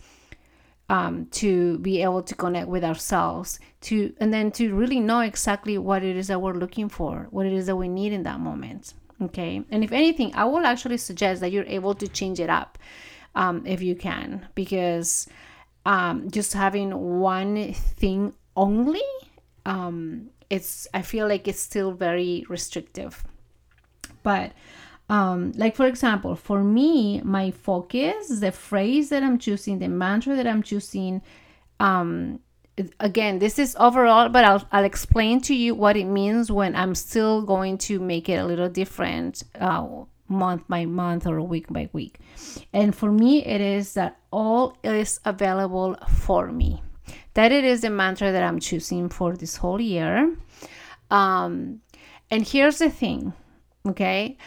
um, 0.90 1.26
to 1.32 1.80
be 1.80 2.02
able 2.04 2.22
to 2.24 2.36
connect 2.36 2.68
with 2.68 2.84
ourselves 2.84 3.60
to 3.82 4.14
and 4.20 4.34
then 4.34 4.52
to 4.52 4.74
really 4.74 5.00
know 5.00 5.22
exactly 5.22 5.78
what 5.78 6.04
it 6.04 6.16
is 6.16 6.28
that 6.28 6.42
we're 6.42 6.54
looking 6.54 6.90
for 6.90 7.28
what 7.32 7.46
it 7.46 7.54
is 7.54 7.66
that 7.66 7.76
we 7.76 7.88
need 7.88 8.14
in 8.14 8.24
that 8.24 8.40
moment 8.40 8.94
Okay. 9.22 9.64
And 9.72 9.84
if 9.84 9.92
anything, 9.92 10.34
I 10.36 10.46
will 10.46 10.66
actually 10.66 10.98
suggest 10.98 11.42
that 11.42 11.52
you're 11.52 11.66
able 11.66 11.96
to 11.96 12.08
change 12.08 12.40
it 12.40 12.50
up 12.50 12.78
um, 13.34 13.66
if 13.66 13.82
you 13.82 13.96
can, 13.96 14.48
because 14.56 15.28
um, 15.86 16.30
just 16.32 16.54
having 16.54 17.20
one 17.20 17.74
thing 17.74 18.34
only, 18.56 19.08
um, 19.66 20.30
it's, 20.50 20.88
I 20.94 21.02
feel 21.02 21.28
like 21.28 21.48
it's 21.48 21.60
still 21.60 21.92
very 21.92 22.46
restrictive. 22.50 23.24
But 24.24 24.52
Um, 25.08 25.52
like 25.56 25.76
for 25.76 25.86
example, 25.86 26.36
for 26.36 26.64
me, 26.64 27.22
my 27.22 27.52
focus, 27.52 28.40
the 28.40 28.52
phrase 28.52 29.10
that 29.10 29.22
I'm 29.22 29.38
choosing, 29.38 29.78
the 29.78 29.88
mantra 29.88 30.36
that 30.36 30.48
I'm 30.48 30.64
choosing, 30.64 31.22
um, 31.80 32.40
again, 33.00 33.40
this 33.40 33.60
is 33.60 33.76
overall, 33.80 34.30
but 34.30 34.44
I'll, 34.44 34.68
I'll 34.72 34.84
explain 34.84 35.42
to 35.42 35.56
you 35.56 35.76
what 35.76 35.96
it 35.96 36.06
means 36.06 36.52
when 36.52 36.76
I'm 36.76 36.96
still 36.96 37.42
going 37.42 37.78
to 37.80 38.00
make 38.00 38.30
it 38.30 38.36
a 38.36 38.46
little 38.46 38.70
different 38.70 39.44
uh, 39.60 39.88
month 40.28 40.64
by 40.68 40.86
month 40.86 41.28
or 41.28 41.42
week 41.42 41.68
by 41.70 41.90
week. 41.94 42.20
And 42.74 42.96
for 42.96 43.12
me, 43.12 43.46
it 43.46 43.62
is 43.62 43.94
that 43.94 44.18
all 44.32 44.78
is 44.84 45.20
available 45.26 45.96
for 46.10 46.52
me. 46.52 46.82
That 47.34 47.52
it 47.52 47.64
is 47.64 47.82
the 47.82 47.90
mantra 47.90 48.32
that 48.32 48.44
I'm 48.44 48.60
choosing 48.60 49.10
for 49.10 49.36
this 49.36 49.58
whole 49.58 49.80
year. 49.80 50.36
Um, 51.12 51.82
and 52.32 52.48
here's 52.48 52.80
the 52.80 52.90
thing, 52.90 53.34
okay? 53.88 54.38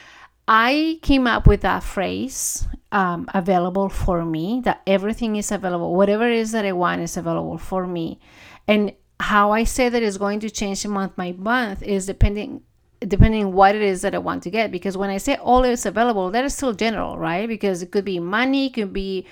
I 0.46 0.98
came 1.02 1.26
up 1.26 1.46
with 1.46 1.60
that 1.60 1.82
phrase 1.82 2.66
um, 2.93 3.26
available 3.34 3.89
for 3.89 4.24
me, 4.24 4.61
that 4.64 4.82
everything 4.86 5.36
is 5.36 5.53
available, 5.53 5.95
whatever 5.95 6.28
it 6.28 6.36
is 6.36 6.53
that 6.53 6.64
I 6.64 6.72
want 6.72 7.03
is 7.03 7.16
available 7.16 7.59
for 7.59 7.86
me. 7.86 8.18
And 8.66 8.93
how 9.20 9.51
I 9.53 9.64
say 9.64 9.89
that 9.89 10.03
is 10.03 10.18
going 10.18 10.41
to 10.41 10.51
change 10.51 10.86
month 10.86 11.16
by 11.16 11.32
month 11.32 11.82
is 11.82 12.07
depending 12.07 12.62
depending 13.01 13.53
what 13.53 13.76
it 13.76 13.82
is 13.82 14.03
that 14.03 14.14
I 14.14 14.18
want 14.18 14.43
to 14.43 14.51
get. 14.51 14.72
Because 14.72 14.97
when 14.97 15.11
I 15.11 15.18
say 15.18 15.36
all 15.36 15.62
is 15.62 15.86
available, 15.86 16.30
that 16.30 16.45
is 16.45 16.55
still 16.55 16.72
general, 16.72 17.16
right? 17.16 17.49
Because 17.49 17.80
it 17.80 17.93
could 17.93 18.05
be 18.05 18.18
money, 18.18 18.66
it 18.66 18.74
could 18.74 18.93
be 18.93 19.26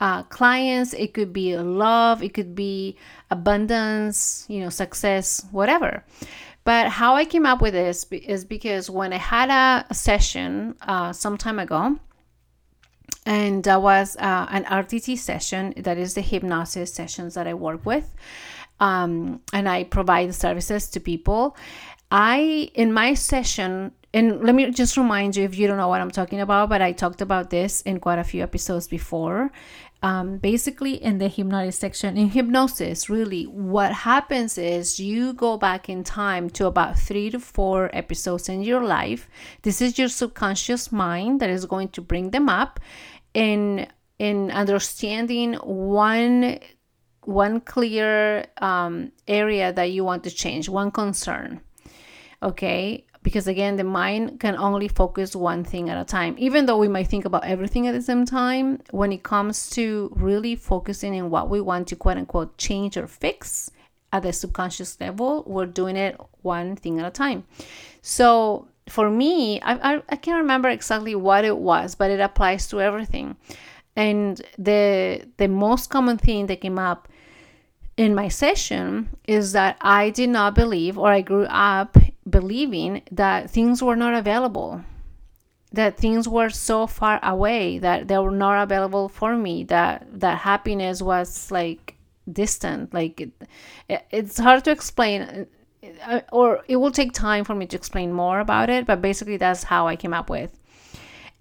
uh, 0.00 0.24
clients, 0.24 0.92
it 0.94 1.14
could 1.14 1.32
be 1.32 1.56
love, 1.56 2.22
it 2.22 2.34
could 2.34 2.54
be 2.54 2.96
abundance, 3.30 4.44
you 4.48 4.60
know, 4.60 4.70
success, 4.70 5.46
whatever. 5.52 6.04
But 6.64 6.88
how 6.88 7.14
I 7.14 7.24
came 7.24 7.46
up 7.46 7.60
with 7.60 7.74
this 7.74 8.06
is 8.10 8.44
because 8.44 8.90
when 8.90 9.12
I 9.12 9.18
had 9.18 9.50
a, 9.50 9.94
session 9.94 10.74
uh, 10.82 11.12
some 11.12 11.36
time 11.36 11.58
ago, 11.58 11.98
and 13.24 13.64
that 13.64 13.82
was 13.82 14.16
uh, 14.16 14.46
an 14.50 14.64
RTT 14.64 15.18
session, 15.18 15.74
that 15.76 15.98
is 15.98 16.14
the 16.14 16.20
hypnosis 16.20 16.92
sessions 16.92 17.34
that 17.34 17.46
I 17.46 17.54
work 17.54 17.86
with, 17.86 18.12
um, 18.80 19.40
and 19.52 19.68
I 19.68 19.84
provide 19.84 20.34
services 20.34 20.88
to 20.90 21.00
people. 21.00 21.56
I, 22.10 22.70
in 22.74 22.92
my 22.92 23.14
session, 23.14 23.92
and 24.12 24.42
let 24.42 24.54
me 24.54 24.70
just 24.70 24.96
remind 24.96 25.36
you 25.36 25.44
if 25.44 25.56
you 25.56 25.66
don't 25.66 25.78
know 25.78 25.88
what 25.88 26.00
I'm 26.00 26.10
talking 26.10 26.40
about, 26.40 26.68
but 26.68 26.82
I 26.82 26.92
talked 26.92 27.22
about 27.22 27.50
this 27.50 27.80
in 27.82 28.00
quite 28.00 28.18
a 28.18 28.24
few 28.24 28.42
episodes 28.42 28.86
before. 28.88 29.50
Um, 30.04 30.38
basically 30.38 30.94
in 30.94 31.18
the 31.18 31.28
hypnotic 31.28 31.74
section 31.74 32.18
in 32.18 32.30
hypnosis 32.30 33.08
really 33.08 33.44
what 33.44 33.92
happens 33.92 34.58
is 34.58 34.98
you 34.98 35.32
go 35.32 35.56
back 35.56 35.88
in 35.88 36.02
time 36.02 36.50
to 36.50 36.66
about 36.66 36.98
three 36.98 37.30
to 37.30 37.38
four 37.38 37.88
episodes 37.92 38.48
in 38.48 38.62
your 38.62 38.82
life. 38.82 39.28
This 39.62 39.80
is 39.80 40.00
your 40.00 40.08
subconscious 40.08 40.90
mind 40.90 41.38
that 41.38 41.50
is 41.50 41.66
going 41.66 41.90
to 41.90 42.00
bring 42.00 42.30
them 42.30 42.48
up 42.48 42.80
in 43.34 43.86
in 44.18 44.50
understanding 44.50 45.54
one 45.54 46.58
one 47.24 47.60
clear 47.60 48.46
um, 48.58 49.12
area 49.28 49.72
that 49.72 49.92
you 49.92 50.04
want 50.04 50.24
to 50.24 50.30
change 50.30 50.68
one 50.68 50.90
concern 50.90 51.60
okay? 52.42 53.06
Because 53.22 53.46
again 53.46 53.76
the 53.76 53.84
mind 53.84 54.40
can 54.40 54.56
only 54.56 54.88
focus 54.88 55.36
one 55.36 55.64
thing 55.64 55.88
at 55.88 56.00
a 56.00 56.04
time. 56.04 56.34
Even 56.38 56.66
though 56.66 56.78
we 56.78 56.88
might 56.88 57.06
think 57.06 57.24
about 57.24 57.44
everything 57.44 57.86
at 57.86 57.92
the 57.92 58.02
same 58.02 58.24
time 58.24 58.80
when 58.90 59.12
it 59.12 59.22
comes 59.22 59.70
to 59.70 60.12
really 60.16 60.56
focusing 60.56 61.14
in 61.14 61.30
what 61.30 61.48
we 61.48 61.60
want 61.60 61.88
to 61.88 61.96
quote 61.96 62.16
unquote 62.16 62.58
change 62.58 62.96
or 62.96 63.06
fix 63.06 63.70
at 64.12 64.24
the 64.24 64.32
subconscious 64.32 65.00
level 65.00 65.42
we're 65.46 65.64
doing 65.64 65.96
it 65.96 66.20
one 66.42 66.76
thing 66.76 66.98
at 66.98 67.06
a 67.06 67.10
time. 67.10 67.44
So 68.02 68.68
for 68.92 69.10
me 69.10 69.60
I, 69.60 69.94
I, 69.94 70.02
I 70.08 70.16
can't 70.16 70.42
remember 70.42 70.68
exactly 70.68 71.14
what 71.14 71.44
it 71.44 71.56
was 71.56 71.94
but 71.94 72.10
it 72.10 72.20
applies 72.20 72.68
to 72.68 72.80
everything 72.80 73.36
and 73.96 74.40
the 74.58 75.26
the 75.36 75.48
most 75.48 75.90
common 75.90 76.18
thing 76.18 76.46
that 76.46 76.60
came 76.60 76.78
up 76.78 77.08
in 77.96 78.14
my 78.14 78.28
session 78.28 79.08
is 79.26 79.52
that 79.52 79.76
I 79.80 80.10
did 80.10 80.30
not 80.30 80.54
believe, 80.54 80.98
or 80.98 81.08
I 81.08 81.20
grew 81.20 81.44
up 81.44 81.96
believing 82.28 83.02
that 83.10 83.50
things 83.50 83.82
were 83.82 83.96
not 83.96 84.14
available, 84.14 84.82
that 85.72 85.98
things 85.98 86.26
were 86.28 86.48
so 86.48 86.86
far 86.86 87.20
away 87.22 87.78
that 87.78 88.08
they 88.08 88.18
were 88.18 88.30
not 88.30 88.62
available 88.62 89.08
for 89.08 89.36
me, 89.36 89.64
that 89.64 90.06
that 90.20 90.38
happiness 90.38 91.02
was 91.02 91.50
like 91.50 91.96
distant. 92.30 92.94
Like 92.94 93.20
it, 93.20 93.32
it's 94.10 94.38
hard 94.38 94.64
to 94.64 94.70
explain, 94.70 95.46
or 96.32 96.62
it 96.68 96.76
will 96.76 96.92
take 96.92 97.12
time 97.12 97.44
for 97.44 97.54
me 97.54 97.66
to 97.66 97.76
explain 97.76 98.12
more 98.12 98.40
about 98.40 98.70
it. 98.70 98.86
But 98.86 99.02
basically, 99.02 99.36
that's 99.36 99.64
how 99.64 99.86
I 99.88 99.96
came 99.96 100.14
up 100.14 100.30
with, 100.30 100.58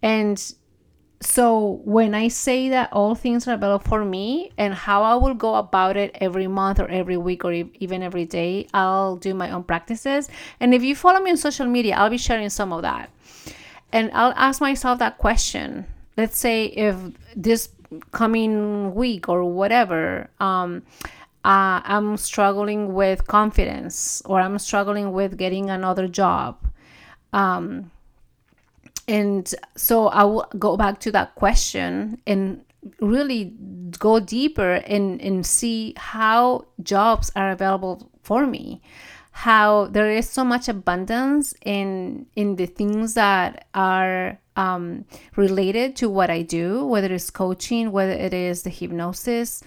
and 0.02 0.54
so 1.22 1.82
when 1.86 2.16
I 2.16 2.30
say 2.30 2.70
that 2.70 2.92
all 2.92 3.14
things 3.14 3.48
are 3.48 3.54
available 3.54 3.88
for 3.88 4.04
me 4.04 4.52
and 4.58 4.74
how 4.74 5.04
I 5.04 5.16
will 5.16 5.36
go 5.36 5.54
about 5.56 5.96
it 5.96 6.18
every 6.20 6.48
month 6.48 6.80
or 6.80 6.88
every 6.88 7.16
week 7.16 7.46
or 7.46 7.54
even 7.54 8.02
every 8.02 8.26
day, 8.26 8.68
I'll 8.74 9.18
do 9.18 9.36
my 9.36 9.52
own 9.52 9.64
practices. 9.64 10.30
And 10.60 10.74
if 10.74 10.82
you 10.82 10.96
follow 10.96 11.20
me 11.20 11.30
on 11.30 11.38
social 11.38 11.68
media, 11.68 11.96
I'll 11.96 12.10
be 12.10 12.18
sharing 12.18 12.50
some 12.50 12.74
of 12.74 12.82
that. 12.82 13.12
And 13.94 14.10
I'll 14.14 14.34
ask 14.36 14.60
myself 14.60 14.98
that 15.00 15.20
question. 15.20 15.86
Let's 16.18 16.38
say 16.38 16.66
if 16.66 16.96
this 17.36 17.70
coming 18.12 18.96
week 18.96 19.30
or 19.30 19.44
whatever, 19.44 20.30
um, 20.39 20.82
uh, 21.44 21.82
I'm 21.84 22.18
struggling 22.18 22.94
with 22.94 23.28
confidence 23.28 24.22
or 24.26 24.39
I'm 24.39 24.60
struggling 24.60 25.12
with 25.12 25.38
getting 25.38 25.70
another 25.70 26.08
job. 26.08 26.58
Um, 27.34 27.92
and 29.08 29.54
so 29.76 30.08
I 30.08 30.24
will 30.24 30.48
go 30.60 30.78
back 30.78 31.00
to 31.02 31.12
that 31.14 31.36
question 31.36 32.22
and 32.28 32.64
really 33.00 33.54
go 34.00 34.20
deeper 34.20 34.76
and, 34.76 35.22
and 35.22 35.46
see 35.46 35.94
how 35.98 36.66
jobs 36.82 37.32
are 37.36 37.52
available 37.52 38.10
for 38.24 38.46
me 38.46 38.82
how 39.32 39.88
there 39.88 40.12
is 40.12 40.30
so 40.30 40.44
much 40.44 40.68
abundance 40.68 41.54
in 41.64 42.26
in 42.36 42.58
the 42.58 42.66
things 42.66 43.14
that 43.14 43.66
are 43.74 44.38
um, 44.56 45.06
related 45.36 45.96
to 45.96 46.10
what 46.10 46.30
I 46.30 46.42
do, 46.42 46.86
whether 46.86 47.14
it's 47.14 47.30
coaching, 47.30 47.92
whether 47.92 48.12
it 48.12 48.34
is 48.34 48.64
the 48.64 48.70
hypnosis, 48.70 49.64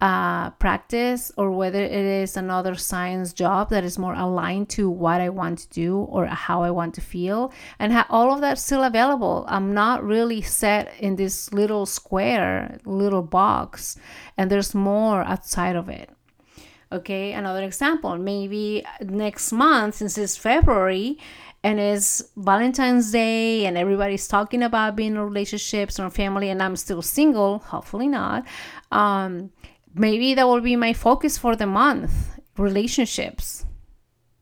uh, 0.00 0.50
practice 0.50 1.32
or 1.36 1.50
whether 1.50 1.82
it 1.82 1.92
is 1.92 2.36
another 2.36 2.74
science 2.74 3.32
job 3.32 3.70
that 3.70 3.84
is 3.84 3.98
more 3.98 4.14
aligned 4.14 4.68
to 4.68 4.90
what 4.90 5.20
I 5.20 5.28
want 5.28 5.60
to 5.60 5.68
do 5.70 5.98
or 5.98 6.26
how 6.26 6.62
I 6.62 6.70
want 6.70 6.94
to 6.94 7.00
feel, 7.00 7.52
and 7.78 7.92
ha- 7.92 8.06
all 8.10 8.32
of 8.32 8.40
that 8.40 8.58
still 8.58 8.82
available. 8.84 9.44
I'm 9.48 9.72
not 9.72 10.04
really 10.04 10.42
set 10.42 10.92
in 10.98 11.16
this 11.16 11.52
little 11.52 11.86
square, 11.86 12.78
little 12.84 13.22
box, 13.22 13.96
and 14.36 14.50
there's 14.50 14.74
more 14.74 15.22
outside 15.22 15.76
of 15.76 15.88
it. 15.88 16.10
Okay, 16.92 17.32
another 17.32 17.64
example 17.64 18.16
maybe 18.18 18.84
next 19.00 19.52
month, 19.52 19.96
since 19.96 20.18
it's 20.18 20.36
February, 20.36 21.18
and 21.64 21.80
it's 21.80 22.22
Valentine's 22.36 23.10
Day 23.10 23.64
and 23.64 23.78
everybody's 23.78 24.28
talking 24.28 24.62
about 24.62 24.96
being 24.96 25.12
in 25.12 25.18
relationships 25.18 25.98
or 25.98 26.10
family 26.10 26.50
and 26.50 26.62
I'm 26.62 26.76
still 26.76 27.00
single, 27.00 27.60
hopefully 27.60 28.06
not. 28.06 28.46
Um, 28.92 29.50
maybe 29.94 30.34
that 30.34 30.46
will 30.46 30.60
be 30.60 30.76
my 30.76 30.92
focus 30.92 31.38
for 31.38 31.56
the 31.56 31.66
month 31.66 32.38
relationships. 32.56 33.66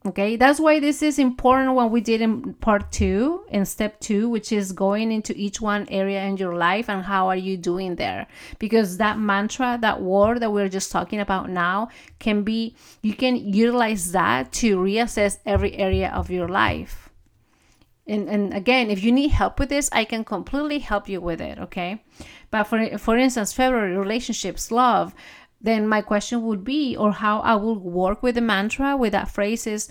Okay 0.04 0.34
that's 0.34 0.58
why 0.58 0.80
this 0.80 1.00
is 1.00 1.20
important 1.20 1.74
when 1.74 1.90
we 1.90 2.00
did 2.00 2.20
in 2.20 2.54
part 2.54 2.90
two 2.90 3.44
in 3.50 3.64
step 3.64 4.00
two 4.00 4.28
which 4.28 4.50
is 4.50 4.72
going 4.72 5.12
into 5.12 5.32
each 5.36 5.60
one 5.60 5.86
area 5.90 6.24
in 6.24 6.36
your 6.36 6.56
life 6.56 6.90
and 6.90 7.04
how 7.04 7.28
are 7.28 7.36
you 7.36 7.56
doing 7.56 7.94
there. 7.94 8.26
Because 8.58 8.96
that 8.96 9.18
mantra 9.18 9.78
that 9.80 10.02
word 10.02 10.40
that 10.40 10.50
we're 10.52 10.68
just 10.68 10.90
talking 10.90 11.20
about 11.20 11.50
now 11.50 11.88
can 12.18 12.42
be 12.42 12.74
you 13.02 13.14
can 13.14 13.36
utilize 13.36 14.10
that 14.10 14.50
to 14.54 14.76
reassess 14.76 15.38
every 15.46 15.74
area 15.76 16.10
of 16.10 16.30
your 16.30 16.48
life. 16.48 17.10
And, 18.08 18.28
and 18.28 18.52
again 18.52 18.90
if 18.90 19.04
you 19.04 19.12
need 19.12 19.28
help 19.28 19.60
with 19.60 19.68
this 19.68 19.88
i 19.92 20.04
can 20.04 20.24
completely 20.24 20.80
help 20.80 21.08
you 21.08 21.20
with 21.20 21.40
it 21.40 21.60
okay? 21.60 22.02
But 22.50 22.64
for 22.64 22.98
for 22.98 23.16
instance 23.16 23.52
february 23.52 23.96
relationships 23.96 24.72
love 24.72 25.14
then 25.62 25.86
my 25.86 26.02
question 26.02 26.42
would 26.42 26.64
be, 26.64 26.96
or 26.96 27.12
how 27.12 27.40
I 27.40 27.54
will 27.54 27.78
work 27.78 28.22
with 28.22 28.34
the 28.34 28.40
mantra, 28.40 28.96
with 28.96 29.12
that 29.12 29.30
phrase 29.30 29.66
is 29.66 29.90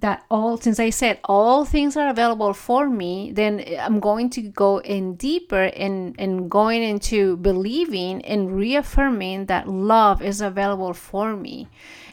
that 0.00 0.24
all, 0.30 0.56
since 0.58 0.80
I 0.80 0.90
said 0.90 1.20
all 1.24 1.64
things 1.64 1.96
are 1.96 2.08
available 2.08 2.52
for 2.52 2.90
me, 2.90 3.32
then 3.32 3.64
I'm 3.78 4.00
going 4.00 4.28
to 4.30 4.42
go 4.42 4.78
in 4.78 5.14
deeper 5.14 5.62
and, 5.62 6.14
and 6.18 6.50
going 6.50 6.82
into 6.82 7.36
believing 7.38 8.24
and 8.24 8.54
reaffirming 8.54 9.46
that 9.46 9.68
love 9.68 10.20
is 10.20 10.40
available 10.40 10.92
for 10.92 11.36
me. 11.36 11.68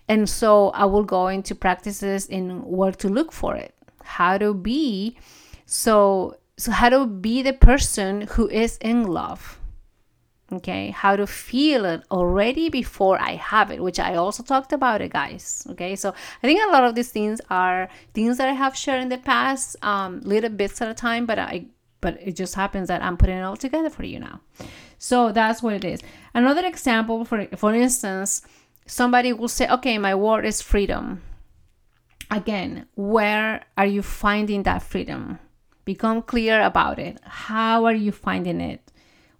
And 0.07 0.29
so 0.29 0.69
I 0.69 0.85
will 0.85 1.03
go 1.03 1.27
into 1.27 1.55
practices 1.55 2.27
in 2.27 2.61
where 2.63 2.91
to 2.93 3.09
look 3.09 3.31
for 3.31 3.55
it, 3.55 3.73
how 4.03 4.37
to 4.37 4.53
be. 4.53 5.17
So 5.65 6.37
so 6.57 6.71
how 6.71 6.89
to 6.89 7.07
be 7.07 7.41
the 7.41 7.53
person 7.53 8.21
who 8.21 8.47
is 8.47 8.77
in 8.77 9.07
love 9.07 9.60
okay 10.51 10.89
how 10.89 11.15
to 11.15 11.25
feel 11.25 11.85
it 11.85 12.03
already 12.11 12.69
before 12.69 13.19
i 13.21 13.35
have 13.35 13.71
it 13.71 13.81
which 13.81 13.99
i 13.99 14.15
also 14.15 14.43
talked 14.43 14.73
about 14.73 15.01
it 15.01 15.11
guys 15.11 15.65
okay 15.69 15.95
so 15.95 16.13
i 16.43 16.47
think 16.47 16.61
a 16.61 16.71
lot 16.71 16.83
of 16.83 16.95
these 16.95 17.09
things 17.09 17.39
are 17.49 17.87
things 18.13 18.37
that 18.37 18.49
i 18.49 18.53
have 18.53 18.75
shared 18.75 19.01
in 19.01 19.09
the 19.09 19.17
past 19.17 19.75
um 19.83 20.19
little 20.21 20.49
bits 20.49 20.81
at 20.81 20.89
a 20.89 20.93
time 20.93 21.25
but 21.25 21.39
i 21.39 21.65
but 22.01 22.17
it 22.19 22.35
just 22.35 22.55
happens 22.55 22.87
that 22.89 23.01
I'm 23.01 23.15
putting 23.15 23.37
it 23.37 23.43
all 23.43 23.55
together 23.55 23.89
for 23.89 24.03
you 24.03 24.19
now. 24.19 24.41
So 24.97 25.31
that's 25.31 25.63
what 25.63 25.75
it 25.75 25.85
is. 25.85 26.01
Another 26.33 26.65
example, 26.65 27.23
for 27.23 27.47
for 27.55 27.73
instance, 27.73 28.41
somebody 28.85 29.31
will 29.31 29.47
say, 29.47 29.67
"Okay, 29.69 29.97
my 29.97 30.15
word 30.15 30.45
is 30.45 30.61
freedom." 30.61 31.21
Again, 32.29 32.87
where 32.95 33.63
are 33.77 33.85
you 33.85 34.01
finding 34.01 34.63
that 34.63 34.83
freedom? 34.83 35.39
Become 35.85 36.21
clear 36.23 36.61
about 36.61 36.97
it. 36.99 37.19
How 37.23 37.85
are 37.85 37.95
you 37.95 38.11
finding 38.11 38.61
it? 38.61 38.90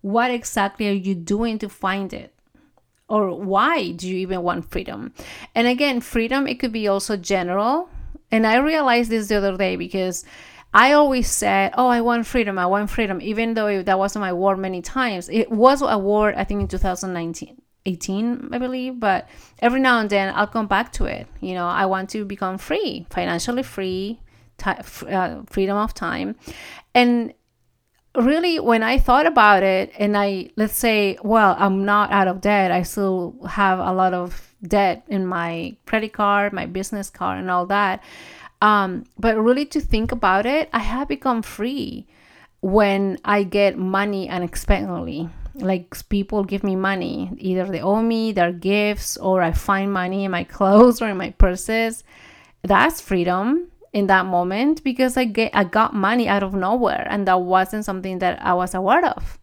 What 0.02 0.32
exactly 0.32 0.88
are 0.90 0.94
you 0.94 1.16
doing 1.16 1.60
to 1.60 1.70
find 1.70 2.14
it? 2.14 2.34
Or 3.08 3.34
why 3.38 3.92
do 3.92 4.08
you 4.08 4.18
even 4.18 4.42
want 4.42 4.72
freedom? 4.72 5.14
And 5.54 5.68
again, 5.68 6.00
freedom, 6.02 6.48
it 6.48 6.60
could 6.60 6.72
be 6.72 6.88
also 6.88 7.18
general. 7.18 7.90
And 8.32 8.48
I 8.48 8.58
realized 8.58 9.12
this 9.12 9.28
the 9.28 9.36
other 9.36 9.58
day 9.58 9.76
because 9.76 10.24
I 10.74 10.94
always 10.94 11.30
said, 11.30 11.74
Oh, 11.78 11.88
I 11.88 12.02
want 12.02 12.26
freedom. 12.26 12.58
I 12.58 12.66
want 12.66 12.90
freedom. 12.90 13.22
Even 13.22 13.54
though 13.54 13.84
that 13.84 14.00
wasn't 14.00 14.22
my 14.22 14.32
word 14.32 14.58
many 14.60 14.82
times. 14.82 15.28
It 15.30 15.52
was 15.52 15.82
a 15.82 15.98
word, 15.98 16.36
I 16.36 16.44
think, 16.44 16.62
in 16.62 16.68
2019. 16.68 17.62
18 17.88 18.50
i 18.52 18.60
believe 18.60 19.00
but 19.00 19.28
every 19.60 19.80
now 19.80 20.00
and 20.00 20.10
then 20.12 20.32
i'll 20.36 20.46
come 20.46 20.68
back 20.68 20.92
to 20.92 21.06
it 21.06 21.26
you 21.40 21.56
know 21.56 21.66
i 21.66 21.84
want 21.84 22.12
to 22.12 22.24
become 22.24 22.58
free 22.58 23.08
financially 23.10 23.64
free 23.64 24.20
uh, 24.64 25.42
freedom 25.48 25.76
of 25.76 25.92
time 25.92 26.36
and 26.94 27.34
really 28.16 28.60
when 28.60 28.84
i 28.84 28.98
thought 28.98 29.26
about 29.26 29.64
it 29.64 29.92
and 29.98 30.18
i 30.18 30.50
let's 30.58 30.78
say 30.78 31.18
well 31.24 31.56
i'm 31.58 31.86
not 31.86 32.12
out 32.12 32.28
of 32.28 32.42
debt 32.42 32.70
i 32.72 32.82
still 32.82 33.36
have 33.48 33.80
a 33.80 33.94
lot 33.94 34.14
of 34.14 34.52
debt 34.64 35.04
in 35.08 35.26
my 35.26 35.76
credit 35.86 36.14
card 36.14 36.54
my 36.54 36.66
business 36.66 37.10
card 37.10 37.40
and 37.40 37.50
all 37.50 37.66
that. 37.66 38.04
Um, 38.62 39.06
but 39.18 39.38
really 39.38 39.66
to 39.68 39.82
think 39.82 40.12
about 40.12 40.46
it 40.46 40.70
i 40.72 40.80
have 40.80 41.08
become 41.08 41.42
free 41.42 42.08
when 42.62 43.18
i 43.26 43.44
get 43.44 43.78
money 43.78 44.30
unexpectedly. 44.30 45.30
Like 45.54 46.08
people 46.08 46.46
give 46.46 46.64
me 46.64 46.78
money. 46.78 47.30
Either 47.38 47.66
they 47.66 47.82
owe 47.82 48.02
me 48.02 48.32
their 48.32 48.52
gifts 48.52 49.18
or 49.18 49.42
i 49.42 49.52
find 49.52 49.92
money 49.92 50.26
in 50.26 50.32
my 50.32 50.44
clothes 50.56 51.02
or 51.02 51.10
in 51.10 51.18
my 51.18 51.32
purses. 51.32 52.04
That's 52.62 53.02
freedom 53.02 53.71
in 53.94 54.08
that 54.08 54.26
moment 54.26 54.84
because 54.84 55.18
i 55.18 55.26
get 55.26 55.52
i 55.54 55.64
got 55.64 55.94
money 55.94 56.28
out 56.28 56.44
of 56.44 56.54
nowhere 56.54 57.06
and 57.10 57.28
that 57.28 57.42
wasn't 57.42 57.84
something 57.84 58.20
that 58.20 58.42
i 58.42 58.54
was 58.54 58.74
aware 58.74 59.06
of. 59.06 59.38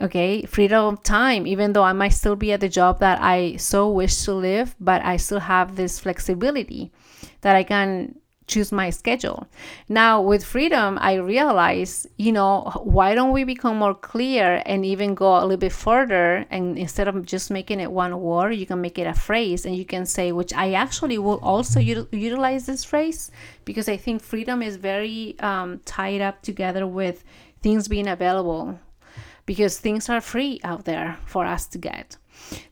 Okay? 0.00 0.42
Freedom 0.46 0.94
of 0.94 1.02
time 1.02 1.46
even 1.46 1.72
though 1.72 1.82
i 1.82 1.92
might 1.92 2.14
still 2.14 2.36
be 2.36 2.52
at 2.52 2.60
the 2.60 2.68
job 2.68 3.00
that 3.00 3.20
i 3.20 3.56
so 3.56 3.90
wish 3.90 4.22
to 4.24 4.32
live 4.32 4.74
but 4.80 5.02
i 5.04 5.16
still 5.16 5.40
have 5.40 5.76
this 5.76 5.98
flexibility 5.98 6.90
that 7.42 7.56
i 7.56 7.62
can 7.62 8.14
choose 8.50 8.72
my 8.72 8.90
schedule. 8.90 9.46
Now, 9.88 10.20
with 10.20 10.44
freedom, 10.44 10.98
I 11.00 11.14
realize, 11.14 12.06
you 12.16 12.32
know, 12.32 12.70
why 12.82 13.14
don't 13.14 13.32
we 13.32 13.44
become 13.44 13.78
more 13.78 13.94
clear 13.94 14.62
and 14.66 14.84
even 14.84 15.14
go 15.14 15.36
a 15.36 15.42
little 15.42 15.56
bit 15.56 15.72
further? 15.72 16.44
And 16.50 16.76
instead 16.76 17.08
of 17.08 17.24
just 17.24 17.50
making 17.50 17.80
it 17.80 17.90
one 17.90 18.20
word, 18.20 18.52
you 18.52 18.66
can 18.66 18.80
make 18.80 18.98
it 18.98 19.06
a 19.06 19.14
phrase 19.14 19.64
and 19.64 19.76
you 19.76 19.84
can 19.84 20.04
say, 20.04 20.32
which 20.32 20.52
I 20.52 20.72
actually 20.72 21.18
will 21.18 21.40
also 21.42 21.80
util- 21.80 22.08
utilize 22.12 22.66
this 22.66 22.84
phrase 22.84 23.30
because 23.64 23.88
I 23.88 23.96
think 23.96 24.22
freedom 24.22 24.62
is 24.62 24.76
very 24.76 25.36
um, 25.40 25.80
tied 25.84 26.20
up 26.20 26.42
together 26.42 26.86
with 26.86 27.24
things 27.62 27.88
being 27.88 28.08
available 28.08 28.78
because 29.46 29.78
things 29.78 30.08
are 30.08 30.20
free 30.20 30.60
out 30.64 30.84
there 30.84 31.18
for 31.26 31.44
us 31.44 31.66
to 31.66 31.78
get. 31.78 32.16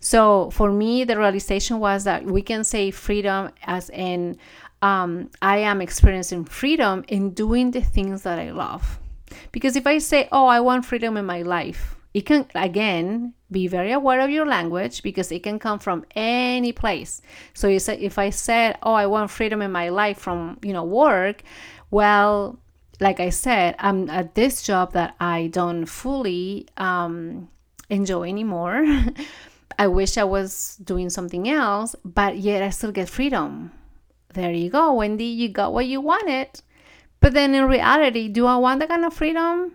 So 0.00 0.50
for 0.50 0.70
me, 0.72 1.04
the 1.04 1.18
realization 1.18 1.78
was 1.78 2.04
that 2.04 2.24
we 2.24 2.42
can 2.42 2.64
say 2.64 2.90
freedom 2.90 3.50
as 3.64 3.90
in 3.90 4.38
um, 4.82 5.30
I 5.42 5.58
am 5.58 5.80
experiencing 5.80 6.44
freedom 6.44 7.04
in 7.08 7.30
doing 7.30 7.70
the 7.72 7.80
things 7.80 8.22
that 8.22 8.38
I 8.38 8.50
love. 8.50 8.98
Because 9.52 9.76
if 9.76 9.86
I 9.86 9.98
say, 9.98 10.28
oh, 10.32 10.46
I 10.46 10.60
want 10.60 10.84
freedom 10.84 11.16
in 11.16 11.26
my 11.26 11.42
life, 11.42 11.96
it 12.14 12.22
can, 12.22 12.46
again, 12.54 13.34
be 13.50 13.66
very 13.66 13.92
aware 13.92 14.20
of 14.20 14.30
your 14.30 14.46
language 14.46 15.02
because 15.02 15.30
it 15.30 15.42
can 15.42 15.58
come 15.58 15.78
from 15.78 16.04
any 16.14 16.72
place. 16.72 17.20
So 17.54 17.68
if 17.68 18.18
I 18.18 18.30
said, 18.30 18.78
oh, 18.82 18.94
I 18.94 19.06
want 19.06 19.30
freedom 19.30 19.62
in 19.62 19.72
my 19.72 19.90
life 19.90 20.18
from, 20.18 20.58
you 20.62 20.72
know, 20.72 20.84
work, 20.84 21.42
well, 21.90 22.58
like 23.00 23.20
I 23.20 23.30
said, 23.30 23.74
I'm 23.78 24.08
at 24.10 24.34
this 24.34 24.62
job 24.62 24.92
that 24.92 25.14
I 25.20 25.48
don't 25.48 25.86
fully 25.86 26.66
um, 26.76 27.48
enjoy 27.90 28.28
anymore. 28.28 28.84
I 29.78 29.86
wish 29.86 30.18
I 30.18 30.24
was 30.24 30.76
doing 30.82 31.08
something 31.08 31.48
else, 31.48 31.94
but 32.04 32.38
yet 32.38 32.62
I 32.62 32.70
still 32.70 32.90
get 32.90 33.08
freedom 33.08 33.70
there 34.34 34.52
you 34.52 34.70
go, 34.70 34.94
Wendy, 34.94 35.24
you 35.24 35.48
got 35.48 35.72
what 35.72 35.86
you 35.86 36.00
wanted. 36.00 36.60
But 37.20 37.32
then 37.34 37.54
in 37.54 37.64
reality, 37.64 38.28
do 38.28 38.46
I 38.46 38.56
want 38.56 38.80
that 38.80 38.88
kind 38.88 39.04
of 39.04 39.14
freedom? 39.14 39.74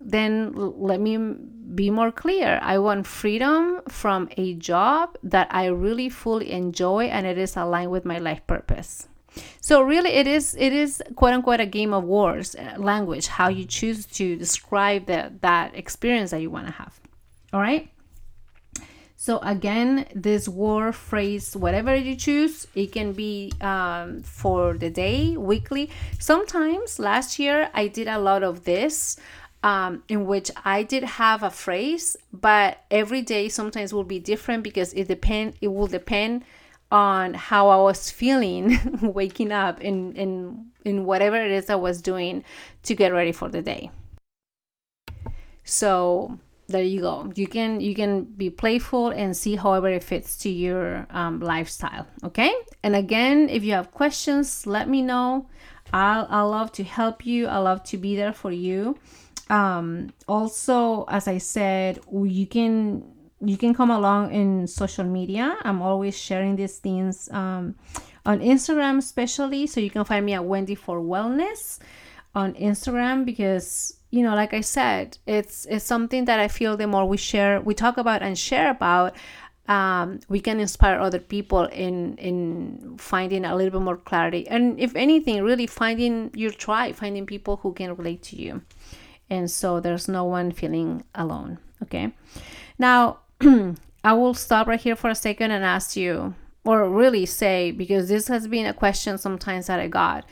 Then 0.00 0.52
let 0.54 1.00
me 1.00 1.16
be 1.16 1.90
more 1.90 2.12
clear. 2.12 2.58
I 2.62 2.78
want 2.78 3.06
freedom 3.06 3.82
from 3.88 4.28
a 4.36 4.54
job 4.54 5.16
that 5.22 5.48
I 5.50 5.66
really 5.66 6.08
fully 6.08 6.50
enjoy 6.50 7.04
and 7.04 7.26
it 7.26 7.38
is 7.38 7.56
aligned 7.56 7.90
with 7.90 8.04
my 8.04 8.18
life 8.18 8.46
purpose. 8.46 9.08
So 9.60 9.82
really 9.82 10.10
it 10.10 10.26
is 10.26 10.56
it 10.58 10.72
is 10.72 11.02
quote 11.14 11.34
unquote 11.34 11.60
a 11.60 11.66
game 11.66 11.92
of 11.92 12.04
words, 12.04 12.54
uh, 12.54 12.76
language, 12.78 13.26
how 13.26 13.48
you 13.48 13.64
choose 13.64 14.06
to 14.06 14.36
describe 14.36 15.06
that 15.06 15.42
that 15.42 15.74
experience 15.76 16.30
that 16.30 16.40
you 16.40 16.50
want 16.50 16.66
to 16.66 16.72
have. 16.72 16.98
All 17.52 17.60
right? 17.60 17.90
So 19.26 19.40
again, 19.42 20.06
this 20.14 20.48
word 20.48 20.94
phrase, 20.94 21.56
whatever 21.56 21.96
you 21.96 22.14
choose, 22.14 22.68
it 22.76 22.92
can 22.92 23.12
be 23.12 23.50
um, 23.60 24.22
for 24.22 24.74
the 24.74 24.88
day, 24.88 25.36
weekly. 25.36 25.90
Sometimes 26.20 27.00
last 27.00 27.40
year 27.40 27.68
I 27.74 27.88
did 27.88 28.06
a 28.06 28.20
lot 28.20 28.44
of 28.44 28.62
this. 28.62 29.16
Um, 29.64 30.04
in 30.08 30.26
which 30.26 30.52
I 30.64 30.84
did 30.84 31.02
have 31.02 31.42
a 31.42 31.50
phrase, 31.50 32.16
but 32.32 32.84
every 32.88 33.20
day 33.20 33.48
sometimes 33.48 33.92
will 33.92 34.04
be 34.04 34.20
different 34.20 34.62
because 34.62 34.92
it 34.92 35.08
depend. 35.08 35.54
It 35.60 35.68
will 35.74 35.88
depend 35.88 36.44
on 36.92 37.34
how 37.34 37.70
I 37.70 37.78
was 37.78 38.12
feeling 38.12 38.78
waking 39.02 39.50
up 39.50 39.80
in 39.80 40.14
in 40.14 40.66
in 40.84 41.04
whatever 41.04 41.34
it 41.34 41.50
is 41.50 41.68
I 41.68 41.74
was 41.74 42.00
doing 42.00 42.44
to 42.84 42.94
get 42.94 43.12
ready 43.12 43.32
for 43.32 43.48
the 43.48 43.60
day. 43.60 43.90
So 45.64 46.38
there 46.68 46.82
you 46.82 47.00
go. 47.00 47.30
You 47.34 47.46
can 47.46 47.80
you 47.80 47.94
can 47.94 48.24
be 48.24 48.50
playful 48.50 49.10
and 49.10 49.36
see 49.36 49.56
however 49.56 49.88
it 49.88 50.02
fits 50.02 50.36
to 50.38 50.48
your 50.48 51.06
um, 51.10 51.40
lifestyle 51.40 52.06
okay? 52.24 52.52
And 52.82 52.96
again 52.96 53.48
if 53.48 53.62
you 53.62 53.72
have 53.72 53.92
questions 53.92 54.66
let 54.66 54.88
me 54.88 55.02
know. 55.02 55.48
I'll 55.92 56.26
i 56.28 56.42
love 56.42 56.72
to 56.72 56.84
help 56.84 57.24
you. 57.24 57.46
I 57.46 57.58
love 57.58 57.84
to 57.84 57.96
be 57.96 58.16
there 58.16 58.32
for 58.32 58.50
you. 58.50 58.98
Um, 59.48 60.12
also 60.26 61.04
as 61.04 61.28
i 61.28 61.38
said 61.38 62.00
you 62.10 62.46
can 62.46 63.04
you 63.40 63.56
can 63.56 63.74
come 63.74 63.90
along 63.90 64.32
in 64.32 64.66
social 64.66 65.04
media. 65.04 65.56
I'm 65.62 65.82
always 65.82 66.18
sharing 66.18 66.56
these 66.56 66.78
things 66.78 67.28
um, 67.30 67.76
on 68.24 68.40
instagram 68.40 68.98
especially. 68.98 69.68
So 69.68 69.78
you 69.78 69.90
can 69.90 70.04
find 70.04 70.26
me 70.26 70.32
at 70.32 70.44
wendy 70.44 70.74
for 70.74 71.00
wellness 71.00 71.78
on 72.34 72.54
instagram 72.54 73.24
because 73.24 73.95
you 74.10 74.22
know 74.22 74.34
like 74.34 74.54
i 74.54 74.60
said 74.60 75.18
it's 75.26 75.66
it's 75.66 75.84
something 75.84 76.24
that 76.24 76.38
i 76.38 76.48
feel 76.48 76.76
the 76.76 76.86
more 76.86 77.06
we 77.06 77.16
share 77.16 77.60
we 77.60 77.74
talk 77.74 77.96
about 77.96 78.22
and 78.22 78.38
share 78.38 78.70
about 78.70 79.14
um, 79.68 80.20
we 80.28 80.38
can 80.38 80.60
inspire 80.60 81.00
other 81.00 81.18
people 81.18 81.64
in 81.64 82.16
in 82.18 82.96
finding 82.98 83.44
a 83.44 83.56
little 83.56 83.80
bit 83.80 83.84
more 83.84 83.96
clarity. 83.96 84.46
And 84.46 84.78
if 84.78 84.94
anything 84.94 85.42
really 85.42 85.66
finding 85.66 86.30
your 86.34 86.52
tribe 86.52 86.94
finding 86.94 87.26
people 87.26 87.56
who 87.56 87.72
can 87.72 87.96
relate 87.96 88.22
to 88.30 88.36
you. 88.36 88.62
And 89.28 89.50
so 89.50 89.80
there's 89.80 90.06
no 90.06 90.22
one 90.22 90.52
feeling 90.52 91.02
alone 91.16 91.58
okay? 91.82 92.12
Now 92.78 93.20
i 94.04 94.12
will 94.12 94.34
stop 94.34 94.66
right 94.66 94.80
here 94.80 94.96
for 94.96 95.10
a 95.10 95.14
second 95.14 95.50
and 95.50 95.64
ask 95.64 95.96
you 95.96 96.34
or 96.64 96.88
really 96.88 97.26
say 97.26 97.70
because 97.70 98.08
this 98.08 98.28
has 98.28 98.48
been 98.48 98.66
a 98.66 98.72
question 98.72 99.18
sometimes 99.18 99.66
that 99.66 99.78
i 99.78 99.86
got 99.86 100.24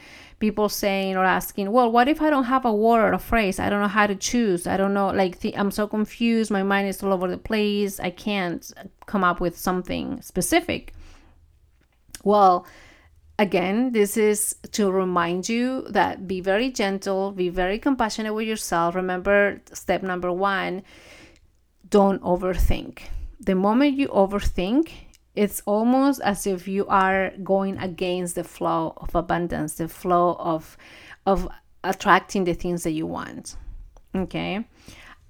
people 0.45 0.69
saying 0.69 1.17
or 1.17 1.25
asking, 1.25 1.67
well, 1.73 1.91
what 1.91 2.07
if 2.07 2.21
I 2.21 2.29
don't 2.29 2.51
have 2.55 2.67
a 2.67 2.75
word 2.85 3.01
or 3.07 3.13
a 3.15 3.19
phrase? 3.19 3.59
I 3.59 3.71
don't 3.71 3.81
know 3.81 3.95
how 4.01 4.07
to 4.07 4.15
choose. 4.15 4.67
I 4.67 4.77
don't 4.77 4.93
know. 4.99 5.09
Like, 5.09 5.41
th- 5.41 5.57
I'm 5.57 5.71
so 5.71 5.87
confused. 5.97 6.51
My 6.51 6.63
mind 6.63 6.87
is 6.89 7.03
all 7.03 7.15
over 7.15 7.29
the 7.29 7.39
place. 7.51 7.99
I 7.99 8.11
can't 8.11 8.63
come 9.07 9.25
up 9.25 9.41
with 9.41 9.57
something 9.57 10.21
specific. 10.21 10.93
Well, 12.25 12.67
again, 13.39 13.93
this 13.93 14.19
is 14.19 14.55
to 14.73 14.93
remind 14.93 15.49
you 15.49 15.87
that 15.89 16.29
be 16.29 16.43
very 16.43 16.71
gentle, 16.83 17.33
be 17.33 17.49
very 17.49 17.79
compassionate 17.79 18.35
with 18.35 18.47
yourself. 18.47 18.95
Remember, 18.95 19.63
step 19.73 20.03
number 20.03 20.31
one 20.31 20.83
don't 21.89 22.21
overthink. 22.23 22.95
The 23.41 23.55
moment 23.55 23.97
you 23.97 24.09
overthink, 24.09 24.91
it's 25.35 25.63
almost 25.67 26.21
as 26.21 26.47
if 26.47 26.69
you 26.69 26.87
are 26.87 27.31
going 27.43 27.77
against 27.79 28.35
the 28.35 28.45
flow 28.45 28.93
of 28.97 29.15
abundance 29.15 29.75
the 29.75 29.89
flow 29.89 30.37
of 30.39 30.77
of 31.27 31.49
attracting 31.83 32.45
the 32.45 32.55
things 32.55 32.83
that 32.85 32.93
you 32.93 33.07
want 33.07 33.57
okay 34.15 34.65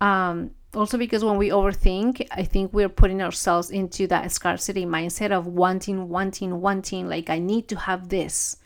um 0.01 0.51
also 0.75 0.99
because 0.99 1.25
when 1.25 1.37
we 1.37 1.49
overthink 1.49 2.27
i 2.33 2.43
think 2.43 2.73
we're 2.73 2.89
putting 2.89 3.23
ourselves 3.23 3.71
into 3.71 4.07
that 4.07 4.31
scarcity 4.31 4.85
mindset 4.85 5.31
of 5.31 5.47
wanting 5.47 6.09
wanting 6.09 6.61
wanting 6.61 7.09
like 7.09 7.31
i 7.31 7.39
need 7.39 7.69
to 7.69 7.77
have 7.77 8.09
this 8.09 8.57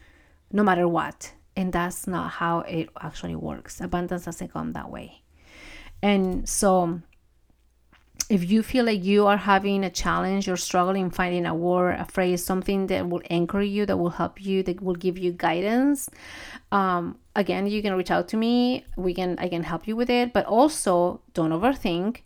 no 0.52 0.62
matter 0.62 0.88
what 0.88 1.32
And 1.58 1.72
that's 1.72 2.06
not 2.06 2.30
how 2.30 2.60
it 2.60 2.88
actually 3.00 3.34
works. 3.34 3.80
Abundance 3.80 4.26
doesn't 4.26 4.52
come 4.52 4.74
that 4.74 4.92
way. 4.92 5.22
And 6.00 6.48
so 6.48 7.00
if 8.28 8.50
you 8.50 8.62
feel 8.62 8.84
like 8.84 9.02
you 9.02 9.26
are 9.26 9.36
having 9.36 9.84
a 9.84 9.90
challenge 9.90 10.46
you're 10.46 10.56
struggling 10.56 11.10
finding 11.10 11.46
a 11.46 11.54
word 11.54 11.98
a 11.98 12.04
phrase 12.04 12.44
something 12.44 12.86
that 12.88 13.08
will 13.08 13.22
anchor 13.30 13.62
you 13.62 13.86
that 13.86 13.96
will 13.96 14.10
help 14.10 14.40
you 14.44 14.62
that 14.62 14.82
will 14.82 14.94
give 14.94 15.16
you 15.16 15.32
guidance 15.32 16.08
um, 16.70 17.18
again 17.34 17.66
you 17.66 17.80
can 17.80 17.94
reach 17.94 18.10
out 18.10 18.28
to 18.28 18.36
me. 18.36 18.84
We 18.96 19.14
can 19.14 19.38
i 19.38 19.48
can 19.48 19.62
help 19.62 19.86
you 19.86 19.96
with 19.96 20.10
it. 20.10 20.32
But 20.32 20.44
also 20.46 21.20
don't 21.34 21.50
overthink. 21.50 22.18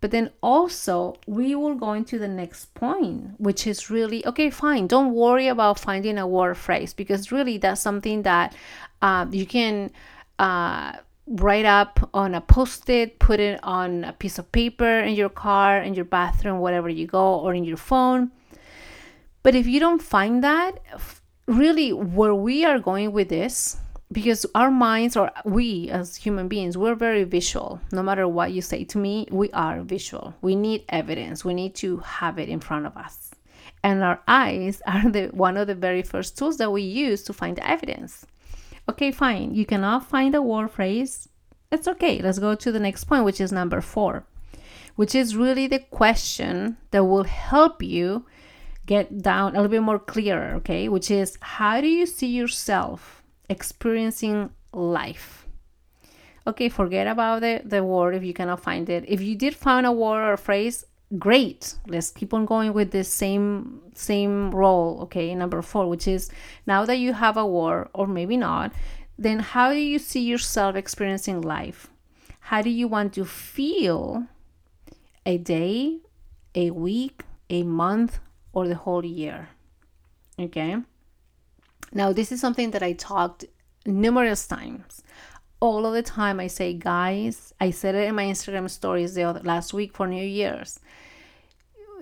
But 0.00 0.10
then 0.10 0.30
also 0.42 1.16
we 1.26 1.54
will 1.54 1.74
go 1.74 1.92
into 1.92 2.18
the 2.18 2.28
next 2.28 2.74
point 2.74 3.34
which 3.38 3.66
is 3.66 3.90
really 3.90 4.24
okay 4.26 4.50
fine 4.50 4.86
don't 4.86 5.12
worry 5.12 5.48
about 5.48 5.78
finding 5.78 6.18
a 6.18 6.26
word 6.26 6.56
phrase 6.56 6.94
because 6.94 7.32
really 7.32 7.58
that's 7.58 7.80
something 7.80 8.22
that 8.22 8.54
um, 9.02 9.32
you 9.32 9.46
can 9.46 9.90
uh, 10.38 10.92
write 11.30 11.64
up 11.64 12.10
on 12.12 12.34
a 12.34 12.40
post-it 12.40 13.20
put 13.20 13.38
it 13.38 13.60
on 13.62 14.02
a 14.02 14.12
piece 14.12 14.36
of 14.38 14.50
paper 14.50 14.98
in 14.98 15.14
your 15.14 15.28
car 15.28 15.80
in 15.80 15.94
your 15.94 16.04
bathroom 16.04 16.60
wherever 16.60 16.88
you 16.88 17.06
go 17.06 17.38
or 17.38 17.54
in 17.54 17.64
your 17.64 17.76
phone. 17.76 18.32
But 19.44 19.54
if 19.54 19.66
you 19.66 19.78
don't 19.78 20.02
find 20.02 20.42
that 20.42 20.80
really 21.46 21.92
where 21.92 22.34
we 22.34 22.64
are 22.64 22.80
going 22.80 23.12
with 23.12 23.28
this 23.28 23.76
because 24.12 24.44
our 24.56 24.72
minds 24.72 25.16
or 25.16 25.30
we 25.44 25.88
as 25.90 26.16
human 26.16 26.48
beings 26.48 26.76
we're 26.76 26.96
very 26.96 27.22
visual. 27.22 27.80
No 27.92 28.02
matter 28.02 28.26
what 28.26 28.50
you 28.50 28.60
say 28.60 28.82
to 28.84 28.98
me 28.98 29.28
we 29.30 29.50
are 29.52 29.82
visual. 29.82 30.34
We 30.42 30.56
need 30.56 30.84
evidence. 30.88 31.44
We 31.44 31.54
need 31.54 31.76
to 31.76 31.98
have 31.98 32.40
it 32.40 32.48
in 32.48 32.58
front 32.58 32.86
of 32.86 32.96
us. 32.96 33.30
And 33.84 34.02
our 34.02 34.20
eyes 34.26 34.82
are 34.84 35.08
the 35.08 35.28
one 35.28 35.56
of 35.56 35.68
the 35.68 35.76
very 35.76 36.02
first 36.02 36.36
tools 36.36 36.56
that 36.56 36.72
we 36.72 36.82
use 36.82 37.22
to 37.22 37.32
find 37.32 37.60
evidence 37.60 38.26
Okay, 38.90 39.12
fine. 39.12 39.54
You 39.54 39.64
cannot 39.64 40.08
find 40.08 40.34
a 40.34 40.42
word 40.42 40.72
phrase. 40.72 41.28
It's 41.70 41.86
okay. 41.86 42.20
Let's 42.20 42.40
go 42.40 42.56
to 42.56 42.72
the 42.72 42.80
next 42.80 43.04
point, 43.04 43.24
which 43.24 43.40
is 43.40 43.52
number 43.52 43.80
four, 43.80 44.24
which 44.96 45.14
is 45.14 45.36
really 45.36 45.68
the 45.68 45.78
question 45.78 46.76
that 46.90 47.04
will 47.04 47.22
help 47.22 47.84
you 47.84 48.26
get 48.86 49.22
down 49.22 49.52
a 49.52 49.62
little 49.62 49.70
bit 49.70 49.82
more 49.82 50.00
clearer, 50.00 50.54
okay? 50.56 50.88
Which 50.88 51.08
is 51.08 51.38
how 51.40 51.80
do 51.80 51.86
you 51.86 52.04
see 52.04 52.26
yourself 52.26 53.22
experiencing 53.48 54.50
life? 54.72 55.46
Okay, 56.44 56.68
forget 56.68 57.06
about 57.06 57.42
the, 57.42 57.62
the 57.64 57.84
word 57.84 58.16
if 58.16 58.24
you 58.24 58.34
cannot 58.34 58.60
find 58.60 58.90
it. 58.90 59.04
If 59.06 59.20
you 59.20 59.36
did 59.36 59.54
find 59.54 59.86
a 59.86 59.92
word 59.92 60.20
or 60.24 60.32
a 60.32 60.38
phrase, 60.38 60.84
great. 61.18 61.74
Let's 61.86 62.10
keep 62.10 62.32
on 62.32 62.46
going 62.46 62.72
with 62.72 62.90
this 62.90 63.12
same 63.12 63.82
same 63.94 64.50
role 64.52 65.00
okay 65.02 65.34
number 65.34 65.60
four 65.60 65.86
which 65.86 66.08
is 66.08 66.30
now 66.64 66.86
that 66.86 66.96
you 66.96 67.12
have 67.12 67.36
a 67.36 67.44
war 67.44 67.90
or 67.92 68.06
maybe 68.06 68.34
not 68.34 68.72
then 69.18 69.40
how 69.40 69.72
do 69.72 69.78
you 69.78 69.98
see 69.98 70.22
yourself 70.22 70.74
experiencing 70.74 71.42
life? 71.42 71.88
How 72.40 72.62
do 72.62 72.70
you 72.70 72.88
want 72.88 73.12
to 73.14 73.26
feel 73.26 74.26
a 75.26 75.36
day 75.36 75.98
a 76.54 76.70
week 76.70 77.24
a 77.50 77.62
month 77.62 78.18
or 78.54 78.66
the 78.66 78.76
whole 78.76 79.04
year? 79.04 79.50
Okay? 80.38 80.78
Now 81.92 82.14
this 82.14 82.32
is 82.32 82.40
something 82.40 82.70
that 82.70 82.82
i 82.82 82.94
talked 82.94 83.44
numerous 83.84 84.46
times 84.46 85.02
all 85.60 85.84
of 85.84 85.92
the 85.92 86.02
time 86.02 86.40
I 86.40 86.46
say, 86.46 86.72
guys, 86.72 87.54
I 87.60 87.70
said 87.70 87.94
it 87.94 88.08
in 88.08 88.14
my 88.14 88.24
Instagram 88.24 88.68
stories 88.68 89.14
the 89.14 89.24
other, 89.24 89.40
last 89.40 89.74
week 89.74 89.94
for 89.94 90.06
New 90.06 90.24
Year's. 90.24 90.80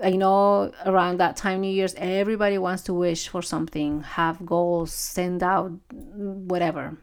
I 0.02 0.11
know 0.11 0.72
around 0.86 1.18
that 1.18 1.36
time, 1.36 1.61
New 1.61 1.72
Year's, 1.72 1.94
everybody 1.96 2.56
wants 2.56 2.84
to 2.84 2.94
wish 2.94 3.26
for 3.28 3.42
something, 3.42 4.02
have 4.02 4.46
goals, 4.46 4.92
send 4.92 5.42
out 5.42 5.72
whatever. 5.92 6.96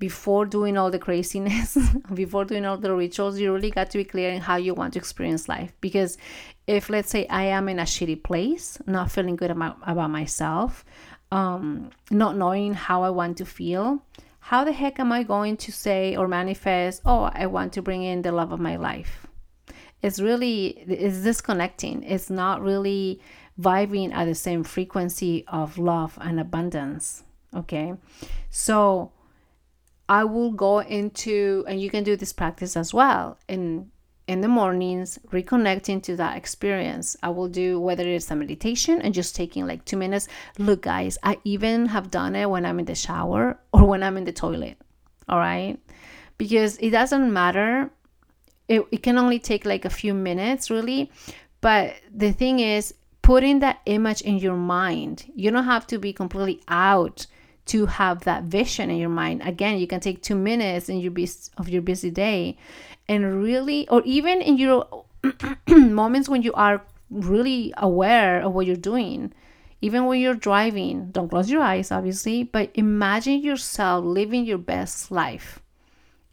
Before 0.00 0.44
doing 0.44 0.76
all 0.76 0.90
the 0.90 0.98
craziness, 0.98 1.78
before 2.14 2.44
doing 2.44 2.64
all 2.64 2.78
the 2.78 2.92
rituals, 2.92 3.38
you 3.38 3.52
really 3.52 3.70
got 3.70 3.90
to 3.90 3.98
be 3.98 4.04
clear 4.04 4.30
in 4.30 4.40
how 4.40 4.56
you 4.56 4.74
want 4.74 4.94
to 4.94 4.98
experience 4.98 5.48
life. 5.48 5.72
Because 5.80 6.18
if, 6.66 6.90
let's 6.90 7.10
say, 7.10 7.26
I 7.28 7.44
am 7.44 7.68
in 7.68 7.78
a 7.78 7.84
shitty 7.84 8.24
place, 8.24 8.78
not 8.86 9.12
feeling 9.12 9.36
good 9.36 9.50
about, 9.50 9.76
about 9.86 10.10
myself, 10.10 10.84
um, 11.30 11.90
not 12.10 12.36
knowing 12.36 12.74
how 12.74 13.02
I 13.04 13.10
want 13.10 13.36
to 13.38 13.44
feel, 13.44 14.02
how 14.40 14.64
the 14.64 14.72
heck 14.72 14.98
am 14.98 15.12
I 15.12 15.22
going 15.22 15.56
to 15.58 15.72
say 15.72 16.16
or 16.16 16.26
manifest, 16.26 17.02
oh, 17.04 17.30
I 17.32 17.46
want 17.46 17.72
to 17.74 17.82
bring 17.82 18.02
in 18.02 18.22
the 18.22 18.32
love 18.32 18.52
of 18.52 18.60
my 18.60 18.76
life? 18.76 19.26
It's 20.02 20.18
really, 20.18 20.68
it's 20.88 21.18
disconnecting. 21.18 22.02
It's 22.02 22.30
not 22.30 22.62
really 22.62 23.20
vibing 23.60 24.12
at 24.14 24.24
the 24.24 24.34
same 24.34 24.64
frequency 24.64 25.44
of 25.48 25.78
love 25.78 26.18
and 26.20 26.40
abundance. 26.40 27.22
Okay. 27.54 27.94
So 28.48 29.12
I 30.08 30.24
will 30.24 30.52
go 30.52 30.80
into, 30.80 31.64
and 31.68 31.80
you 31.80 31.90
can 31.90 32.02
do 32.02 32.16
this 32.16 32.32
practice 32.32 32.76
as 32.76 32.94
well. 32.94 33.38
And 33.48 33.90
in 34.30 34.42
the 34.42 34.48
mornings, 34.48 35.18
reconnecting 35.32 36.00
to 36.04 36.14
that 36.14 36.36
experience. 36.36 37.16
I 37.20 37.30
will 37.30 37.48
do 37.48 37.80
whether 37.80 38.06
it's 38.06 38.30
a 38.30 38.36
meditation 38.36 39.02
and 39.02 39.12
just 39.12 39.34
taking 39.34 39.66
like 39.66 39.84
two 39.84 39.96
minutes. 39.96 40.28
Look, 40.56 40.82
guys, 40.82 41.18
I 41.24 41.38
even 41.42 41.86
have 41.86 42.12
done 42.12 42.36
it 42.36 42.48
when 42.48 42.64
I'm 42.64 42.78
in 42.78 42.84
the 42.84 42.94
shower 42.94 43.58
or 43.72 43.84
when 43.84 44.04
I'm 44.04 44.16
in 44.16 44.22
the 44.22 44.32
toilet. 44.32 44.76
All 45.28 45.40
right. 45.40 45.80
Because 46.38 46.76
it 46.78 46.90
doesn't 46.90 47.32
matter. 47.32 47.90
It, 48.68 48.86
it 48.92 49.02
can 49.02 49.18
only 49.18 49.40
take 49.40 49.64
like 49.64 49.84
a 49.84 49.90
few 49.90 50.14
minutes, 50.14 50.70
really. 50.70 51.10
But 51.60 51.96
the 52.14 52.30
thing 52.30 52.60
is, 52.60 52.94
putting 53.22 53.58
that 53.58 53.80
image 53.86 54.20
in 54.20 54.38
your 54.38 54.56
mind, 54.56 55.24
you 55.34 55.50
don't 55.50 55.64
have 55.64 55.88
to 55.88 55.98
be 55.98 56.12
completely 56.12 56.62
out 56.68 57.26
to 57.66 57.86
have 57.86 58.20
that 58.24 58.44
vision 58.44 58.90
in 58.90 58.98
your 58.98 59.10
mind. 59.10 59.42
Again, 59.44 59.78
you 59.78 59.88
can 59.88 60.00
take 60.00 60.22
two 60.22 60.36
minutes 60.36 60.88
in 60.88 61.00
your 61.00 61.10
bus- 61.10 61.50
of 61.56 61.68
your 61.68 61.82
busy 61.82 62.10
day 62.10 62.56
and 63.10 63.42
really, 63.42 63.88
or 63.88 64.02
even 64.04 64.40
in 64.40 64.56
your 64.56 65.04
moments 65.68 66.28
when 66.28 66.42
you 66.42 66.52
are 66.52 66.80
really 67.10 67.74
aware 67.76 68.40
of 68.40 68.52
what 68.52 68.66
you're 68.66 68.76
doing, 68.76 69.34
even 69.80 70.06
when 70.06 70.20
you're 70.20 70.36
driving, 70.36 71.10
don't 71.10 71.28
close 71.28 71.50
your 71.50 71.60
eyes, 71.60 71.90
obviously, 71.90 72.44
but 72.44 72.70
imagine 72.74 73.42
yourself 73.42 74.04
living 74.04 74.44
your 74.44 74.58
best 74.58 75.10
life 75.10 75.60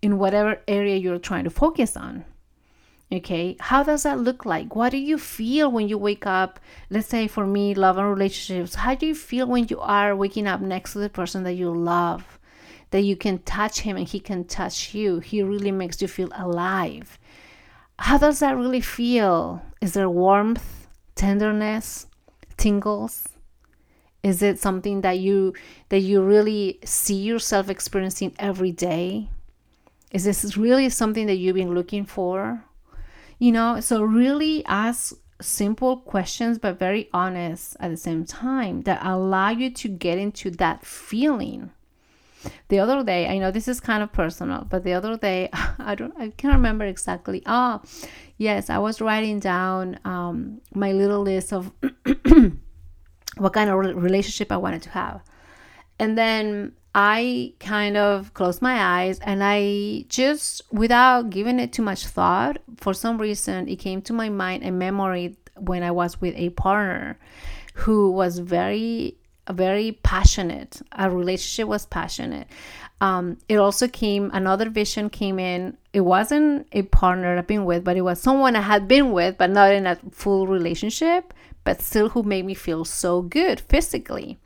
in 0.03 0.19
whatever 0.19 0.61
area 0.67 0.97
you're 0.97 1.17
trying 1.17 1.45
to 1.45 1.49
focus 1.49 1.97
on. 1.97 2.25
Okay, 3.11 3.57
how 3.59 3.82
does 3.82 4.03
that 4.03 4.19
look 4.19 4.45
like? 4.45 4.75
What 4.75 4.91
do 4.91 4.97
you 4.97 5.17
feel 5.17 5.71
when 5.71 5.89
you 5.89 5.97
wake 5.97 6.28
up? 6.28 6.59
Let's 6.91 7.07
say 7.07 7.25
for 7.28 7.47
me, 7.47 7.73
love 7.73 7.97
and 7.97 8.07
relationships. 8.07 8.75
How 8.75 8.93
do 8.93 9.07
you 9.07 9.15
feel 9.15 9.47
when 9.47 9.65
you 9.67 9.80
are 9.80 10.15
waking 10.15 10.45
up 10.45 10.61
next 10.61 10.93
to 10.93 10.99
the 10.99 11.09
person 11.09 11.41
that 11.43 11.53
you 11.53 11.71
love? 11.71 12.36
That 12.91 13.01
you 13.01 13.15
can 13.15 13.39
touch 13.39 13.81
him 13.81 13.97
and 13.97 14.07
he 14.07 14.19
can 14.19 14.45
touch 14.45 14.93
you. 14.93 15.19
He 15.19 15.43
really 15.43 15.71
makes 15.71 16.01
you 16.01 16.07
feel 16.07 16.29
alive. 16.35 17.19
How 17.99 18.17
does 18.17 18.39
that 18.39 18.55
really 18.55 18.81
feel? 18.81 19.61
Is 19.81 19.93
there 19.93 20.09
warmth, 20.09 20.88
tenderness, 21.15 22.07
tingles? 22.55 23.27
Is 24.23 24.41
it 24.41 24.59
something 24.59 25.01
that 25.01 25.19
you 25.19 25.53
that 25.89 25.99
you 25.99 26.21
really 26.21 26.79
see 26.83 27.15
yourself 27.15 27.69
experiencing 27.69 28.35
every 28.39 28.71
day? 28.71 29.29
Is 30.11 30.23
this 30.23 30.57
really 30.57 30.89
something 30.89 31.27
that 31.27 31.35
you've 31.35 31.55
been 31.55 31.75
looking 31.75 32.05
for? 32.05 32.63
You 33.39 33.51
know, 33.51 33.79
so 33.79 34.01
really 34.01 34.65
ask 34.65 35.15
simple 35.41 35.97
questions, 35.97 36.57
but 36.57 36.79
very 36.79 37.09
honest 37.13 37.77
at 37.79 37.91
the 37.91 37.97
same 37.97 38.25
time 38.25 38.81
that 38.83 39.05
allow 39.05 39.49
you 39.49 39.69
to 39.71 39.88
get 39.88 40.17
into 40.17 40.49
that 40.51 40.85
feeling. 40.85 41.71
The 42.69 42.79
other 42.79 43.03
day, 43.03 43.27
I 43.27 43.37
know 43.37 43.51
this 43.51 43.67
is 43.67 43.79
kind 43.79 44.03
of 44.03 44.11
personal, 44.11 44.65
but 44.69 44.83
the 44.83 44.93
other 44.93 45.17
day, 45.17 45.49
I 45.79 45.95
don't, 45.95 46.13
I 46.19 46.29
can't 46.29 46.53
remember 46.53 46.85
exactly. 46.85 47.43
Oh, 47.45 47.81
yes, 48.37 48.69
I 48.69 48.77
was 48.77 49.01
writing 49.01 49.39
down 49.39 49.99
um, 50.05 50.61
my 50.73 50.91
little 50.91 51.21
list 51.21 51.53
of 51.53 51.71
what 53.37 53.53
kind 53.53 53.69
of 53.69 53.77
relationship 53.77 54.51
I 54.51 54.57
wanted 54.57 54.81
to 54.83 54.89
have, 54.89 55.21
and 55.99 56.17
then 56.17 56.73
I 56.99 57.53
kind 57.59 57.95
of 57.95 58.33
closed 58.33 58.59
my 58.59 58.81
eyes 58.81 59.19
and 59.19 59.43
I 59.43 60.05
just, 60.09 60.63
without 60.71 61.29
giving 61.29 61.59
it 61.59 61.71
too 61.71 61.83
much 61.83 62.07
thought, 62.07 62.57
for 62.77 62.91
some 62.91 63.19
reason, 63.19 63.67
it 63.67 63.75
came 63.75 64.01
to 64.01 64.13
my 64.13 64.29
mind 64.29 64.63
a 64.63 64.71
memory 64.71 65.37
when 65.55 65.83
I 65.83 65.91
was 65.91 66.19
with 66.19 66.33
a 66.35 66.49
partner 66.49 67.19
who 67.75 68.09
was 68.11 68.39
very, 68.39 69.15
very 69.53 69.93
passionate. 70.03 70.81
Our 70.91 71.09
relationship 71.09 71.67
was 71.67 71.85
passionate. 71.85 72.47
Um, 72.99 73.37
it 73.47 73.57
also 73.57 73.87
came, 73.87 74.31
another 74.33 74.69
vision 74.69 75.09
came 75.09 75.39
in. 75.39 75.77
It 75.93 76.01
wasn't 76.01 76.67
a 76.71 76.81
partner 76.83 77.37
I've 77.37 77.47
been 77.47 77.65
with, 77.65 77.83
but 77.83 77.97
it 77.97 78.01
was 78.01 78.19
someone 78.19 78.55
I 78.55 78.61
had 78.61 78.87
been 78.87 79.11
with, 79.11 79.37
but 79.37 79.51
not 79.51 79.71
in 79.71 79.85
a 79.85 79.97
full 80.11 80.47
relationship, 80.47 81.33
but 81.63 81.81
still 81.81 82.09
who 82.09 82.23
made 82.23 82.45
me 82.45 82.53
feel 82.53 82.85
so 82.85 83.21
good 83.21 83.59
physically. 83.59 84.39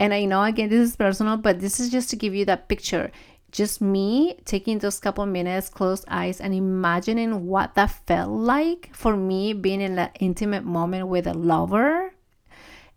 And 0.00 0.14
I 0.14 0.26
know 0.26 0.42
again 0.44 0.68
this 0.68 0.90
is 0.90 0.96
personal, 0.96 1.36
but 1.36 1.60
this 1.60 1.80
is 1.80 1.90
just 1.90 2.10
to 2.10 2.16
give 2.16 2.34
you 2.34 2.44
that 2.44 2.68
picture. 2.68 3.10
Just 3.50 3.80
me 3.80 4.38
taking 4.44 4.78
those 4.78 5.00
couple 5.00 5.24
minutes, 5.24 5.70
closed 5.70 6.04
eyes, 6.08 6.40
and 6.40 6.52
imagining 6.52 7.46
what 7.46 7.74
that 7.74 7.90
felt 8.06 8.30
like 8.30 8.90
for 8.92 9.16
me 9.16 9.54
being 9.54 9.80
in 9.80 9.96
that 9.96 10.16
intimate 10.20 10.64
moment 10.64 11.08
with 11.08 11.26
a 11.26 11.32
lover. 11.32 12.12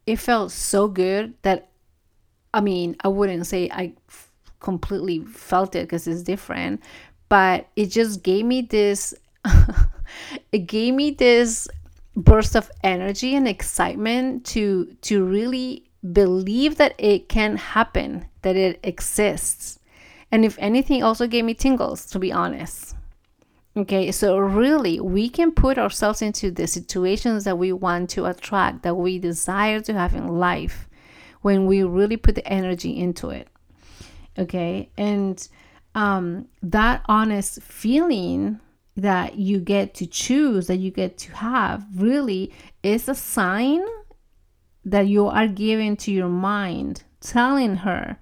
It 0.05 0.17
felt 0.17 0.51
so 0.51 0.87
good 0.87 1.33
that 1.43 1.69
I 2.53 2.59
mean, 2.59 2.97
I 3.01 3.07
wouldn't 3.07 3.47
say 3.47 3.69
I 3.71 3.93
completely 4.59 5.19
felt 5.25 5.75
it 5.75 5.83
because 5.83 6.07
it's 6.07 6.21
different 6.21 6.81
but 7.31 7.69
it 7.77 7.85
just 7.85 8.23
gave 8.23 8.45
me 8.45 8.61
this 8.61 9.13
it 10.51 10.67
gave 10.67 10.93
me 10.93 11.11
this 11.11 11.65
burst 12.13 12.57
of 12.57 12.69
energy 12.83 13.35
and 13.35 13.47
excitement 13.47 14.45
to 14.45 14.85
to 15.01 15.23
really 15.23 15.89
believe 16.11 16.75
that 16.75 16.93
it 16.97 17.29
can 17.29 17.55
happen 17.55 18.25
that 18.41 18.57
it 18.57 18.81
exists. 18.83 19.79
And 20.29 20.43
if 20.43 20.57
anything 20.59 21.03
also 21.03 21.25
gave 21.25 21.45
me 21.45 21.53
tingles 21.53 22.05
to 22.07 22.19
be 22.19 22.33
honest 22.33 22.90
okay 23.76 24.11
so 24.11 24.38
really 24.38 24.99
we 24.99 25.30
can 25.30 25.51
put 25.51 25.78
ourselves 25.78 26.22
into 26.22 26.51
the 26.51 26.67
situations 26.67 27.43
that 27.43 27.57
we 27.57 27.72
want 27.72 28.09
to 28.09 28.26
attract 28.26 28.84
that 28.84 28.95
we 28.95 29.17
desire 29.17 29.80
to 29.80 29.93
have 29.93 30.13
in 30.13 30.28
life 30.28 30.88
when 31.41 31.65
we 31.65 31.84
really 31.84 32.17
put 32.17 32.36
the 32.36 32.47
energy 32.47 32.97
into 32.97 33.30
it. 33.30 33.47
Okay 34.38 34.89
and 34.97 35.47
um, 35.93 36.47
that 36.63 37.03
honest 37.07 37.61
feeling 37.61 38.59
that 38.95 39.36
you 39.36 39.59
get 39.59 39.93
to 39.95 40.05
choose 40.05 40.67
that 40.67 40.78
you 40.78 40.91
get 40.91 41.17
to 41.17 41.36
have 41.36 41.86
really 41.95 42.51
is 42.84 43.07
a 43.07 43.15
sign 43.15 43.84
that 44.84 45.07
you 45.07 45.28
are 45.28 45.47
giving 45.47 45.95
to 45.95 46.11
your 46.11 46.30
mind 46.30 47.03
telling 47.19 47.78
her 47.78 48.17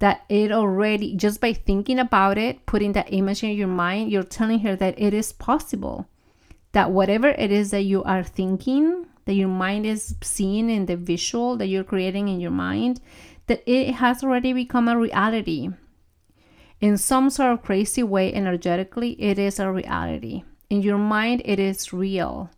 that 0.00 0.24
it 0.28 0.50
already 0.50 1.14
just 1.14 1.40
by 1.40 1.52
thinking 1.52 1.98
about 1.98 2.36
it 2.38 2.66
putting 2.66 2.92
that 2.92 3.12
image 3.12 3.44
in 3.44 3.50
your 3.50 3.68
mind 3.68 4.10
you're 4.10 4.22
telling 4.22 4.60
her 4.60 4.74
that 4.74 4.98
it 5.00 5.14
is 5.14 5.32
possible. 5.32 6.08
That 6.72 6.90
whatever 6.90 7.28
it 7.28 7.52
is 7.52 7.70
that 7.70 7.82
you 7.82 8.02
are 8.04 8.24
thinking 8.24 9.06
that 9.26 9.34
your 9.34 9.48
mind 9.48 9.86
is 9.86 10.16
seeing 10.22 10.70
in 10.70 10.86
the 10.86 10.96
visual 10.96 11.56
that 11.56 11.66
you're 11.66 11.84
creating 11.84 12.28
in 12.28 12.40
your 12.40 12.50
mind 12.50 13.00
that 13.46 13.62
it 13.66 13.94
has 13.94 14.24
already 14.24 14.52
become 14.52 14.88
a 14.88 14.98
reality. 14.98 15.68
In 16.80 16.96
some 16.96 17.28
sort 17.28 17.52
of 17.52 17.62
crazy 17.62 18.02
way 18.02 18.32
energetically 18.32 19.20
it 19.20 19.38
is 19.38 19.60
a 19.60 19.70
reality. 19.70 20.44
In 20.70 20.80
your 20.80 20.98
mind 20.98 21.42
it 21.44 21.58
is 21.58 21.92
real. 21.92 22.50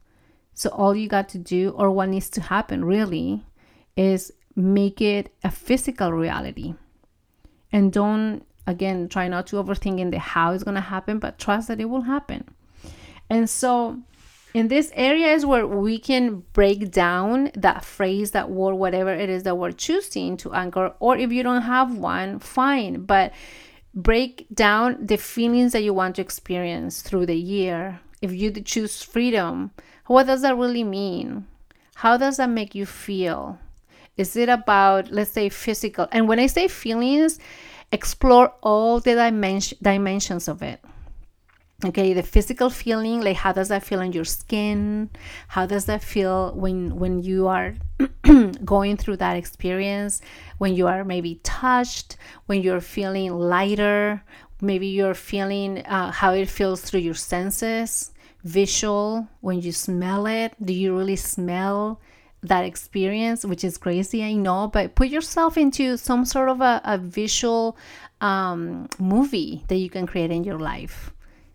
So 0.54 0.70
all 0.70 0.94
you 0.94 1.08
got 1.08 1.28
to 1.30 1.38
do 1.38 1.70
or 1.70 1.90
what 1.90 2.10
needs 2.10 2.30
to 2.30 2.40
happen 2.40 2.84
really 2.84 3.44
is 3.96 4.30
make 4.54 5.00
it 5.00 5.34
a 5.42 5.50
physical 5.50 6.12
reality 6.12 6.74
and 7.72 7.92
don't 7.92 8.44
again 8.66 9.08
try 9.08 9.28
not 9.28 9.46
to 9.48 9.56
overthink 9.56 9.98
in 9.98 10.10
the 10.10 10.18
how 10.18 10.52
it's 10.52 10.62
going 10.62 10.74
to 10.76 10.80
happen 10.80 11.18
but 11.18 11.38
trust 11.38 11.68
that 11.68 11.80
it 11.80 11.86
will 11.86 12.02
happen. 12.02 12.44
And 13.28 13.48
so 13.48 13.98
in 14.54 14.68
this 14.68 14.92
area 14.94 15.28
is 15.28 15.46
where 15.46 15.66
we 15.66 15.98
can 15.98 16.44
break 16.52 16.90
down 16.90 17.50
that 17.54 17.84
phrase 17.84 18.32
that 18.32 18.50
word 18.50 18.74
whatever 18.74 19.10
it 19.10 19.30
is 19.30 19.42
that 19.44 19.56
we're 19.56 19.72
choosing 19.72 20.36
to 20.38 20.52
anchor 20.52 20.94
or 21.00 21.16
if 21.16 21.32
you 21.32 21.42
don't 21.42 21.62
have 21.62 21.96
one 21.96 22.38
fine. 22.38 23.04
But 23.04 23.32
break 23.94 24.46
down 24.54 25.06
the 25.06 25.16
feelings 25.16 25.72
that 25.72 25.82
you 25.82 25.92
want 25.94 26.16
to 26.16 26.22
experience 26.22 27.02
through 27.02 27.26
the 27.26 27.36
year. 27.36 28.00
If 28.20 28.32
you 28.32 28.50
choose 28.52 29.02
freedom 29.02 29.72
what 30.06 30.26
does 30.26 30.42
that 30.42 30.56
really 30.56 30.84
mean? 30.84 31.46
How 31.94 32.16
does 32.16 32.36
that 32.36 32.50
make 32.50 32.74
you 32.74 32.86
feel 32.86 33.58
is 34.16 34.36
it 34.36 34.48
about 34.48 35.10
let's 35.10 35.30
say 35.30 35.48
physical? 35.48 36.08
And 36.12 36.28
when 36.28 36.38
i 36.38 36.46
say 36.46 36.68
feelings 36.68 37.38
explore 37.90 38.54
all 38.62 39.00
the 39.00 39.14
dimension, 39.14 39.78
dimensions 39.82 40.48
of 40.48 40.62
it. 40.62 40.80
Okay 41.84 42.12
the 42.12 42.22
physical 42.22 42.70
feeling 42.70 43.22
like 43.22 43.36
how 43.36 43.52
does 43.52 43.68
that 43.68 43.82
feel 43.82 44.00
on 44.00 44.12
your 44.12 44.24
skin? 44.24 45.10
How 45.48 45.66
does 45.66 45.86
that 45.86 46.02
feel 46.02 46.54
when 46.54 46.96
when 46.96 47.22
you 47.22 47.48
are 47.48 47.74
going 48.64 48.96
through 48.96 49.16
that 49.18 49.36
experience? 49.36 50.20
When 50.58 50.74
you 50.74 50.86
are 50.86 51.04
maybe 51.04 51.40
touched? 51.42 52.16
When 52.46 52.62
you're 52.62 52.80
feeling 52.80 53.32
lighter? 53.32 54.22
Maybe 54.60 54.86
you're 54.86 55.14
feeling 55.14 55.84
uh, 55.86 56.12
how 56.12 56.34
it 56.34 56.48
feels 56.48 56.82
through 56.82 57.00
your 57.00 57.14
senses? 57.14 58.12
Visual 58.44 59.28
when 59.40 59.60
you 59.60 59.72
smell 59.72 60.26
it 60.26 60.54
do 60.64 60.72
you 60.72 60.96
really 60.96 61.16
smell 61.16 62.00
that 62.42 62.64
experience 62.64 63.44
which 63.44 63.62
is 63.62 63.78
crazy 63.78 64.22
i 64.24 64.32
know 64.32 64.66
but 64.66 64.94
put 64.94 65.08
yourself 65.08 65.56
into 65.56 65.96
some 65.96 66.24
sort 66.24 66.48
of 66.48 66.60
a, 66.60 66.80
a 66.84 66.98
visual 66.98 67.76
um, 68.22 68.88
movie 68.98 69.64
that 69.68 69.76
you 69.76 69.90
can 69.90 70.06
create 70.06 70.30
in 70.30 70.44
your 70.44 70.58
life. 70.58 71.12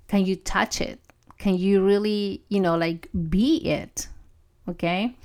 Can 0.10 0.26
you 0.26 0.36
touch 0.36 0.82
it? 0.82 1.00
Can 1.40 1.58
you 1.58 1.84
really 1.84 2.44
you 2.50 2.60
know 2.60 2.78
like 2.78 3.10
be 3.30 3.58
it? 3.66 4.08
Okay? 4.70 5.16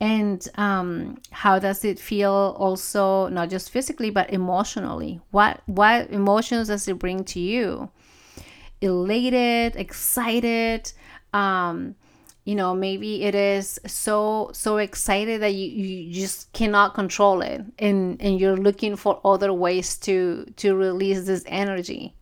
And 0.00 0.46
um, 0.56 1.18
how 1.30 1.58
does 1.58 1.84
it 1.84 1.98
feel 1.98 2.54
also 2.58 3.28
not 3.28 3.50
just 3.50 3.70
physically 3.70 4.10
but 4.10 4.30
emotionally? 4.32 5.20
What 5.30 5.60
what 5.66 6.10
emotions 6.10 6.68
does 6.68 6.88
it 6.88 6.98
bring 6.98 7.24
to 7.24 7.40
you? 7.40 7.90
Elated 8.80 9.76
excited 9.76 10.92
um, 11.32 11.94
you 12.46 12.54
know 12.54 12.74
maybe 12.74 13.24
it 13.24 13.34
is 13.34 13.78
so 13.86 14.50
so 14.52 14.76
excited 14.76 15.42
that 15.42 15.52
you, 15.52 15.66
you 15.66 16.14
just 16.14 16.50
cannot 16.52 16.94
control 16.94 17.42
it 17.42 17.60
and 17.80 18.22
and 18.22 18.40
you're 18.40 18.56
looking 18.56 18.94
for 18.94 19.20
other 19.24 19.52
ways 19.52 19.98
to 19.98 20.46
to 20.56 20.74
release 20.76 21.26
this 21.26 21.42
energy. 21.46 22.14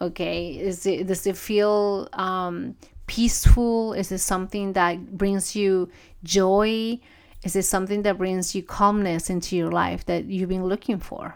Okay 0.00 0.50
is 0.50 0.86
it 0.86 1.08
does 1.08 1.26
it 1.26 1.36
feel 1.36 2.08
um, 2.12 2.76
peaceful? 3.08 3.94
Is 3.94 4.12
it 4.12 4.18
something 4.18 4.74
that 4.74 5.18
brings 5.18 5.56
you 5.56 5.90
joy? 6.22 7.00
Is 7.42 7.56
it 7.56 7.64
something 7.64 8.02
that 8.02 8.16
brings 8.16 8.54
you 8.54 8.62
calmness 8.62 9.28
into 9.28 9.56
your 9.56 9.72
life 9.72 10.06
that 10.06 10.26
you've 10.26 10.48
been 10.48 10.66
looking 10.66 11.00
for? 11.00 11.34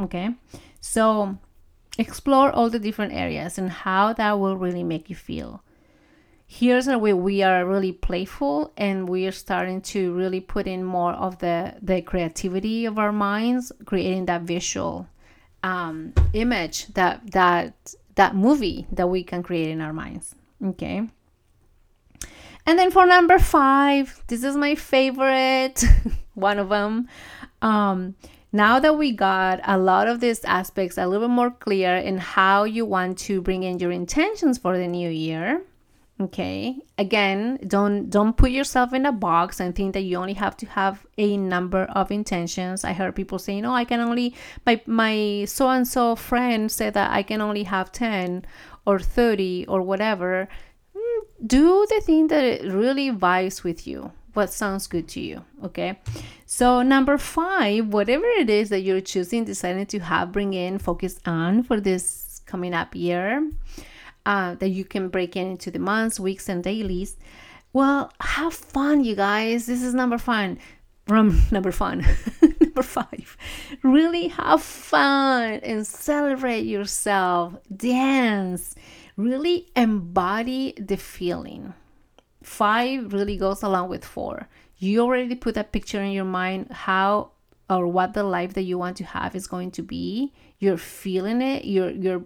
Okay 0.00 0.30
so 0.80 1.36
explore 1.98 2.50
all 2.50 2.70
the 2.70 2.78
different 2.78 3.12
areas 3.12 3.58
and 3.58 3.68
how 3.70 4.14
that 4.14 4.38
will 4.40 4.56
really 4.56 4.82
make 4.82 5.10
you 5.10 5.16
feel 5.16 5.62
here's 6.52 6.88
where 6.88 7.14
we 7.14 7.44
are 7.44 7.64
really 7.64 7.92
playful 7.92 8.72
and 8.76 9.08
we 9.08 9.24
are 9.24 9.30
starting 9.30 9.80
to 9.80 10.12
really 10.14 10.40
put 10.40 10.66
in 10.66 10.82
more 10.82 11.12
of 11.12 11.38
the 11.38 11.72
the 11.80 12.02
creativity 12.02 12.86
of 12.86 12.98
our 12.98 13.12
minds 13.12 13.70
creating 13.86 14.26
that 14.26 14.42
visual 14.42 15.06
um, 15.62 16.12
image 16.32 16.88
that 16.94 17.22
that 17.30 17.94
that 18.16 18.34
movie 18.34 18.84
that 18.90 19.06
we 19.06 19.22
can 19.22 19.44
create 19.44 19.68
in 19.68 19.80
our 19.80 19.92
minds 19.92 20.34
okay? 20.66 21.08
And 22.66 22.78
then 22.78 22.90
for 22.90 23.06
number 23.06 23.38
five 23.38 24.20
this 24.26 24.42
is 24.42 24.56
my 24.56 24.74
favorite 24.74 25.84
one 26.34 26.58
of 26.58 26.70
them. 26.70 27.08
Um, 27.62 28.16
now 28.50 28.80
that 28.80 28.98
we 28.98 29.12
got 29.12 29.60
a 29.62 29.78
lot 29.78 30.08
of 30.08 30.18
these 30.18 30.44
aspects 30.44 30.98
a 30.98 31.06
little 31.06 31.28
bit 31.28 31.32
more 31.32 31.52
clear 31.52 31.94
in 31.94 32.18
how 32.18 32.64
you 32.64 32.84
want 32.84 33.18
to 33.18 33.40
bring 33.40 33.62
in 33.62 33.78
your 33.78 33.92
intentions 33.92 34.58
for 34.58 34.76
the 34.76 34.88
new 34.88 35.08
year 35.08 35.62
okay. 36.20 36.76
Again 36.98 37.58
don't 37.66 38.10
don't 38.10 38.36
put 38.36 38.50
yourself 38.50 38.92
in 38.92 39.06
a 39.06 39.12
box 39.12 39.60
and 39.60 39.74
think 39.74 39.94
that 39.94 40.02
you 40.02 40.16
only 40.16 40.34
have 40.34 40.56
to 40.58 40.66
have 40.66 41.06
a 41.16 41.36
number 41.36 41.84
of 41.84 42.10
intentions. 42.10 42.84
I 42.84 42.92
heard 42.92 43.16
people 43.16 43.38
saying 43.38 43.64
oh 43.64 43.72
i 43.72 43.84
can 43.84 44.00
only 44.00 44.34
my 44.66 44.80
my 44.86 45.44
so 45.46 45.68
and 45.68 45.86
so 45.88 46.14
friend 46.14 46.70
said 46.70 46.94
that 46.94 47.10
i 47.10 47.22
can 47.22 47.40
only 47.40 47.64
have 47.64 47.92
10 47.92 48.44
or 48.86 48.98
30 48.98 49.66
or 49.66 49.82
whatever. 49.82 50.48
Mm, 50.96 51.20
do 51.46 51.86
the 51.88 52.00
thing 52.00 52.26
that 52.28 52.62
really 52.64 53.10
vibes 53.10 53.62
with 53.62 53.86
you 53.86 54.12
what 54.34 54.52
sounds 54.52 54.86
good 54.86 55.08
to 55.08 55.20
you 55.20 55.44
okay? 55.64 55.98
So 56.46 56.82
number 56.82 57.16
five 57.18 57.88
whatever 57.88 58.26
it 58.26 58.50
is 58.50 58.68
that 58.68 58.80
you're 58.80 59.00
choosing 59.00 59.44
deciding 59.44 59.86
to 59.86 60.00
have 60.00 60.32
bring 60.32 60.52
in 60.52 60.78
focus 60.78 61.18
on 61.24 61.62
for 61.62 61.80
this 61.80 62.42
coming 62.46 62.74
up 62.74 62.94
year 62.94 63.48
uh, 64.26 64.54
that 64.56 64.68
you 64.68 64.84
can 64.84 65.08
break 65.08 65.36
in 65.36 65.46
into 65.48 65.70
the 65.70 65.78
months, 65.78 66.20
weeks, 66.20 66.48
and 66.48 66.62
dailies. 66.62 67.16
Well, 67.72 68.12
have 68.20 68.54
fun, 68.54 69.04
you 69.04 69.14
guys. 69.14 69.66
This 69.66 69.82
is 69.82 69.94
number 69.94 70.18
fun. 70.18 70.58
From 71.06 71.42
number 71.50 71.72
fun, 71.72 72.04
number 72.60 72.82
five. 72.82 73.36
Really 73.82 74.28
have 74.28 74.62
fun 74.62 75.54
and 75.54 75.86
celebrate 75.86 76.62
yourself. 76.62 77.54
Dance. 77.74 78.74
Really 79.16 79.68
embody 79.76 80.74
the 80.78 80.96
feeling. 80.96 81.74
Five 82.42 83.12
really 83.12 83.36
goes 83.36 83.62
along 83.62 83.88
with 83.90 84.04
four. 84.04 84.48
You 84.78 85.00
already 85.00 85.34
put 85.34 85.56
that 85.56 85.72
picture 85.72 86.00
in 86.00 86.12
your 86.12 86.24
mind 86.24 86.70
how 86.70 87.32
or 87.68 87.86
what 87.86 88.14
the 88.14 88.24
life 88.24 88.54
that 88.54 88.62
you 88.62 88.76
want 88.76 88.96
to 88.96 89.04
have 89.04 89.36
is 89.36 89.46
going 89.46 89.70
to 89.72 89.82
be. 89.82 90.32
You're 90.58 90.76
feeling 90.76 91.40
it. 91.40 91.64
You're 91.64 91.90
you're 91.90 92.24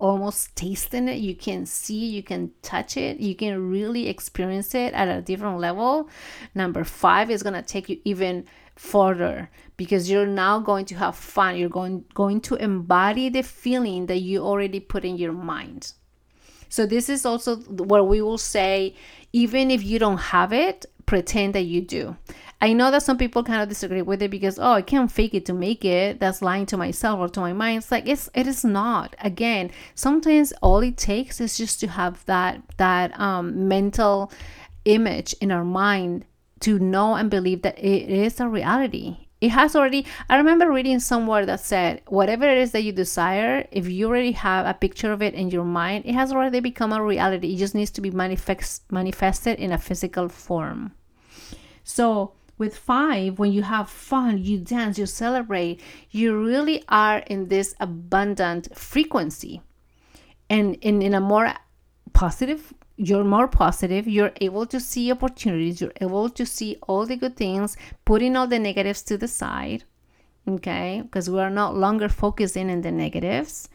almost 0.00 0.56
tasting 0.56 1.08
it. 1.08 1.18
You 1.18 1.36
can 1.36 1.66
see, 1.66 2.06
you 2.06 2.22
can 2.22 2.50
touch 2.62 2.96
it, 2.96 3.20
you 3.20 3.34
can 3.36 3.70
really 3.70 4.08
experience 4.08 4.74
it 4.74 4.92
at 4.94 5.08
a 5.08 5.22
different 5.22 5.58
level. 5.58 6.08
Number 6.54 6.82
five 6.82 7.30
is 7.30 7.42
gonna 7.42 7.62
take 7.62 7.88
you 7.88 8.00
even 8.04 8.46
further 8.74 9.50
because 9.76 10.10
you're 10.10 10.26
now 10.26 10.58
going 10.58 10.86
to 10.86 10.94
have 10.96 11.14
fun. 11.14 11.56
You're 11.56 11.68
going 11.68 12.04
going 12.14 12.40
to 12.42 12.56
embody 12.56 13.28
the 13.28 13.42
feeling 13.42 14.06
that 14.06 14.18
you 14.18 14.40
already 14.40 14.80
put 14.80 15.04
in 15.04 15.16
your 15.16 15.32
mind. 15.32 15.92
So 16.70 16.86
this 16.86 17.08
is 17.08 17.26
also 17.26 17.56
where 17.56 18.04
we 18.04 18.22
will 18.22 18.38
say, 18.38 18.94
even 19.32 19.70
if 19.70 19.84
you 19.84 19.98
don't 19.98 20.18
have 20.18 20.52
it, 20.52 20.86
pretend 21.06 21.54
that 21.54 21.62
you 21.62 21.80
do. 21.80 22.16
I 22.62 22.74
know 22.74 22.90
that 22.90 23.02
some 23.02 23.16
people 23.16 23.42
kind 23.42 23.62
of 23.62 23.70
disagree 23.70 24.02
with 24.02 24.20
it 24.22 24.30
because 24.30 24.58
oh 24.58 24.72
I 24.72 24.82
can't 24.82 25.10
fake 25.10 25.34
it 25.34 25.46
to 25.46 25.54
make 25.54 25.84
it. 25.84 26.20
That's 26.20 26.42
lying 26.42 26.66
to 26.66 26.76
myself 26.76 27.18
or 27.18 27.28
to 27.28 27.40
my 27.40 27.52
mind. 27.52 27.78
It's 27.78 27.90
like 27.90 28.06
it's 28.06 28.28
it 28.34 28.46
is 28.46 28.64
not. 28.64 29.16
Again, 29.20 29.70
sometimes 29.94 30.52
all 30.60 30.80
it 30.80 30.96
takes 30.96 31.40
is 31.40 31.56
just 31.56 31.80
to 31.80 31.88
have 31.88 32.24
that 32.26 32.62
that 32.76 33.18
um, 33.18 33.68
mental 33.68 34.30
image 34.84 35.34
in 35.40 35.50
our 35.50 35.64
mind 35.64 36.24
to 36.60 36.78
know 36.78 37.14
and 37.14 37.30
believe 37.30 37.62
that 37.62 37.78
it 37.78 38.10
is 38.10 38.40
a 38.40 38.48
reality. 38.48 39.28
It 39.40 39.50
has 39.52 39.74
already, 39.74 40.04
I 40.28 40.36
remember 40.36 40.70
reading 40.70 41.00
somewhere 41.00 41.46
that 41.46 41.60
said, 41.60 42.02
whatever 42.08 42.44
it 42.44 42.58
is 42.58 42.72
that 42.72 42.82
you 42.82 42.92
desire, 42.92 43.66
if 43.72 43.88
you 43.88 44.06
already 44.06 44.32
have 44.32 44.66
a 44.66 44.74
picture 44.74 45.12
of 45.12 45.22
it 45.22 45.32
in 45.32 45.50
your 45.50 45.64
mind, 45.64 46.04
it 46.04 46.14
has 46.14 46.30
already 46.30 46.60
become 46.60 46.92
a 46.92 47.02
reality. 47.02 47.54
It 47.54 47.58
just 47.58 47.74
needs 47.74 47.90
to 47.92 48.02
be 48.02 48.10
manifest, 48.10 48.90
manifested 48.92 49.58
in 49.58 49.72
a 49.72 49.78
physical 49.78 50.28
form. 50.28 50.92
So, 51.84 52.32
with 52.58 52.76
five, 52.76 53.38
when 53.38 53.52
you 53.52 53.62
have 53.62 53.88
fun, 53.88 54.44
you 54.44 54.58
dance, 54.58 54.98
you 54.98 55.06
celebrate, 55.06 55.80
you 56.10 56.38
really 56.38 56.84
are 56.90 57.18
in 57.20 57.48
this 57.48 57.74
abundant 57.80 58.76
frequency. 58.76 59.62
And 60.50 60.74
in, 60.82 61.00
in 61.00 61.14
a 61.14 61.20
more 61.20 61.54
positive 62.12 62.74
you're 63.08 63.24
more 63.24 63.48
positive 63.48 64.06
you're 64.06 64.32
able 64.40 64.66
to 64.66 64.78
see 64.78 65.10
opportunities 65.10 65.80
you're 65.80 66.00
able 66.00 66.28
to 66.28 66.44
see 66.44 66.76
all 66.86 67.06
the 67.06 67.16
good 67.16 67.36
things 67.36 67.76
putting 68.04 68.36
all 68.36 68.46
the 68.46 68.58
negatives 68.58 69.02
to 69.02 69.16
the 69.16 69.28
side 69.28 69.84
okay? 70.48 71.02
Because 71.02 71.28
we 71.28 71.40
are 71.40 71.50
not 71.50 71.76
longer 71.76 72.08
focusing 72.08 72.70
in 72.70 72.82
the 72.82 72.92
negatives. 72.92 73.68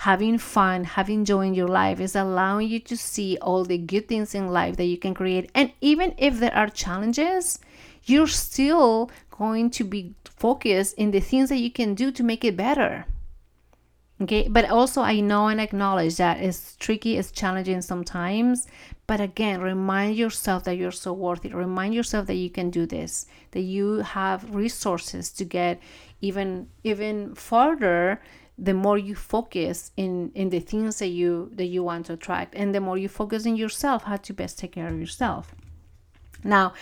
Having 0.00 0.38
fun 0.38 0.84
having 0.84 1.24
joy 1.24 1.46
in 1.46 1.54
your 1.54 1.68
life 1.68 2.00
is 2.00 2.14
allowing 2.14 2.68
you 2.68 2.80
to 2.80 2.96
see 2.96 3.38
all 3.40 3.64
the 3.64 3.78
good 3.78 4.08
things 4.08 4.34
in 4.34 4.48
life 4.48 4.76
that 4.76 4.84
you 4.84 4.98
can 4.98 5.14
create. 5.14 5.50
And 5.54 5.72
even 5.80 6.14
if 6.18 6.38
there 6.38 6.54
are 6.54 6.68
challenges 6.68 7.58
you're 8.04 8.26
still 8.26 9.10
going 9.30 9.70
to 9.70 9.84
be 9.84 10.14
focused 10.24 10.94
in 10.96 11.10
the 11.10 11.20
things 11.20 11.48
that 11.48 11.56
you 11.56 11.70
can 11.70 11.94
do 11.94 12.12
to 12.12 12.22
make 12.22 12.44
it 12.44 12.56
better 12.56 13.06
Okay, 14.22 14.48
but 14.48 14.64
also 14.70 15.02
I 15.02 15.20
know 15.20 15.48
and 15.48 15.60
acknowledge 15.60 16.16
that 16.16 16.40
it's 16.40 16.74
tricky, 16.76 17.18
it's 17.18 17.30
challenging 17.30 17.82
sometimes. 17.82 18.66
But 19.06 19.20
again, 19.20 19.60
remind 19.60 20.16
yourself 20.16 20.64
that 20.64 20.76
you're 20.76 20.90
so 20.90 21.12
worthy. 21.12 21.50
Remind 21.50 21.94
yourself 21.94 22.26
that 22.26 22.34
you 22.34 22.48
can 22.48 22.70
do 22.70 22.86
this, 22.86 23.26
that 23.50 23.60
you 23.60 23.98
have 23.98 24.54
resources 24.54 25.30
to 25.32 25.44
get 25.44 25.80
even 26.20 26.68
even 26.82 27.34
further 27.34 28.22
the 28.58 28.72
more 28.72 28.96
you 28.96 29.14
focus 29.14 29.92
in 29.96 30.32
in 30.34 30.48
the 30.50 30.60
things 30.60 30.98
that 30.98 31.08
you 31.08 31.50
that 31.54 31.66
you 31.66 31.82
want 31.82 32.06
to 32.06 32.14
attract 32.14 32.54
and 32.54 32.74
the 32.74 32.80
more 32.80 32.96
you 32.96 33.08
focus 33.08 33.44
in 33.44 33.54
yourself 33.54 34.04
how 34.04 34.16
to 34.16 34.32
best 34.32 34.58
take 34.58 34.72
care 34.72 34.88
of 34.88 34.98
yourself 34.98 35.54
now 36.42 36.72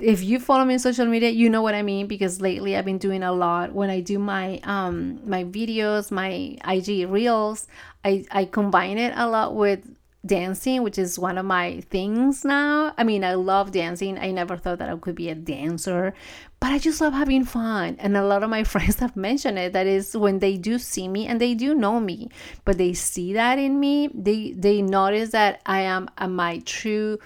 if 0.00 0.22
you 0.22 0.40
follow 0.40 0.64
me 0.64 0.74
on 0.74 0.80
social 0.80 1.06
media, 1.06 1.30
you 1.30 1.48
know 1.48 1.62
what 1.62 1.74
I 1.74 1.82
mean 1.82 2.06
because 2.06 2.40
lately 2.40 2.76
I've 2.76 2.84
been 2.84 2.98
doing 2.98 3.22
a 3.22 3.32
lot. 3.32 3.72
When 3.72 3.90
I 3.90 4.00
do 4.00 4.18
my 4.18 4.58
um 4.64 5.20
my 5.24 5.44
videos, 5.44 6.10
my 6.10 6.56
IG 6.66 7.08
reels, 7.08 7.66
I 8.04 8.24
I 8.30 8.44
combine 8.44 8.98
it 8.98 9.12
a 9.16 9.28
lot 9.28 9.54
with 9.54 9.86
dancing, 10.24 10.82
which 10.82 10.98
is 10.98 11.18
one 11.18 11.36
of 11.36 11.44
my 11.44 11.80
things 11.90 12.44
now. 12.44 12.94
I 12.96 13.04
mean, 13.04 13.24
I 13.24 13.34
love 13.34 13.72
dancing. 13.72 14.18
I 14.18 14.30
never 14.30 14.56
thought 14.56 14.78
that 14.78 14.88
I 14.88 14.96
could 14.96 15.16
be 15.16 15.28
a 15.28 15.34
dancer, 15.34 16.14
but 16.60 16.70
I 16.70 16.78
just 16.78 17.00
love 17.00 17.12
having 17.12 17.44
fun. 17.44 17.96
And 17.98 18.16
a 18.16 18.24
lot 18.24 18.42
of 18.42 18.50
my 18.50 18.64
friends 18.72 19.00
have 19.00 19.16
mentioned 19.16 19.58
it. 19.58 19.72
That 19.72 19.86
is 19.86 20.16
when 20.16 20.38
they 20.38 20.56
do 20.56 20.78
see 20.78 21.08
me 21.08 21.26
and 21.26 21.40
they 21.40 21.54
do 21.54 21.74
know 21.74 21.98
me, 22.00 22.30
but 22.64 22.78
they 22.78 22.92
see 22.92 23.32
that 23.34 23.58
in 23.58 23.80
me. 23.80 24.10
They 24.14 24.52
they 24.52 24.82
notice 24.82 25.30
that 25.30 25.60
I 25.66 25.80
am 25.80 26.08
a, 26.18 26.28
my 26.28 26.60
true 26.60 27.18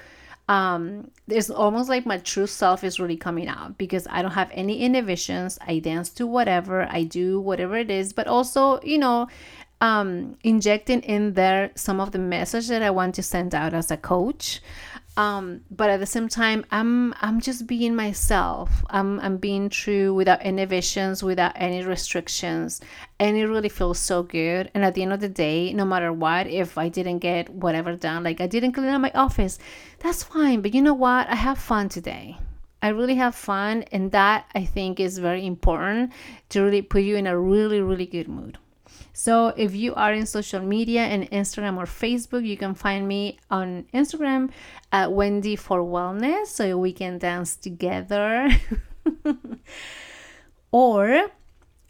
um 0.49 1.11
there's 1.26 1.51
almost 1.51 1.88
like 1.88 2.07
my 2.07 2.18
true 2.18 2.47
self 2.47 2.84
is 2.84 3.01
really 3.01 3.16
coming 3.16 3.49
out 3.49 3.76
because 3.78 4.07
I 4.09 4.22
don't 4.22 4.32
have 4.32 4.51
any 4.53 4.80
inhibitions. 4.80 5.59
I 5.66 5.80
dance 5.80 6.11
to 6.11 6.26
whatever, 6.26 6.86
I 6.88 7.03
do 7.03 7.40
whatever 7.40 7.76
it 7.76 7.90
is, 7.90 8.12
but 8.12 8.26
also, 8.28 8.80
you 8.82 8.99
know, 8.99 9.28
um 9.80 10.36
injecting 10.44 11.03
in 11.03 11.34
there 11.34 11.70
some 11.74 12.01
of 12.01 12.12
the 12.12 12.18
message 12.18 12.68
that 12.68 12.82
I 12.82 12.90
want 12.90 13.14
to 13.16 13.22
send 13.22 13.55
out 13.55 13.74
as 13.74 13.90
a 13.90 13.97
coach 13.97 14.61
um, 15.16 15.62
but 15.70 15.88
at 15.90 16.00
the 16.00 16.06
same 16.06 16.28
time 16.28 16.64
i'm 16.70 17.14
i'm 17.20 17.40
just 17.40 17.66
being 17.66 17.94
myself. 17.94 18.84
I'm 18.90 19.20
i'm 19.20 19.36
being 19.38 19.68
true 19.68 20.14
without 20.14 20.40
any 20.42 20.64
visions 20.64 21.22
without 21.22 21.52
any 21.56 21.82
restrictions. 21.84 22.80
And 23.18 23.36
it 23.36 23.46
really 23.46 23.70
feels 23.70 23.98
so 23.98 24.22
good. 24.22 24.70
And 24.74 24.84
at 24.84 24.94
the 24.94 25.02
end 25.02 25.12
of 25.12 25.20
the 25.20 25.28
day 25.28 25.72
no 25.72 25.84
matter 25.84 26.12
what 26.12 26.46
if 26.46 26.76
i 26.78 26.88
didn't 26.88 27.18
get 27.20 27.48
whatever 27.48 27.96
done 27.96 28.24
like 28.24 28.40
i 28.40 28.46
didn't 28.46 28.72
clean 28.72 28.88
up 28.88 29.00
my 29.00 29.12
office 29.14 29.58
that's 29.98 30.22
fine. 30.22 30.60
But 30.60 30.74
you 30.74 30.82
know 30.82 30.94
what? 30.94 31.28
I 31.28 31.34
have 31.34 31.58
fun 31.58 31.88
today. 31.88 32.36
I 32.82 32.88
really 32.88 33.16
have 33.16 33.34
fun, 33.34 33.82
and 33.90 34.12
that 34.12 34.46
I 34.54 34.64
think 34.64 35.00
is 35.00 35.18
very 35.18 35.46
important 35.46 36.12
to 36.50 36.60
really 36.60 36.82
put 36.82 37.02
you 37.02 37.16
in 37.16 37.26
a 37.26 37.38
really, 37.38 37.80
really 37.80 38.06
good 38.06 38.28
mood. 38.28 38.58
So 39.18 39.54
if 39.56 39.74
you 39.74 39.94
are 39.94 40.12
in 40.12 40.26
social 40.26 40.60
media 40.60 41.04
and 41.04 41.30
Instagram 41.30 41.78
or 41.78 41.86
Facebook, 41.86 42.46
you 42.46 42.58
can 42.58 42.74
find 42.74 43.08
me 43.08 43.38
on 43.50 43.86
Instagram 43.94 44.50
at 44.92 45.10
Wendy 45.10 45.56
for 45.56 45.78
Wellness 45.80 46.48
so 46.48 46.76
we 46.76 46.92
can 46.92 47.16
dance 47.16 47.56
together. 47.56 48.50
or 50.70 51.30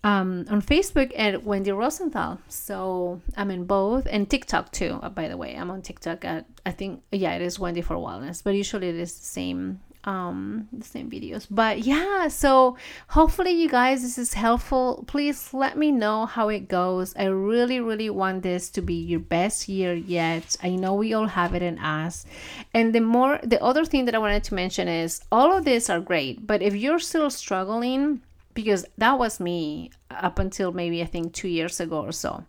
um, 0.04 0.46
on 0.48 0.62
Facebook 0.62 1.10
at 1.18 1.42
Wendy 1.42 1.72
Rosenthal. 1.72 2.38
So 2.46 3.20
I'm 3.36 3.50
in 3.50 3.64
both 3.64 4.06
and 4.08 4.30
TikTok 4.30 4.70
too. 4.70 5.00
Uh, 5.02 5.08
by 5.08 5.26
the 5.26 5.36
way, 5.36 5.56
I'm 5.56 5.72
on 5.72 5.82
TikTok 5.82 6.24
at 6.24 6.46
I 6.64 6.70
think 6.70 7.02
yeah 7.10 7.34
it 7.34 7.42
is 7.42 7.58
Wendy 7.58 7.82
for 7.82 7.96
Wellness, 7.96 8.40
but 8.44 8.54
usually 8.54 8.88
it 8.88 8.94
is 8.94 9.18
the 9.18 9.24
same 9.24 9.80
um 10.06 10.68
the 10.72 10.84
same 10.84 11.10
videos. 11.10 11.46
But 11.50 11.80
yeah 11.80 12.28
so 12.28 12.76
hopefully 13.08 13.50
you 13.50 13.68
guys 13.68 14.02
this 14.02 14.18
is 14.18 14.34
helpful. 14.34 15.04
Please 15.06 15.52
let 15.52 15.76
me 15.76 15.90
know 15.92 16.26
how 16.26 16.48
it 16.48 16.68
goes. 16.68 17.14
I 17.16 17.24
really 17.24 17.80
really 17.80 18.10
want 18.10 18.42
this 18.42 18.70
to 18.70 18.82
be 18.82 18.94
your 18.94 19.20
best 19.20 19.68
year 19.68 19.94
yet. 19.94 20.56
I 20.62 20.76
know 20.76 20.94
we 20.94 21.12
all 21.12 21.26
have 21.26 21.54
it 21.54 21.62
in 21.62 21.78
us. 21.78 22.24
And 22.72 22.94
the 22.94 23.00
more 23.00 23.40
the 23.42 23.62
other 23.62 23.84
thing 23.84 24.04
that 24.06 24.14
i 24.14 24.18
wanted 24.18 24.44
to 24.44 24.54
mention 24.54 24.88
is 24.88 25.20
all 25.30 25.56
of 25.56 25.64
these 25.64 25.90
are 25.90 26.00
great 26.00 26.46
but 26.46 26.62
if 26.62 26.74
you're 26.74 26.98
still 26.98 27.30
struggling 27.30 28.20
because 28.54 28.84
that 28.98 29.18
was 29.18 29.40
me 29.40 29.90
up 30.10 30.38
until 30.38 30.72
maybe 30.72 31.02
i 31.02 31.04
think 31.04 31.32
two 31.32 31.48
years 31.48 31.80
ago 31.80 32.00
or 32.00 32.12
so 32.12 32.44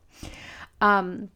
um 0.81 1.29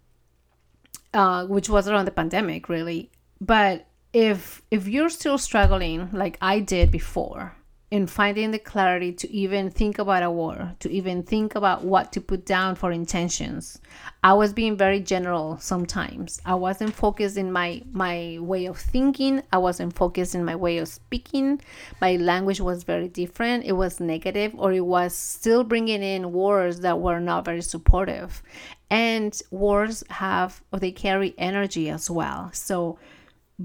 uh, 1.14 1.46
which 1.46 1.70
was 1.70 1.88
around 1.88 2.06
the 2.06 2.12
pandemic 2.12 2.70
really. 2.70 3.10
But 3.40 3.86
if 4.14 4.62
if 4.72 4.88
you're 4.88 5.10
still 5.10 5.38
struggling 5.38 6.10
like 6.12 6.38
I 6.42 6.60
did 6.60 6.92
before 6.92 7.56
in 7.92 8.08
finding 8.08 8.52
the 8.52 8.60
clarity 8.60 9.12
to 9.12 9.30
even 9.34 9.70
think 9.70 10.00
about 10.00 10.24
a 10.24 10.32
war, 10.32 10.74
to 10.80 10.90
even 10.90 11.22
think 11.24 11.56
about 11.56 11.84
what 11.84 12.14
to 12.14 12.22
put 12.22 12.46
down 12.46 12.74
for 12.74 12.90
intentions. 12.90 13.82
I 14.24 14.32
was 14.32 14.54
being 14.54 14.78
very 14.78 15.02
general 15.02 15.58
sometimes. 15.60 16.42
I 16.46 16.56
wasn't 16.56 16.94
focused 16.94 17.36
in 17.36 17.52
my 17.52 17.84
my 17.92 18.38
way 18.40 18.66
of 18.66 18.78
thinking. 18.78 19.44
I 19.52 19.58
wasn't 19.58 19.94
focused 19.94 20.36
in 20.36 20.46
my 20.46 20.56
way 20.56 20.78
of 20.78 20.88
speaking. 20.88 21.60
My 22.00 22.16
language 22.16 22.62
was 22.62 22.84
very 22.84 23.10
different. 23.10 23.66
It 23.66 23.74
was 23.74 24.00
negative 24.00 24.54
or 24.58 24.72
it 24.72 24.86
was 24.86 25.14
still 25.14 25.66
bringing 25.66 26.02
in 26.02 26.32
words 26.32 26.80
that 26.80 27.02
were 27.02 27.20
not 27.20 27.44
very 27.44 27.62
supportive. 27.62 28.42
And 28.90 29.38
words 29.52 30.04
have 30.10 30.62
or 30.72 30.80
they 30.80 30.92
carry 30.92 31.34
energy 31.38 31.90
as 31.90 32.10
well. 32.10 32.52
So 32.54 33.00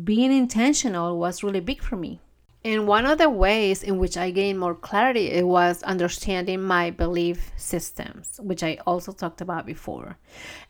being 0.04 0.32
intentional 0.32 1.18
was 1.18 1.42
really 1.42 1.60
big 1.60 1.82
for 1.82 1.96
me. 1.96 2.20
And 2.64 2.88
one 2.88 3.06
of 3.06 3.18
the 3.18 3.30
ways 3.30 3.84
in 3.84 3.98
which 3.98 4.16
I 4.16 4.32
gained 4.32 4.58
more 4.58 4.74
clarity 4.74 5.30
it 5.30 5.46
was 5.46 5.84
understanding 5.84 6.62
my 6.62 6.90
belief 6.90 7.52
systems, 7.56 8.40
which 8.42 8.64
I 8.64 8.78
also 8.84 9.12
talked 9.12 9.40
about 9.40 9.66
before. 9.66 10.18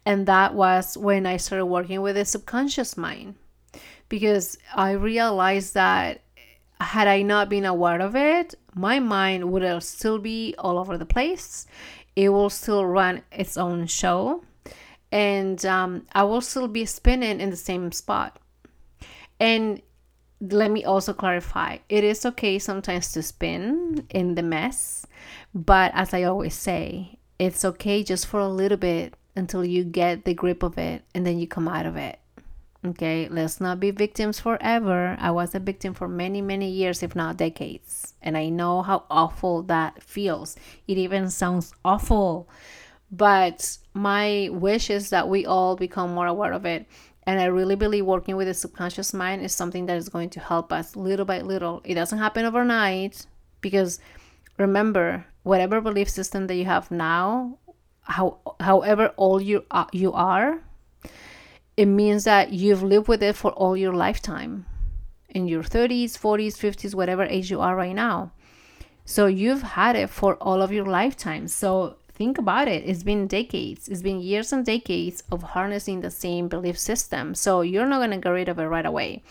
And 0.05 0.27
that 0.27 0.55
was 0.55 0.99
when 0.99 1.25
I 1.25 1.39
started 1.39 1.65
working 1.65 2.03
with 2.03 2.17
the 2.17 2.27
subconscious 2.27 2.99
mind 2.99 3.37
because 4.11 4.59
I 4.75 4.91
realized 4.93 5.73
that 5.73 6.21
had 6.81 7.09
I 7.09 7.23
not 7.23 7.49
been 7.49 7.65
aware 7.65 8.01
of 8.01 8.15
it, 8.15 8.55
my 8.75 9.01
mind 9.01 9.51
would 9.51 9.83
still 9.83 10.19
be 10.19 10.55
all 10.59 10.79
over 10.79 10.99
the 10.99 11.07
place. 11.07 11.67
It 12.15 12.29
will 12.29 12.51
still 12.51 12.85
run 12.85 13.23
its 13.33 13.57
own 13.57 13.87
show, 13.87 14.45
and 15.11 15.65
um, 15.65 16.07
I 16.13 16.25
will 16.25 16.41
still 16.41 16.69
be 16.69 16.85
spinning 16.85 17.41
in 17.41 17.51
the 17.51 17.57
same 17.57 17.93
spot. 17.93 18.39
And 19.41 19.83
let 20.41 20.71
me 20.71 20.85
also 20.85 21.13
clarify 21.13 21.79
it 21.89 22.05
is 22.05 22.27
okay 22.27 22.59
sometimes 22.59 23.13
to 23.13 23.23
spin 23.23 24.07
in 24.11 24.35
the 24.35 24.43
mess, 24.43 25.07
but 25.55 25.93
as 25.95 26.13
I 26.13 26.25
always 26.25 26.55
say, 26.55 27.19
it's 27.39 27.65
okay 27.65 28.03
just 28.03 28.27
for 28.27 28.41
a 28.41 28.49
little 28.49 28.79
bit 28.79 29.15
until 29.35 29.65
you 29.65 29.85
get 29.85 30.25
the 30.25 30.35
grip 30.35 30.63
of 30.63 30.79
it 30.79 31.05
and 31.15 31.27
then 31.27 31.39
you 31.39 31.47
come 31.47 31.69
out 31.69 31.87
of 31.87 31.97
it. 31.97 32.19
Okay, 32.85 33.29
let's 33.29 33.61
not 33.61 33.81
be 33.81 33.91
victims 33.91 34.39
forever. 34.39 35.17
I 35.19 35.31
was 35.33 35.55
a 35.55 35.59
victim 35.59 35.93
for 35.93 36.07
many, 36.07 36.41
many 36.41 36.71
years, 36.71 37.03
if 37.03 37.17
not 37.17 37.37
decades. 37.37 38.15
And 38.23 38.37
I 38.37 38.49
know 38.49 38.83
how 38.83 39.05
awful 39.11 39.63
that 39.65 40.03
feels. 40.03 40.57
It 40.87 40.97
even 40.97 41.29
sounds 41.31 41.73
awful. 41.85 42.49
But 43.11 43.79
my 43.93 44.51
wish 44.53 44.89
is 44.89 45.11
that 45.11 45.29
we 45.29 45.45
all 45.45 45.75
become 45.75 46.15
more 46.15 46.27
aware 46.27 46.53
of 46.53 46.65
it 46.65 46.87
And 47.27 47.41
I 47.41 47.47
really 47.47 47.75
believe 47.75 48.07
working 48.07 48.37
with 48.37 48.47
the 48.47 48.55
subconscious 48.55 49.13
mind 49.13 49.43
is 49.43 49.53
something 49.53 49.87
that 49.87 49.97
is 49.97 50.09
going 50.09 50.31
to 50.31 50.41
help 50.41 50.73
us 50.73 50.95
little 50.95 51.27
by 51.27 51.41
little. 51.41 51.83
It 51.85 51.95
doesn't 51.95 52.19
happen 52.19 52.45
overnight 52.45 53.27
because 53.61 53.99
remember, 54.59 55.27
whatever 55.43 55.81
belief 55.81 56.09
system 56.09 56.47
that 56.47 56.55
you 56.55 56.67
have 56.67 56.91
now, 56.91 57.59
how 58.03 58.39
however 58.61 59.13
old 59.17 59.43
you 59.43 59.65
are, 59.73 59.89
you 59.93 60.13
are, 60.13 60.61
it 61.77 61.87
means 61.87 62.25
that 62.25 62.53
you've 62.53 62.83
lived 62.83 63.09
with 63.09 63.23
it 63.23 63.35
for 63.35 63.51
all 63.51 63.77
your 63.77 63.93
lifetime. 63.93 64.65
In 65.29 65.49
your 65.49 65.65
30s, 65.65 66.13
40s, 66.13 66.55
50s, 66.55 66.95
whatever 66.95 67.25
age 67.25 67.51
you 67.51 67.61
are 67.61 67.77
right 67.77 67.95
now. 67.95 68.33
So 69.05 69.27
you've 69.27 69.63
had 69.63 69.97
it 69.97 70.11
for 70.11 70.37
all 70.37 70.63
of 70.63 70.73
your 70.73 70.87
lifetime. 70.87 71.49
So 71.49 71.97
think 72.17 72.39
about 72.39 72.67
it 72.67 72.83
it's 72.87 73.03
been 73.03 73.27
decades 73.27 73.89
it's 73.89 74.03
been 74.03 74.21
years 74.21 74.53
and 74.53 74.65
decades 74.65 75.23
of 75.31 75.43
harnessing 75.43 76.01
the 76.01 76.11
same 76.11 76.49
belief 76.49 76.79
system 76.79 77.35
so 77.35 77.61
you're 77.61 77.87
not 77.87 77.99
going 77.99 78.11
to 78.11 78.17
get 78.17 78.31
rid 78.31 78.49
of 78.49 78.59
it 78.59 78.65
right 78.65 78.87
away 78.87 79.23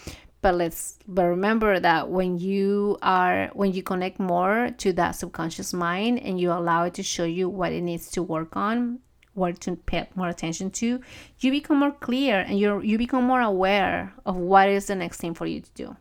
but 0.42 0.54
let's 0.54 1.00
but 1.08 1.26
remember 1.26 1.80
that 1.80 2.10
when 2.10 2.38
you 2.38 2.98
are 3.02 3.50
when 3.54 3.74
you 3.74 3.82
connect 3.82 4.20
more 4.20 4.70
to 4.78 4.94
that 4.94 5.12
subconscious 5.12 5.74
mind 5.74 6.20
and 6.20 6.40
you 6.40 6.52
allow 6.52 6.84
it 6.84 6.94
to 6.94 7.02
show 7.02 7.26
you 7.26 7.50
what 7.50 7.74
it 7.74 7.82
needs 7.82 8.12
to 8.12 8.22
work 8.22 8.56
on 8.56 9.00
what 9.34 9.60
to 9.60 9.76
pay 9.76 10.08
more 10.14 10.30
attention 10.30 10.70
to 10.70 11.02
you 11.40 11.52
become 11.52 11.80
more 11.80 11.92
clear 11.92 12.42
and 12.42 12.60
you 12.60 12.80
you 12.82 12.98
become 13.00 13.24
more 13.24 13.42
aware 13.42 14.14
of 14.28 14.36
what 14.36 14.70
is 14.70 14.86
the 14.86 14.96
next 14.96 15.18
thing 15.18 15.34
for 15.34 15.48
you 15.48 15.60
to 15.60 15.72
do 15.74 15.96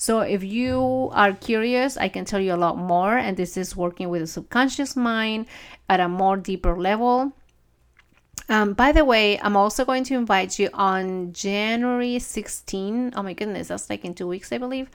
so 0.00 0.20
if 0.20 0.44
you 0.44 1.10
are 1.12 1.32
curious, 1.32 1.96
I 1.96 2.08
can 2.08 2.24
tell 2.24 2.38
you 2.38 2.54
a 2.54 2.62
lot 2.66 2.78
more. 2.78 3.18
And 3.18 3.36
this 3.36 3.56
is 3.56 3.76
working 3.76 4.08
with 4.08 4.20
the 4.20 4.28
subconscious 4.28 4.94
mind 4.94 5.46
at 5.88 6.00
a 6.00 6.08
more 6.08 6.36
deeper 6.36 6.76
level. 6.76 7.32
Um, 8.48 8.72
by 8.72 8.92
the 8.92 9.04
way, 9.04 9.38
I'm 9.40 9.56
also 9.56 9.84
going 9.84 10.04
to 10.04 10.14
invite 10.14 10.58
you 10.58 10.70
on 10.72 11.32
January 11.32 12.18
16. 12.18 13.12
Oh 13.14 13.22
my 13.22 13.34
goodness, 13.34 13.68
that's 13.68 13.90
like 13.90 14.04
in 14.04 14.14
two 14.14 14.26
weeks, 14.26 14.52
I 14.52 14.58
believe. 14.58 14.90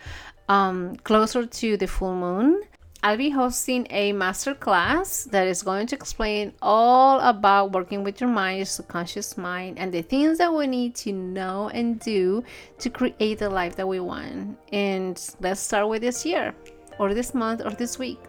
Um, 0.49 0.95
closer 0.97 1.45
to 1.45 1.77
the 1.77 1.87
full 1.87 2.15
moon. 2.15 2.63
I'll 3.05 3.17
be 3.17 3.29
hosting 3.29 3.85
a 3.89 4.13
masterclass 4.13 5.29
that 5.31 5.45
is 5.45 5.61
going 5.61 5.87
to 5.87 5.95
explain 5.95 6.53
all 6.61 7.19
about 7.19 7.73
working 7.73 8.01
with 8.01 8.21
your 8.21 8.29
mind, 8.29 8.59
your 8.59 8.65
subconscious 8.65 9.37
mind, 9.37 9.77
and 9.77 9.93
the 9.93 10.01
things 10.01 10.37
that 10.37 10.53
we 10.53 10.67
need 10.67 10.95
to 10.95 11.11
know 11.11 11.67
and 11.67 11.99
do 11.99 12.45
to 12.79 12.89
create 12.89 13.39
the 13.39 13.49
life 13.49 13.75
that 13.75 13.85
we 13.85 13.99
want. 13.99 14.57
And 14.71 15.19
let's 15.41 15.59
start 15.59 15.89
with 15.89 16.01
this 16.01 16.25
year, 16.25 16.55
or 16.97 17.13
this 17.13 17.33
month, 17.33 17.61
or 17.65 17.71
this 17.71 17.99
week, 17.99 18.19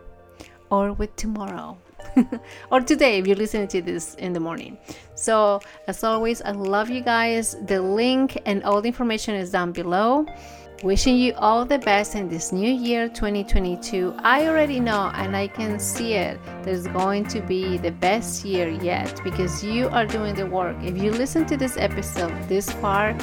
or 0.70 0.92
with 0.92 1.14
tomorrow. 1.14 1.78
or 2.70 2.80
today 2.80 3.18
if 3.18 3.26
you're 3.26 3.36
listening 3.36 3.68
to 3.68 3.82
this 3.82 4.14
in 4.16 4.32
the 4.32 4.40
morning. 4.40 4.78
So, 5.14 5.60
as 5.86 6.02
always, 6.04 6.42
I 6.42 6.52
love 6.52 6.90
you 6.90 7.00
guys. 7.00 7.56
The 7.66 7.80
link 7.80 8.40
and 8.46 8.62
all 8.64 8.80
the 8.80 8.88
information 8.88 9.34
is 9.34 9.50
down 9.50 9.72
below. 9.72 10.26
Wishing 10.82 11.16
you 11.16 11.32
all 11.36 11.64
the 11.64 11.78
best 11.78 12.14
in 12.14 12.28
this 12.28 12.52
new 12.52 12.70
year 12.70 13.08
2022. 13.08 14.14
I 14.18 14.46
already 14.48 14.80
know 14.80 15.10
and 15.14 15.34
I 15.34 15.46
can 15.46 15.78
see 15.78 16.12
it. 16.12 16.38
There's 16.62 16.86
going 16.88 17.24
to 17.28 17.40
be 17.40 17.78
the 17.78 17.92
best 17.92 18.44
year 18.44 18.68
yet 18.68 19.18
because 19.24 19.64
you 19.64 19.88
are 19.88 20.04
doing 20.04 20.34
the 20.34 20.46
work. 20.46 20.76
If 20.82 20.98
you 20.98 21.10
listen 21.10 21.46
to 21.46 21.56
this 21.56 21.78
episode 21.78 22.34
this 22.48 22.70
far, 22.70 23.16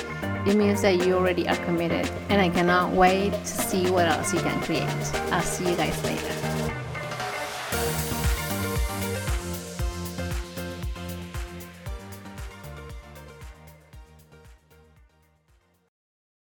it 0.48 0.56
means 0.56 0.82
that 0.82 1.06
you 1.06 1.14
already 1.14 1.48
are 1.48 1.58
committed. 1.58 2.10
And 2.30 2.42
I 2.42 2.50
cannot 2.50 2.94
wait 2.94 3.32
to 3.32 3.46
see 3.46 3.92
what 3.92 4.08
else 4.08 4.34
you 4.34 4.40
can 4.40 4.60
create. 4.62 4.90
I'll 5.32 5.44
see 5.44 5.70
you 5.70 5.76
guys 5.76 6.04
later. 6.04 6.41